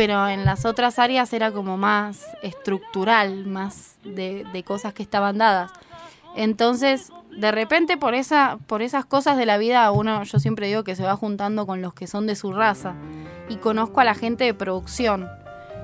pero 0.00 0.26
en 0.28 0.46
las 0.46 0.64
otras 0.64 0.98
áreas 0.98 1.30
era 1.34 1.52
como 1.52 1.76
más 1.76 2.24
estructural, 2.40 3.44
más 3.44 3.96
de, 4.02 4.64
cosas 4.66 4.94
que 4.94 5.02
estaban 5.02 5.36
dadas. 5.36 5.72
Entonces, 6.34 7.12
de 7.36 7.52
repente 7.52 7.98
por 7.98 8.14
esa, 8.14 8.58
por 8.66 8.80
esas 8.80 9.04
cosas 9.04 9.36
de 9.36 9.44
la 9.44 9.58
vida, 9.58 9.90
uno, 9.90 10.22
yo 10.24 10.38
siempre 10.38 10.68
digo 10.68 10.84
que 10.84 10.96
se 10.96 11.02
va 11.02 11.16
juntando 11.16 11.66
con 11.66 11.82
los 11.82 11.92
que 11.92 12.06
son 12.06 12.26
de 12.26 12.34
su 12.34 12.50
raza. 12.54 12.94
Y 13.50 13.56
conozco 13.56 14.00
a 14.00 14.04
la 14.04 14.14
gente 14.14 14.44
de 14.44 14.54
producción. 14.54 15.28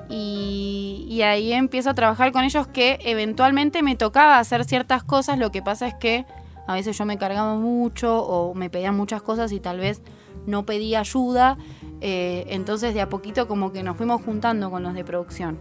Y, 0.09 1.05
y 1.07 1.21
ahí 1.21 1.53
empiezo 1.53 1.91
a 1.91 1.93
trabajar 1.93 2.31
con 2.31 2.43
ellos 2.43 2.65
que 2.65 2.97
eventualmente 3.03 3.83
me 3.83 3.95
tocaba 3.95 4.39
hacer 4.39 4.65
ciertas 4.65 5.03
cosas. 5.03 5.37
Lo 5.37 5.51
que 5.51 5.61
pasa 5.61 5.85
es 5.85 5.93
que 5.93 6.25
a 6.65 6.73
veces 6.73 6.97
yo 6.97 7.05
me 7.05 7.19
cargaba 7.19 7.53
mucho 7.53 8.17
o 8.25 8.55
me 8.55 8.71
pedían 8.71 8.97
muchas 8.97 9.21
cosas 9.21 9.51
y 9.51 9.59
tal 9.59 9.77
vez 9.77 10.01
no 10.47 10.65
pedía 10.65 11.01
ayuda. 11.01 11.59
Eh, 12.01 12.45
entonces 12.49 12.93
de 12.93 13.01
a 13.01 13.09
poquito 13.09 13.47
como 13.47 13.71
que 13.71 13.83
nos 13.83 13.97
fuimos 13.97 14.21
juntando 14.21 14.69
con 14.69 14.83
los 14.83 14.93
de 14.93 15.03
producción. 15.03 15.59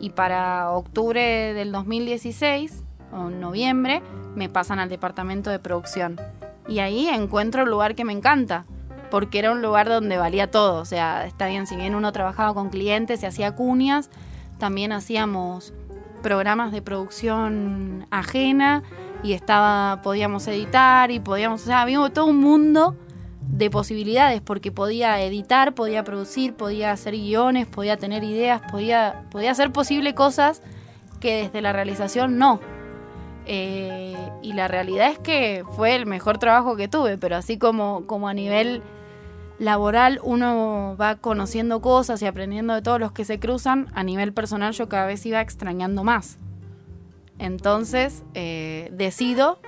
Y 0.00 0.10
para 0.10 0.70
octubre 0.70 1.54
del 1.54 1.72
2016, 1.72 2.84
o 3.12 3.30
noviembre, 3.30 4.02
me 4.34 4.48
pasan 4.48 4.78
al 4.78 4.88
departamento 4.88 5.50
de 5.50 5.58
producción. 5.58 6.20
Y 6.68 6.80
ahí 6.80 7.08
encuentro 7.08 7.62
el 7.62 7.70
lugar 7.70 7.94
que 7.94 8.04
me 8.04 8.12
encanta, 8.12 8.64
porque 9.10 9.38
era 9.38 9.50
un 9.50 9.62
lugar 9.62 9.88
donde 9.88 10.18
valía 10.18 10.50
todo. 10.50 10.80
O 10.80 10.84
sea, 10.84 11.26
está 11.26 11.46
bien, 11.46 11.66
si 11.66 11.76
bien 11.76 11.94
uno 11.94 12.12
trabajaba 12.12 12.54
con 12.54 12.68
clientes 12.68 13.22
y 13.22 13.26
hacía 13.26 13.54
cuñas, 13.54 14.10
también 14.58 14.92
hacíamos 14.92 15.72
programas 16.22 16.72
de 16.72 16.82
producción 16.82 18.06
ajena 18.10 18.82
y 19.22 19.32
estaba 19.32 20.00
podíamos 20.02 20.46
editar 20.48 21.10
y 21.10 21.20
podíamos, 21.20 21.62
o 21.62 21.66
sea, 21.66 21.82
había 21.82 22.08
todo 22.10 22.26
un 22.26 22.38
mundo 22.38 22.96
de 23.50 23.70
posibilidades 23.70 24.40
porque 24.40 24.70
podía 24.70 25.20
editar, 25.22 25.74
podía 25.74 26.04
producir, 26.04 26.54
podía 26.54 26.92
hacer 26.92 27.14
guiones, 27.14 27.66
podía 27.66 27.96
tener 27.96 28.22
ideas, 28.22 28.62
podía 28.70 29.24
podía 29.30 29.50
hacer 29.50 29.72
posible 29.72 30.14
cosas 30.14 30.62
que 31.20 31.42
desde 31.42 31.60
la 31.60 31.72
realización 31.72 32.38
no. 32.38 32.60
Eh, 33.46 34.14
y 34.42 34.52
la 34.52 34.68
realidad 34.68 35.10
es 35.10 35.18
que 35.18 35.64
fue 35.74 35.96
el 35.96 36.04
mejor 36.04 36.38
trabajo 36.38 36.76
que 36.76 36.86
tuve, 36.86 37.16
pero 37.16 37.36
así 37.36 37.56
como, 37.56 38.06
como 38.06 38.28
a 38.28 38.34
nivel 38.34 38.82
laboral 39.58 40.20
uno 40.22 40.96
va 41.00 41.16
conociendo 41.16 41.80
cosas 41.80 42.20
y 42.22 42.26
aprendiendo 42.26 42.74
de 42.74 42.82
todos 42.82 43.00
los 43.00 43.12
que 43.12 43.24
se 43.24 43.40
cruzan, 43.40 43.88
a 43.94 44.04
nivel 44.04 44.34
personal 44.34 44.74
yo 44.74 44.88
cada 44.88 45.06
vez 45.06 45.24
iba 45.24 45.40
extrañando 45.40 46.04
más. 46.04 46.38
Entonces 47.38 48.22
eh, 48.34 48.90
decido 48.92 49.58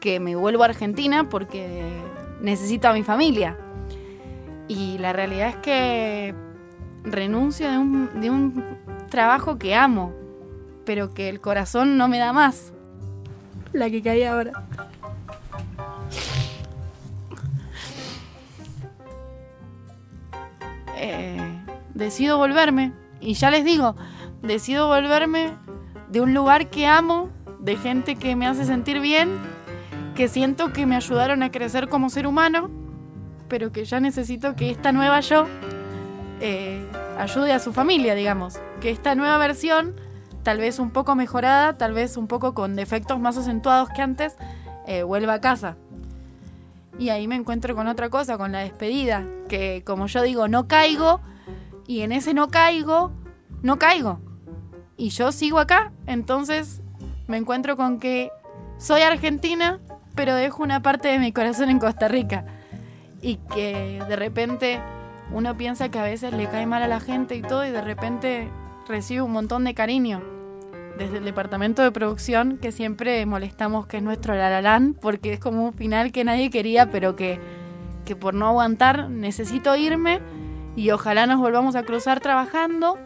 que 0.00 0.20
me 0.20 0.36
vuelvo 0.36 0.62
a 0.62 0.66
Argentina 0.66 1.28
porque 1.28 2.00
necesito 2.40 2.88
a 2.88 2.92
mi 2.92 3.02
familia. 3.02 3.56
Y 4.68 4.98
la 4.98 5.12
realidad 5.12 5.48
es 5.48 5.56
que 5.56 6.34
renuncio 7.04 7.70
de 7.70 7.78
un, 7.78 8.20
de 8.20 8.30
un 8.30 8.64
trabajo 9.10 9.58
que 9.58 9.74
amo, 9.74 10.12
pero 10.84 11.14
que 11.14 11.28
el 11.28 11.40
corazón 11.40 11.96
no 11.96 12.08
me 12.08 12.18
da 12.18 12.32
más. 12.32 12.72
La 13.72 13.90
que 13.90 14.02
caí 14.02 14.24
ahora. 14.24 14.52
Eh, 20.96 21.38
decido 21.94 22.38
volverme. 22.38 22.92
Y 23.20 23.34
ya 23.34 23.50
les 23.50 23.64
digo, 23.64 23.96
decido 24.42 24.88
volverme 24.88 25.52
de 26.10 26.20
un 26.20 26.34
lugar 26.34 26.70
que 26.70 26.86
amo, 26.86 27.30
de 27.60 27.76
gente 27.76 28.16
que 28.16 28.36
me 28.36 28.46
hace 28.46 28.64
sentir 28.64 29.00
bien, 29.00 29.30
que 30.16 30.28
siento 30.28 30.72
que 30.72 30.86
me 30.86 30.96
ayudaron 30.96 31.42
a 31.42 31.52
crecer 31.52 31.88
como 31.88 32.10
ser 32.10 32.26
humano, 32.26 32.70
pero 33.48 33.70
que 33.70 33.84
ya 33.84 34.00
necesito 34.00 34.56
que 34.56 34.70
esta 34.70 34.90
nueva 34.90 35.20
yo 35.20 35.46
eh, 36.40 36.84
ayude 37.18 37.52
a 37.52 37.58
su 37.58 37.72
familia, 37.72 38.14
digamos. 38.14 38.58
Que 38.80 38.90
esta 38.90 39.14
nueva 39.14 39.36
versión, 39.38 39.94
tal 40.42 40.58
vez 40.58 40.78
un 40.78 40.90
poco 40.90 41.14
mejorada, 41.14 41.76
tal 41.76 41.92
vez 41.92 42.16
un 42.16 42.26
poco 42.28 42.54
con 42.54 42.74
defectos 42.74 43.20
más 43.20 43.36
acentuados 43.36 43.90
que 43.90 44.00
antes, 44.02 44.36
eh, 44.86 45.02
vuelva 45.02 45.34
a 45.34 45.40
casa. 45.40 45.76
Y 46.98 47.10
ahí 47.10 47.28
me 47.28 47.36
encuentro 47.36 47.76
con 47.76 47.86
otra 47.86 48.08
cosa, 48.08 48.38
con 48.38 48.52
la 48.52 48.60
despedida, 48.60 49.26
que 49.48 49.82
como 49.84 50.06
yo 50.06 50.22
digo, 50.22 50.48
no 50.48 50.66
caigo, 50.66 51.20
y 51.86 52.00
en 52.00 52.12
ese 52.12 52.32
no 52.32 52.48
caigo, 52.48 53.12
no 53.62 53.78
caigo. 53.78 54.18
Y 54.96 55.10
yo 55.10 55.30
sigo 55.30 55.58
acá, 55.58 55.92
entonces 56.06 56.80
me 57.26 57.36
encuentro 57.36 57.76
con 57.76 58.00
que 58.00 58.30
soy 58.78 59.02
argentina, 59.02 59.78
pero 60.16 60.34
dejo 60.34 60.62
una 60.62 60.80
parte 60.82 61.08
de 61.08 61.20
mi 61.20 61.30
corazón 61.30 61.70
en 61.70 61.78
Costa 61.78 62.08
Rica. 62.08 62.44
Y 63.22 63.36
que 63.54 64.02
de 64.08 64.16
repente 64.16 64.80
uno 65.30 65.56
piensa 65.56 65.90
que 65.90 65.98
a 65.98 66.02
veces 66.02 66.32
le 66.32 66.48
cae 66.48 66.66
mal 66.66 66.82
a 66.82 66.88
la 66.88 67.00
gente 67.00 67.36
y 67.36 67.42
todo, 67.42 67.64
y 67.64 67.70
de 67.70 67.82
repente 67.82 68.48
recibe 68.88 69.22
un 69.22 69.32
montón 69.32 69.64
de 69.64 69.74
cariño. 69.74 70.22
Desde 70.98 71.18
el 71.18 71.24
departamento 71.24 71.82
de 71.82 71.92
producción, 71.92 72.56
que 72.56 72.72
siempre 72.72 73.24
molestamos 73.26 73.86
que 73.86 73.98
es 73.98 74.02
nuestro 74.02 74.34
lalalán, 74.34 74.94
porque 74.94 75.34
es 75.34 75.38
como 75.38 75.66
un 75.66 75.74
final 75.74 76.10
que 76.10 76.24
nadie 76.24 76.50
quería, 76.50 76.90
pero 76.90 77.16
que, 77.16 77.38
que 78.06 78.16
por 78.16 78.32
no 78.32 78.46
aguantar 78.46 79.10
necesito 79.10 79.76
irme 79.76 80.20
y 80.74 80.90
ojalá 80.90 81.26
nos 81.26 81.38
volvamos 81.38 81.76
a 81.76 81.82
cruzar 81.82 82.20
trabajando 82.20 82.98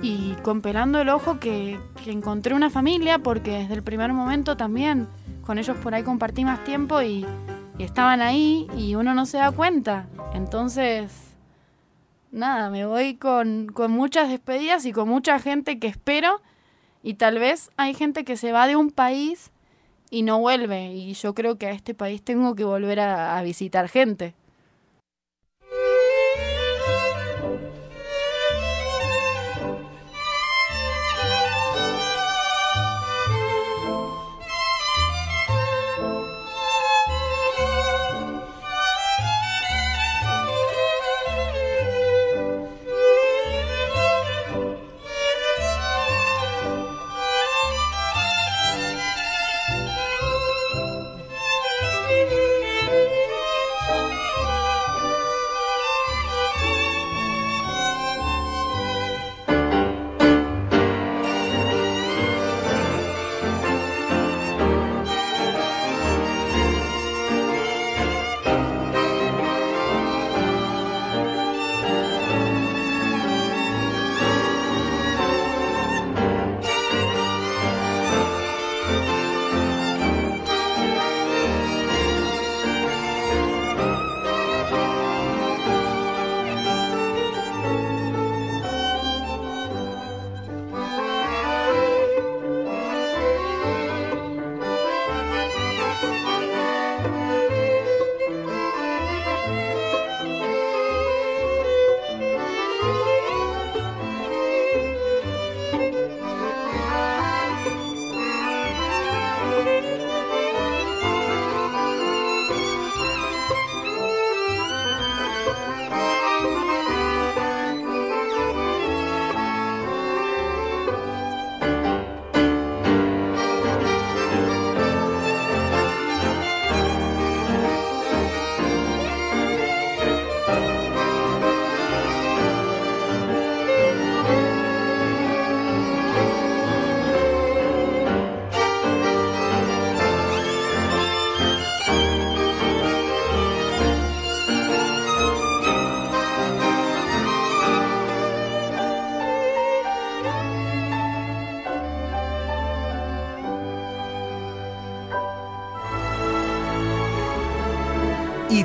y 0.00 0.32
con 0.42 0.62
pelando 0.62 0.98
el 1.00 1.10
ojo 1.10 1.38
que, 1.40 1.78
que 2.02 2.10
encontré 2.10 2.54
una 2.54 2.70
familia, 2.70 3.18
porque 3.18 3.58
desde 3.58 3.74
el 3.74 3.82
primer 3.82 4.14
momento 4.14 4.56
también 4.56 5.08
con 5.42 5.58
ellos 5.58 5.76
por 5.78 5.94
ahí 5.94 6.02
compartí 6.02 6.44
más 6.44 6.62
tiempo 6.64 7.02
y, 7.02 7.26
estaban 7.78 8.20
ahí 8.20 8.66
y 8.76 8.94
uno 8.94 9.14
no 9.14 9.24
se 9.24 9.38
da 9.38 9.50
cuenta. 9.52 10.06
Entonces, 10.34 11.34
nada, 12.30 12.68
me 12.68 12.84
voy 12.84 13.14
con, 13.14 13.68
con 13.68 13.90
muchas 13.90 14.28
despedidas 14.28 14.84
y 14.84 14.92
con 14.92 15.08
mucha 15.08 15.38
gente 15.38 15.78
que 15.78 15.86
espero 15.86 16.42
y 17.02 17.14
tal 17.14 17.38
vez 17.38 17.70
hay 17.78 17.94
gente 17.94 18.24
que 18.24 18.36
se 18.36 18.52
va 18.52 18.66
de 18.66 18.76
un 18.76 18.90
país 18.90 19.50
y 20.10 20.22
no 20.22 20.40
vuelve 20.40 20.92
y 20.92 21.14
yo 21.14 21.34
creo 21.34 21.56
que 21.56 21.68
a 21.68 21.70
este 21.70 21.94
país 21.94 22.22
tengo 22.22 22.54
que 22.54 22.64
volver 22.64 23.00
a 23.00 23.40
visitar 23.42 23.88
gente. 23.88 24.34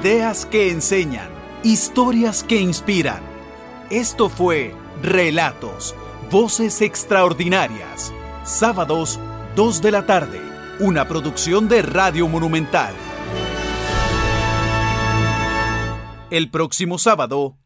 Ideas 0.06 0.46
que 0.46 0.70
enseñan, 0.70 1.28
historias 1.64 2.44
que 2.44 2.62
inspiran. 2.62 3.24
Esto 3.90 4.30
fue 4.30 4.76
Relatos, 5.02 5.96
Voces 6.30 6.84
Extraordinarias. 6.84 8.14
Sábados, 8.44 9.20
2 9.56 9.82
de 9.82 9.90
la 9.90 10.06
tarde. 10.06 10.40
Una 10.80 11.08
producción 11.08 11.68
de 11.68 11.82
Radio 11.82 12.28
Monumental. 12.28 12.94
El 16.30 16.52
próximo 16.52 17.00
sábado, 17.00 17.58